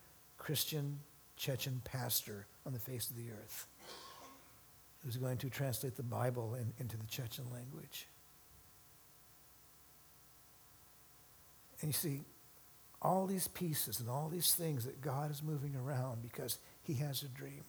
Christian 0.47 1.01
Chechen 1.37 1.83
pastor 1.83 2.47
on 2.65 2.73
the 2.73 2.79
face 2.79 3.11
of 3.11 3.17
the 3.17 3.33
earth 3.33 3.67
who's 5.03 5.17
going 5.17 5.39
to 5.39 5.51
translate 5.51 5.97
the 5.97 6.05
Bible 6.05 6.55
in, 6.55 6.73
into 6.79 6.97
the 6.97 7.07
Chechen 7.07 7.47
language. 7.53 8.07
And 11.81 11.89
you 11.89 11.93
see, 11.93 12.21
all 13.03 13.27
these 13.27 13.49
pieces 13.49 13.99
and 13.99 14.09
all 14.09 14.29
these 14.29 14.55
things 14.55 14.85
that 14.85 15.01
God 15.01 15.33
is 15.33 15.43
moving 15.43 15.75
around 15.75 16.23
because 16.23 16.61
He 16.81 16.95
has 16.95 17.25
a 17.25 17.29
dream. 17.29 17.65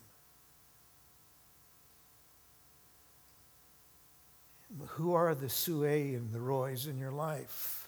Who 4.90 5.16
are 5.16 5.34
the 5.34 5.50
Sue 5.50 5.84
and 5.84 6.32
the 6.32 6.42
Roys 6.42 6.86
in 6.86 7.00
your 7.00 7.12
life? 7.12 7.87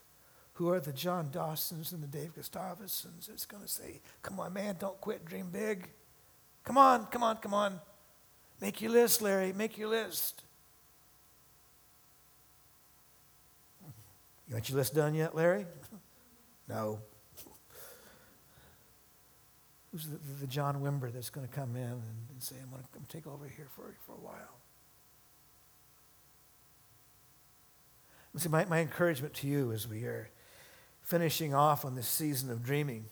Who 0.60 0.68
are 0.72 0.82
the 0.82 0.91
John 0.91 1.30
Dawsons 1.32 1.93
and 1.93 2.03
the 2.03 2.07
Dave 2.07 2.36
Gustafsons 2.36 3.28
that's 3.28 3.45
going 3.45 3.64
to 3.64 3.70
say, 3.70 4.01
Come 4.22 4.41
on, 4.41 4.51
man, 4.51 4.76
don't 4.78 4.99
quit, 4.99 5.24
dream 5.24 5.47
big? 5.53 5.88
Come 6.66 6.78
on, 6.78 7.05
come 7.05 7.24
on, 7.24 7.38
come 7.38 7.53
on. 7.53 7.80
Make 8.60 8.82
your 8.82 8.91
list, 8.91 9.22
Larry, 9.22 9.53
make 9.53 9.78
your 9.78 9.88
list. 9.88 10.43
You 14.49 14.55
want 14.55 14.68
your 14.68 14.80
list 14.80 14.93
done 14.93 15.16
yet, 15.16 15.34
Larry? 15.34 15.66
no. 16.68 16.99
Who's 19.93 20.07
the, 20.07 20.18
the 20.41 20.47
John 20.47 20.82
Wimber 20.82 21.10
that's 21.10 21.30
going 21.30 21.47
to 21.47 21.53
come 21.53 21.78
in 21.78 21.84
and, 21.84 22.01
and 22.34 22.43
say, 22.43 22.57
I'm 22.62 22.70
going 22.70 22.84
to 22.84 22.89
come 22.93 23.05
take 23.07 23.28
over 23.28 23.45
here 23.45 23.70
for, 23.74 23.95
for 24.05 24.12
a 24.12 24.22
while? 24.22 24.57
And 28.34 28.41
see, 28.41 28.49
my, 28.49 28.66
my 28.66 28.80
encouragement 28.80 29.34
to 29.36 29.47
you 29.47 29.72
as 29.72 29.88
we 29.88 30.03
are 30.03 30.30
finishing 31.10 31.55
off 31.55 31.86
on 31.86 31.95
this 31.95 32.07
season 32.07 32.51
of 32.51 32.64
dreaming, 32.64 33.03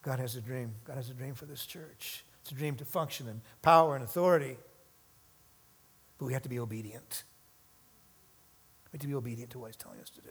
God 0.00 0.18
has 0.18 0.36
a 0.36 0.40
dream. 0.40 0.72
God 0.86 0.96
has 0.96 1.10
a 1.10 1.14
dream 1.14 1.34
for 1.34 1.44
this 1.44 1.66
church. 1.66 2.24
It's 2.40 2.50
a 2.50 2.54
dream 2.54 2.76
to 2.76 2.84
function 2.86 3.28
in 3.28 3.42
power 3.60 3.94
and 3.94 4.02
authority. 4.02 4.56
But 6.16 6.24
we 6.24 6.32
have 6.32 6.42
to 6.42 6.48
be 6.48 6.58
obedient. 6.58 7.24
We 8.86 8.96
have 8.96 9.02
to 9.02 9.06
be 9.06 9.14
obedient 9.14 9.50
to 9.50 9.58
what 9.58 9.66
He's 9.66 9.76
telling 9.76 10.00
us 10.00 10.08
to 10.10 10.22
do. 10.22 10.30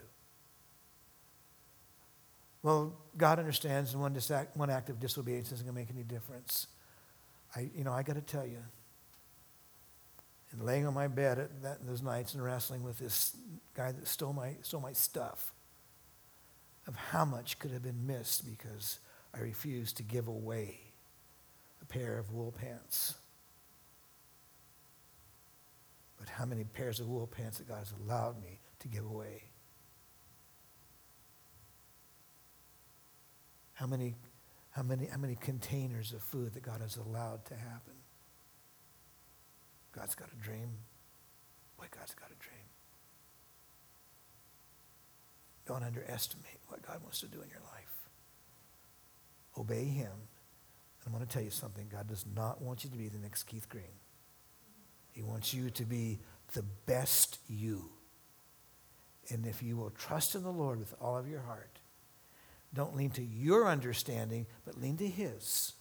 Well, 2.63 2.95
God 3.17 3.38
understands, 3.38 3.93
and 3.93 4.01
one, 4.01 4.17
act, 4.32 4.57
one 4.57 4.71
act 4.71 4.89
of 4.89 4.99
disobedience 4.99 5.51
isn't 5.51 5.65
going 5.65 5.76
to 5.76 5.80
make 5.80 5.91
any 5.91 6.03
difference. 6.03 6.67
I, 7.55 7.69
you 7.76 7.84
know, 7.84 7.91
I 7.91 8.01
got 8.01 8.15
to 8.15 8.21
tell 8.21 8.47
you, 8.47 8.57
and 10.51 10.63
laying 10.63 10.88
on 10.88 10.93
my 10.95 11.07
bed 11.07 11.38
at 11.38 11.61
that, 11.61 11.86
those 11.86 12.01
nights 12.01 12.34
and 12.34 12.43
wrestling 12.43 12.82
with 12.82 12.97
this 12.97 13.36
guy 13.76 13.91
that 13.91 14.07
stole 14.07 14.34
my, 14.34 14.55
stole 14.63 14.82
my 14.82 14.93
stuff, 14.93 15.51
of 16.88 16.95
how 16.95 17.25
much 17.25 17.59
could 17.59 17.71
have 17.71 17.84
been 17.84 18.05
missed 18.05 18.45
because 18.45 18.99
I 19.34 19.39
refused 19.39 19.97
to 19.97 20.03
give 20.03 20.27
away 20.27 20.79
a 21.81 21.86
pair 21.86 22.17
of 22.17 22.31
wool 22.34 22.51
pants. 22.51 23.15
But 26.17 26.29
how 26.29 26.45
many 26.45 26.63
pairs 26.63 26.99
of 26.99 27.07
wool 27.07 27.27
pants 27.27 27.57
that 27.57 27.67
God 27.67 27.79
has 27.79 27.93
allowed 28.05 28.41
me 28.41 28.59
to 28.79 28.88
give 28.88 29.05
away? 29.05 29.43
How 33.73 33.88
many, 33.88 34.15
how 34.71 34.84
many, 34.84 35.07
how 35.07 35.17
many 35.17 35.36
containers 35.36 36.13
of 36.13 36.21
food 36.21 36.53
that 36.53 36.63
God 36.63 36.81
has 36.81 36.97
allowed 36.97 37.45
to 37.45 37.55
happen? 37.55 37.93
God's 39.91 40.15
got 40.15 40.29
a 40.31 40.43
dream. 40.43 40.69
Boy, 41.77 41.86
God's 41.91 42.15
got 42.15 42.29
a 42.29 42.41
dream. 42.41 42.53
Don't 45.66 45.84
underestimate 45.84 46.59
what 46.68 46.82
God 46.82 47.01
wants 47.01 47.20
to 47.22 47.28
do 47.28 47.41
in 47.41 47.49
your 47.49 47.61
life. 47.74 48.09
Obey 49.57 49.86
Him. 49.86 50.11
And 50.11 51.07
I'm 51.07 51.14
going 51.14 51.26
to 51.26 51.32
tell 51.32 51.43
you 51.43 51.49
something. 51.49 51.88
God 51.91 52.07
does 52.07 52.26
not 52.36 52.61
want 52.61 52.84
you 52.84 52.89
to 52.89 52.97
be 52.97 53.07
the 53.07 53.18
next 53.18 53.43
Keith 53.43 53.70
Green. 53.70 53.99
He 55.11 55.22
wants 55.22 55.53
you 55.53 55.70
to 55.70 55.86
be 55.86 56.20
the 56.53 56.64
best 56.86 57.39
you. 57.47 57.91
And 59.30 59.45
if 59.45 59.64
you 59.64 59.78
will 59.78 59.91
trust 59.91 60.36
in 60.36 60.43
the 60.43 60.51
Lord 60.51 60.80
with 60.80 60.93
all 60.99 61.18
of 61.18 61.28
your 61.28 61.41
heart, 61.41 61.80
don't 62.74 62.95
lean 62.95 63.11
to 63.11 63.22
your 63.22 63.68
understanding, 63.68 64.47
but 64.66 64.82
lean 64.82 64.97
to 64.97 65.07
His. 65.07 65.74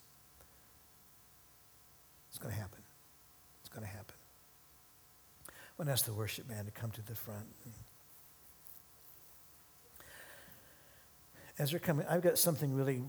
It's 2.29 2.39
going 2.39 2.55
to 2.55 2.61
happen. 2.61 2.83
It's 3.61 3.71
going 3.71 3.87
to 3.87 3.93
happen. 3.93 4.15
I 5.49 5.53
want 5.79 5.89
to 5.89 5.93
ask 5.93 6.05
the 6.05 6.13
worship 6.13 6.49
band 6.49 6.67
to 6.67 6.73
come 6.73 6.91
to 6.93 7.03
the 7.03 7.15
front. 7.15 7.47
As 11.59 11.71
they're 11.71 11.81
coming, 11.81 12.07
I've 12.09 12.23
got 12.23 12.39
something 12.39 12.75
really 12.75 13.03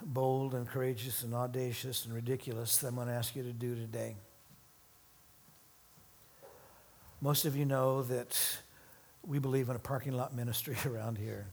bold 0.00 0.54
and 0.54 0.66
courageous 0.66 1.24
and 1.24 1.34
audacious 1.34 2.04
and 2.04 2.14
ridiculous 2.14 2.76
that 2.78 2.88
I'm 2.88 2.94
going 2.94 3.08
to 3.08 3.14
ask 3.14 3.34
you 3.34 3.42
to 3.42 3.52
do 3.52 3.74
today. 3.74 4.16
Most 7.20 7.44
of 7.44 7.56
you 7.56 7.64
know 7.64 8.02
that 8.02 8.38
we 9.26 9.38
believe 9.38 9.68
in 9.70 9.76
a 9.76 9.80
parking 9.80 10.12
lot 10.12 10.34
ministry 10.34 10.76
around 10.86 11.18
here. 11.18 11.46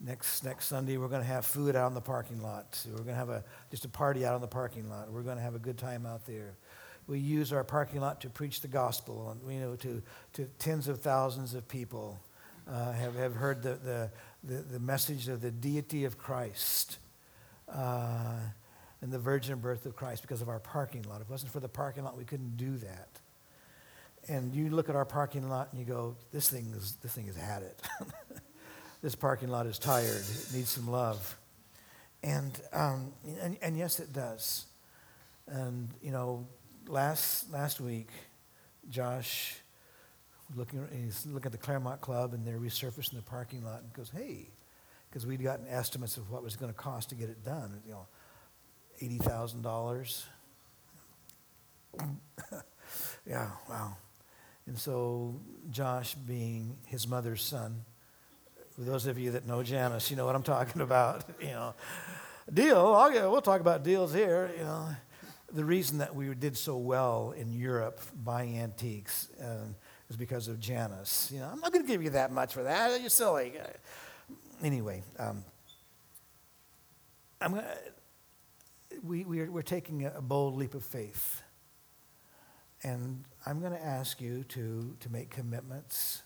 Next, 0.00 0.42
next 0.42 0.66
Sunday, 0.66 0.96
we're 0.96 1.08
going 1.08 1.22
to 1.22 1.28
have 1.28 1.44
food 1.44 1.76
out 1.76 1.88
in 1.88 1.94
the 1.94 2.00
parking 2.00 2.42
lot. 2.42 2.82
We're 2.88 2.96
going 2.96 3.08
to 3.08 3.14
have 3.14 3.28
a, 3.28 3.44
just 3.70 3.84
a 3.84 3.88
party 3.88 4.24
out 4.24 4.34
in 4.34 4.40
the 4.40 4.48
parking 4.48 4.88
lot. 4.88 5.12
We're 5.12 5.22
going 5.22 5.36
to 5.36 5.42
have 5.42 5.54
a 5.54 5.60
good 5.60 5.78
time 5.78 6.06
out 6.06 6.26
there. 6.26 6.56
We 7.06 7.18
use 7.18 7.52
our 7.52 7.62
parking 7.62 8.00
lot 8.00 8.20
to 8.22 8.30
preach 8.30 8.62
the 8.62 8.68
gospel, 8.68 9.36
you 9.46 9.60
know, 9.60 9.76
to, 9.76 10.02
to 10.34 10.46
tens 10.58 10.88
of 10.88 11.00
thousands 11.00 11.54
of 11.54 11.68
people 11.68 12.18
uh, 12.68 12.92
have, 12.92 13.14
have 13.16 13.34
heard 13.34 13.62
the, 13.62 13.74
the, 13.74 14.10
the, 14.44 14.62
the, 14.62 14.78
message 14.78 15.28
of 15.28 15.40
the 15.40 15.50
deity 15.50 16.04
of 16.04 16.18
Christ 16.18 16.98
uh, 17.72 18.38
and 19.00 19.12
the 19.12 19.18
virgin 19.18 19.58
birth 19.58 19.86
of 19.86 19.96
Christ 19.96 20.22
because 20.22 20.42
of 20.42 20.48
our 20.48 20.60
parking 20.60 21.02
lot. 21.02 21.20
If 21.20 21.28
it 21.28 21.30
wasn't 21.30 21.52
for 21.52 21.60
the 21.60 21.68
parking 21.68 22.04
lot, 22.04 22.16
we 22.16 22.24
couldn't 22.24 22.56
do 22.56 22.76
that. 22.78 23.08
And 24.28 24.54
you 24.54 24.70
look 24.70 24.88
at 24.88 24.94
our 24.94 25.04
parking 25.04 25.48
lot 25.48 25.68
and 25.72 25.80
you 25.80 25.86
go, 25.86 26.16
this 26.32 26.48
thing, 26.48 26.72
is, 26.76 26.96
this 27.02 27.12
thing 27.12 27.26
has 27.26 27.36
had 27.36 27.62
it. 27.62 27.82
this 29.02 29.14
parking 29.14 29.48
lot 29.48 29.66
is 29.66 29.78
tired, 29.78 30.06
it 30.06 30.54
needs 30.54 30.70
some 30.70 30.88
love. 30.88 31.36
And, 32.22 32.60
um, 32.72 33.12
and, 33.40 33.56
and, 33.60 33.76
yes, 33.76 33.98
it 33.98 34.12
does. 34.12 34.66
And, 35.48 35.88
you 36.00 36.12
know, 36.12 36.46
last, 36.86 37.52
last 37.52 37.80
week, 37.80 38.08
Josh, 38.88 39.56
looking, 40.56 40.86
he's 40.92 41.26
looking 41.26 41.46
at 41.46 41.52
the 41.52 41.58
Claremont 41.58 42.00
Club 42.00 42.34
and 42.34 42.46
they're 42.46 42.58
resurfacing 42.58 43.14
the 43.14 43.22
parking 43.22 43.64
lot 43.64 43.82
and 43.82 43.92
goes, 43.92 44.10
hey, 44.14 44.48
because 45.08 45.26
we'd 45.26 45.42
gotten 45.42 45.66
estimates 45.68 46.16
of 46.16 46.30
what 46.30 46.42
was 46.42 46.56
going 46.56 46.72
to 46.72 46.78
cost 46.78 47.10
to 47.10 47.14
get 47.14 47.28
it 47.28 47.44
done, 47.44 47.80
you 47.86 47.92
know, 47.92 48.06
$80,000. 49.02 50.24
yeah, 53.26 53.50
wow. 53.68 53.96
And 54.66 54.78
so 54.78 55.40
Josh, 55.70 56.14
being 56.14 56.76
his 56.86 57.06
mother's 57.08 57.42
son, 57.42 57.84
for 58.74 58.82
those 58.82 59.06
of 59.06 59.18
you 59.18 59.32
that 59.32 59.46
know 59.46 59.62
Janice, 59.62 60.10
you 60.10 60.16
know 60.16 60.24
what 60.24 60.34
I'm 60.34 60.42
talking 60.42 60.80
about. 60.82 61.24
You 61.40 61.48
know, 61.48 61.74
deal. 62.52 62.94
I'll 62.94 63.12
get, 63.12 63.30
we'll 63.30 63.42
talk 63.42 63.60
about 63.60 63.82
deals 63.82 64.14
here. 64.14 64.50
You 64.56 64.64
know, 64.64 64.88
the 65.52 65.64
reason 65.64 65.98
that 65.98 66.14
we 66.14 66.34
did 66.34 66.56
so 66.56 66.76
well 66.76 67.34
in 67.36 67.52
Europe 67.52 68.00
buying 68.24 68.58
antiques 68.58 69.28
uh, 69.42 69.66
is 70.12 70.16
because 70.18 70.46
of 70.46 70.60
Janice. 70.60 71.30
You 71.32 71.40
know, 71.40 71.48
I'm 71.50 71.58
not 71.60 71.72
going 71.72 71.84
to 71.84 71.90
give 71.90 72.02
you 72.02 72.10
that 72.10 72.30
much 72.30 72.52
for 72.52 72.62
that. 72.64 73.00
You're 73.00 73.08
silly. 73.08 73.54
Anyway, 74.62 75.02
um, 75.18 75.42
I'm 77.40 77.54
gonna, 77.54 77.74
we, 79.02 79.24
we 79.24 79.40
are, 79.40 79.50
we're 79.50 79.62
taking 79.62 80.04
a 80.04 80.20
bold 80.20 80.54
leap 80.54 80.74
of 80.74 80.84
faith. 80.84 81.42
And 82.82 83.24
I'm 83.46 83.60
going 83.60 83.72
to 83.72 83.82
ask 83.82 84.20
you 84.20 84.44
to, 84.50 84.94
to 85.00 85.08
make 85.10 85.30
commitments. 85.30 86.22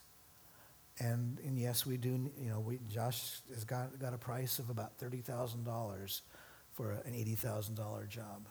And, 0.99 1.39
and 1.47 1.57
yes, 1.57 1.87
we 1.87 1.97
do, 1.97 2.30
you 2.41 2.51
know, 2.51 2.59
we, 2.59 2.80
Josh 2.89 3.39
has 3.55 3.64
got, 3.64 3.99
got 4.01 4.14
a 4.14 4.18
price 4.18 4.59
of 4.59 4.68
about 4.68 4.99
$30,000 4.99 6.20
for 6.72 6.91
an 6.91 7.12
$80,000 7.12 8.09
job. 8.09 8.49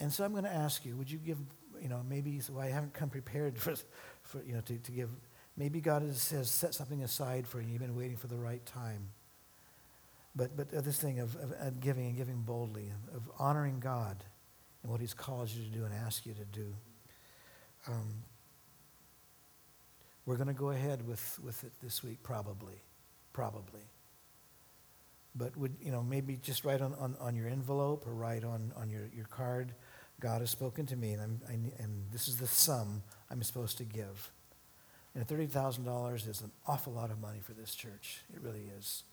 And 0.00 0.10
so 0.10 0.24
I'm 0.24 0.32
going 0.32 0.44
to 0.44 0.54
ask 0.54 0.86
you, 0.86 0.96
would 0.96 1.10
you 1.10 1.18
give, 1.18 1.38
you 1.82 1.88
know, 1.88 2.02
maybe, 2.08 2.40
so 2.40 2.58
I 2.58 2.66
haven't 2.66 2.94
come 2.94 3.10
prepared 3.10 3.58
for, 3.62 3.74
for 4.22 4.42
you 4.42 4.54
know, 4.54 4.60
to, 4.62 4.78
to 4.78 4.92
give, 4.92 5.10
maybe 5.56 5.80
God 5.80 6.02
has, 6.02 6.30
has 6.30 6.50
set 6.50 6.74
something 6.74 7.02
aside 7.02 7.46
for 7.46 7.60
you. 7.60 7.68
You've 7.68 7.80
been 7.80 7.96
waiting 7.96 8.16
for 8.16 8.26
the 8.28 8.36
right 8.36 8.64
time. 8.64 9.10
But, 10.36 10.56
but 10.56 10.70
this 10.70 11.00
thing 11.00 11.18
of, 11.18 11.34
of, 11.36 11.52
of 11.60 11.80
giving 11.80 12.06
and 12.06 12.16
giving 12.16 12.42
boldly, 12.42 12.92
of 13.14 13.28
honoring 13.38 13.80
God 13.80 14.22
and 14.82 14.92
what 14.92 15.00
He's 15.00 15.14
called 15.14 15.50
you 15.50 15.64
to 15.64 15.70
do 15.70 15.84
and 15.84 15.92
asked 15.92 16.26
you 16.26 16.34
to 16.34 16.44
do. 16.44 16.74
Um, 17.88 18.22
we're 20.26 20.36
going 20.36 20.48
to 20.48 20.54
go 20.54 20.70
ahead 20.70 21.06
with, 21.08 21.40
with 21.42 21.64
it 21.64 21.72
this 21.82 22.04
week, 22.04 22.22
probably. 22.22 22.82
Probably. 23.32 23.80
But 25.34 25.56
would, 25.56 25.74
you 25.80 25.90
know, 25.90 26.02
maybe 26.02 26.36
just 26.36 26.64
write 26.64 26.80
on, 26.82 26.94
on, 26.94 27.16
on 27.20 27.34
your 27.34 27.48
envelope 27.48 28.06
or 28.06 28.12
write 28.12 28.44
on, 28.44 28.72
on 28.76 28.90
your, 28.90 29.08
your 29.14 29.24
card, 29.24 29.72
God 30.20 30.40
has 30.40 30.50
spoken 30.50 30.86
to 30.86 30.96
me, 30.96 31.12
and, 31.12 31.40
I, 31.48 31.52
and 31.52 32.04
this 32.12 32.28
is 32.28 32.36
the 32.36 32.46
sum 32.46 33.02
I'm 33.30 33.42
supposed 33.42 33.78
to 33.78 33.84
give. 33.84 34.32
And 35.14 35.26
$30,000 35.26 36.28
is 36.28 36.40
an 36.40 36.50
awful 36.66 36.92
lot 36.92 37.10
of 37.10 37.20
money 37.20 37.40
for 37.42 37.52
this 37.52 37.74
church. 37.74 38.22
It 38.34 38.40
really 38.40 38.70
is. 38.78 39.04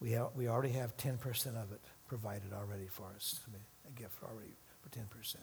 We, 0.00 0.12
ha- 0.12 0.30
we 0.34 0.48
already 0.48 0.72
have 0.74 0.96
10% 0.96 1.16
of 1.60 1.72
it 1.72 1.80
provided 2.08 2.52
already 2.52 2.86
for 2.86 3.06
us, 3.14 3.40
I 3.46 3.52
mean, 3.52 3.62
a 3.86 4.00
gift 4.00 4.22
already 4.22 4.56
for 4.80 4.88
10%. 4.90 5.36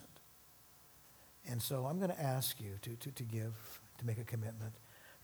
And 1.48 1.62
so 1.62 1.86
I'm 1.86 1.98
going 1.98 2.10
to 2.10 2.20
ask 2.20 2.60
you 2.60 2.72
to, 2.82 2.96
to, 2.96 3.10
to 3.12 3.22
give, 3.22 3.80
to 3.98 4.06
make 4.06 4.18
a 4.18 4.24
commitment. 4.24 4.72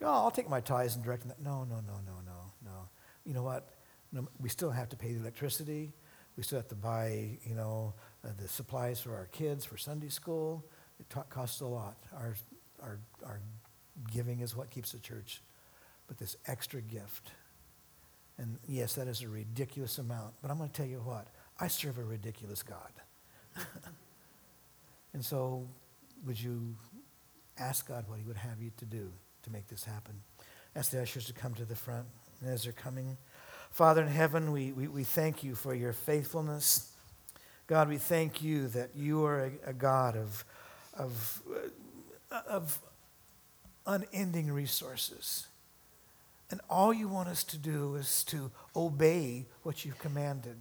Oh, 0.00 0.06
I'll 0.06 0.30
take 0.30 0.48
my 0.48 0.60
tithes 0.60 0.94
and 0.94 1.04
direct 1.04 1.26
them. 1.26 1.32
No, 1.42 1.64
no, 1.64 1.76
no, 1.76 1.94
no, 2.06 2.14
no, 2.24 2.52
no. 2.64 2.88
You 3.24 3.34
know 3.34 3.42
what? 3.42 3.68
No, 4.12 4.28
we 4.40 4.48
still 4.48 4.70
have 4.70 4.88
to 4.90 4.96
pay 4.96 5.12
the 5.12 5.20
electricity. 5.20 5.92
We 6.36 6.42
still 6.42 6.58
have 6.58 6.68
to 6.68 6.74
buy, 6.74 7.38
you 7.44 7.54
know, 7.54 7.94
uh, 8.24 8.28
the 8.40 8.48
supplies 8.48 9.00
for 9.00 9.14
our 9.14 9.26
kids 9.26 9.64
for 9.64 9.76
Sunday 9.76 10.08
school. 10.08 10.64
It 11.00 11.10
t- 11.10 11.20
costs 11.28 11.60
a 11.60 11.66
lot. 11.66 11.96
Our, 12.14 12.34
our, 12.82 12.98
our 13.24 13.40
giving 14.12 14.40
is 14.40 14.56
what 14.56 14.70
keeps 14.70 14.92
the 14.92 14.98
church. 14.98 15.42
But 16.06 16.18
this 16.18 16.36
extra 16.46 16.80
gift, 16.80 17.32
and 18.38 18.58
yes, 18.68 18.94
that 18.94 19.08
is 19.08 19.22
a 19.22 19.28
ridiculous 19.28 19.98
amount. 19.98 20.34
But 20.42 20.50
I'm 20.50 20.58
going 20.58 20.68
to 20.68 20.74
tell 20.74 20.86
you 20.86 20.98
what, 20.98 21.26
I 21.58 21.68
serve 21.68 21.98
a 21.98 22.04
ridiculous 22.04 22.62
God. 22.62 22.92
and 25.14 25.24
so, 25.24 25.66
would 26.26 26.40
you 26.40 26.74
ask 27.58 27.88
God 27.88 28.04
what 28.08 28.18
He 28.18 28.24
would 28.24 28.36
have 28.36 28.60
you 28.60 28.70
to 28.78 28.84
do 28.84 29.10
to 29.42 29.50
make 29.50 29.68
this 29.68 29.84
happen? 29.84 30.14
Ask 30.74 30.90
the 30.90 31.02
ushers 31.02 31.26
to 31.26 31.32
come 31.32 31.54
to 31.54 31.64
the 31.64 31.76
front. 31.76 32.06
And 32.40 32.50
as 32.50 32.64
they're 32.64 32.72
coming, 32.72 33.16
Father 33.70 34.02
in 34.02 34.08
heaven, 34.08 34.52
we, 34.52 34.72
we, 34.72 34.88
we 34.88 35.04
thank 35.04 35.42
you 35.42 35.54
for 35.54 35.74
your 35.74 35.92
faithfulness. 35.92 36.91
God, 37.66 37.88
we 37.88 37.96
thank 37.96 38.42
you 38.42 38.68
that 38.68 38.90
you 38.94 39.24
are 39.24 39.44
a, 39.44 39.70
a 39.70 39.72
God 39.72 40.16
of, 40.16 40.44
of, 40.94 41.42
of 42.30 42.80
unending 43.86 44.52
resources. 44.52 45.46
And 46.50 46.60
all 46.68 46.92
you 46.92 47.08
want 47.08 47.28
us 47.28 47.44
to 47.44 47.56
do 47.56 47.94
is 47.94 48.24
to 48.24 48.50
obey 48.76 49.46
what 49.62 49.84
you've 49.84 49.98
commanded. 49.98 50.56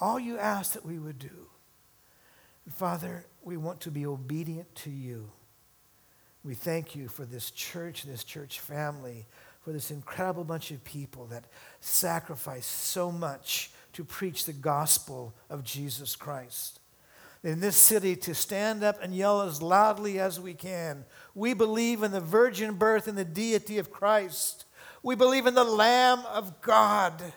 All 0.00 0.18
you 0.18 0.36
ask 0.38 0.72
that 0.72 0.84
we 0.84 0.98
would 0.98 1.18
do. 1.18 1.46
And 2.64 2.74
Father, 2.74 3.26
we 3.42 3.56
want 3.56 3.80
to 3.82 3.90
be 3.90 4.04
obedient 4.04 4.74
to 4.76 4.90
you. 4.90 5.30
We 6.44 6.54
thank 6.54 6.96
you 6.96 7.08
for 7.08 7.24
this 7.24 7.50
church, 7.50 8.02
this 8.02 8.24
church 8.24 8.60
family, 8.60 9.26
for 9.62 9.72
this 9.72 9.90
incredible 9.90 10.44
bunch 10.44 10.70
of 10.72 10.82
people 10.84 11.26
that 11.26 11.44
sacrifice 11.80 12.66
so 12.66 13.12
much 13.12 13.70
to 13.94 14.04
preach 14.04 14.44
the 14.44 14.52
gospel 14.52 15.34
of 15.48 15.64
Jesus 15.64 16.14
Christ. 16.14 16.80
In 17.42 17.60
this 17.60 17.76
city, 17.76 18.16
to 18.16 18.34
stand 18.34 18.82
up 18.82 19.02
and 19.02 19.14
yell 19.14 19.42
as 19.42 19.60
loudly 19.60 20.18
as 20.18 20.40
we 20.40 20.54
can. 20.54 21.04
We 21.34 21.52
believe 21.52 22.02
in 22.02 22.10
the 22.10 22.20
virgin 22.20 22.74
birth 22.74 23.06
and 23.06 23.18
the 23.18 23.24
deity 23.24 23.78
of 23.78 23.90
Christ. 23.90 24.64
We 25.02 25.14
believe 25.14 25.46
in 25.46 25.54
the 25.54 25.64
Lamb 25.64 26.20
of 26.32 26.62
God. 26.62 27.20
And 27.20 27.32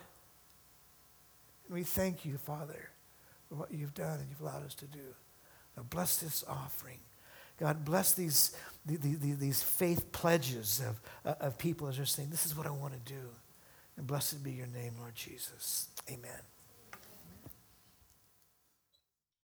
we 1.75 1.83
thank 1.83 2.23
you, 2.23 2.37
Father, 2.37 2.89
for 3.49 3.55
what 3.55 3.71
you've 3.71 3.93
done 3.93 4.19
and 4.19 4.29
you've 4.29 4.41
allowed 4.41 4.65
us 4.65 4.75
to 4.75 4.85
do. 4.85 5.13
Now 5.75 5.83
bless 5.83 6.17
this 6.17 6.43
offering. 6.47 6.99
God, 7.59 7.83
bless 7.83 8.13
these, 8.13 8.55
these 8.85 9.63
faith 9.63 10.11
pledges 10.11 10.81
of, 10.87 11.01
uh, 11.25 11.35
of 11.45 11.57
people 11.57 11.87
as 11.87 11.97
they're 11.97 12.05
saying, 12.05 12.29
This 12.29 12.45
is 12.45 12.55
what 12.55 12.67
I 12.67 12.71
want 12.71 12.93
to 12.93 13.13
do. 13.13 13.19
And 13.97 14.07
blessed 14.07 14.43
be 14.43 14.51
your 14.51 14.67
name, 14.67 14.93
Lord 14.99 15.15
Jesus. 15.15 15.89
Amen. 16.09 16.56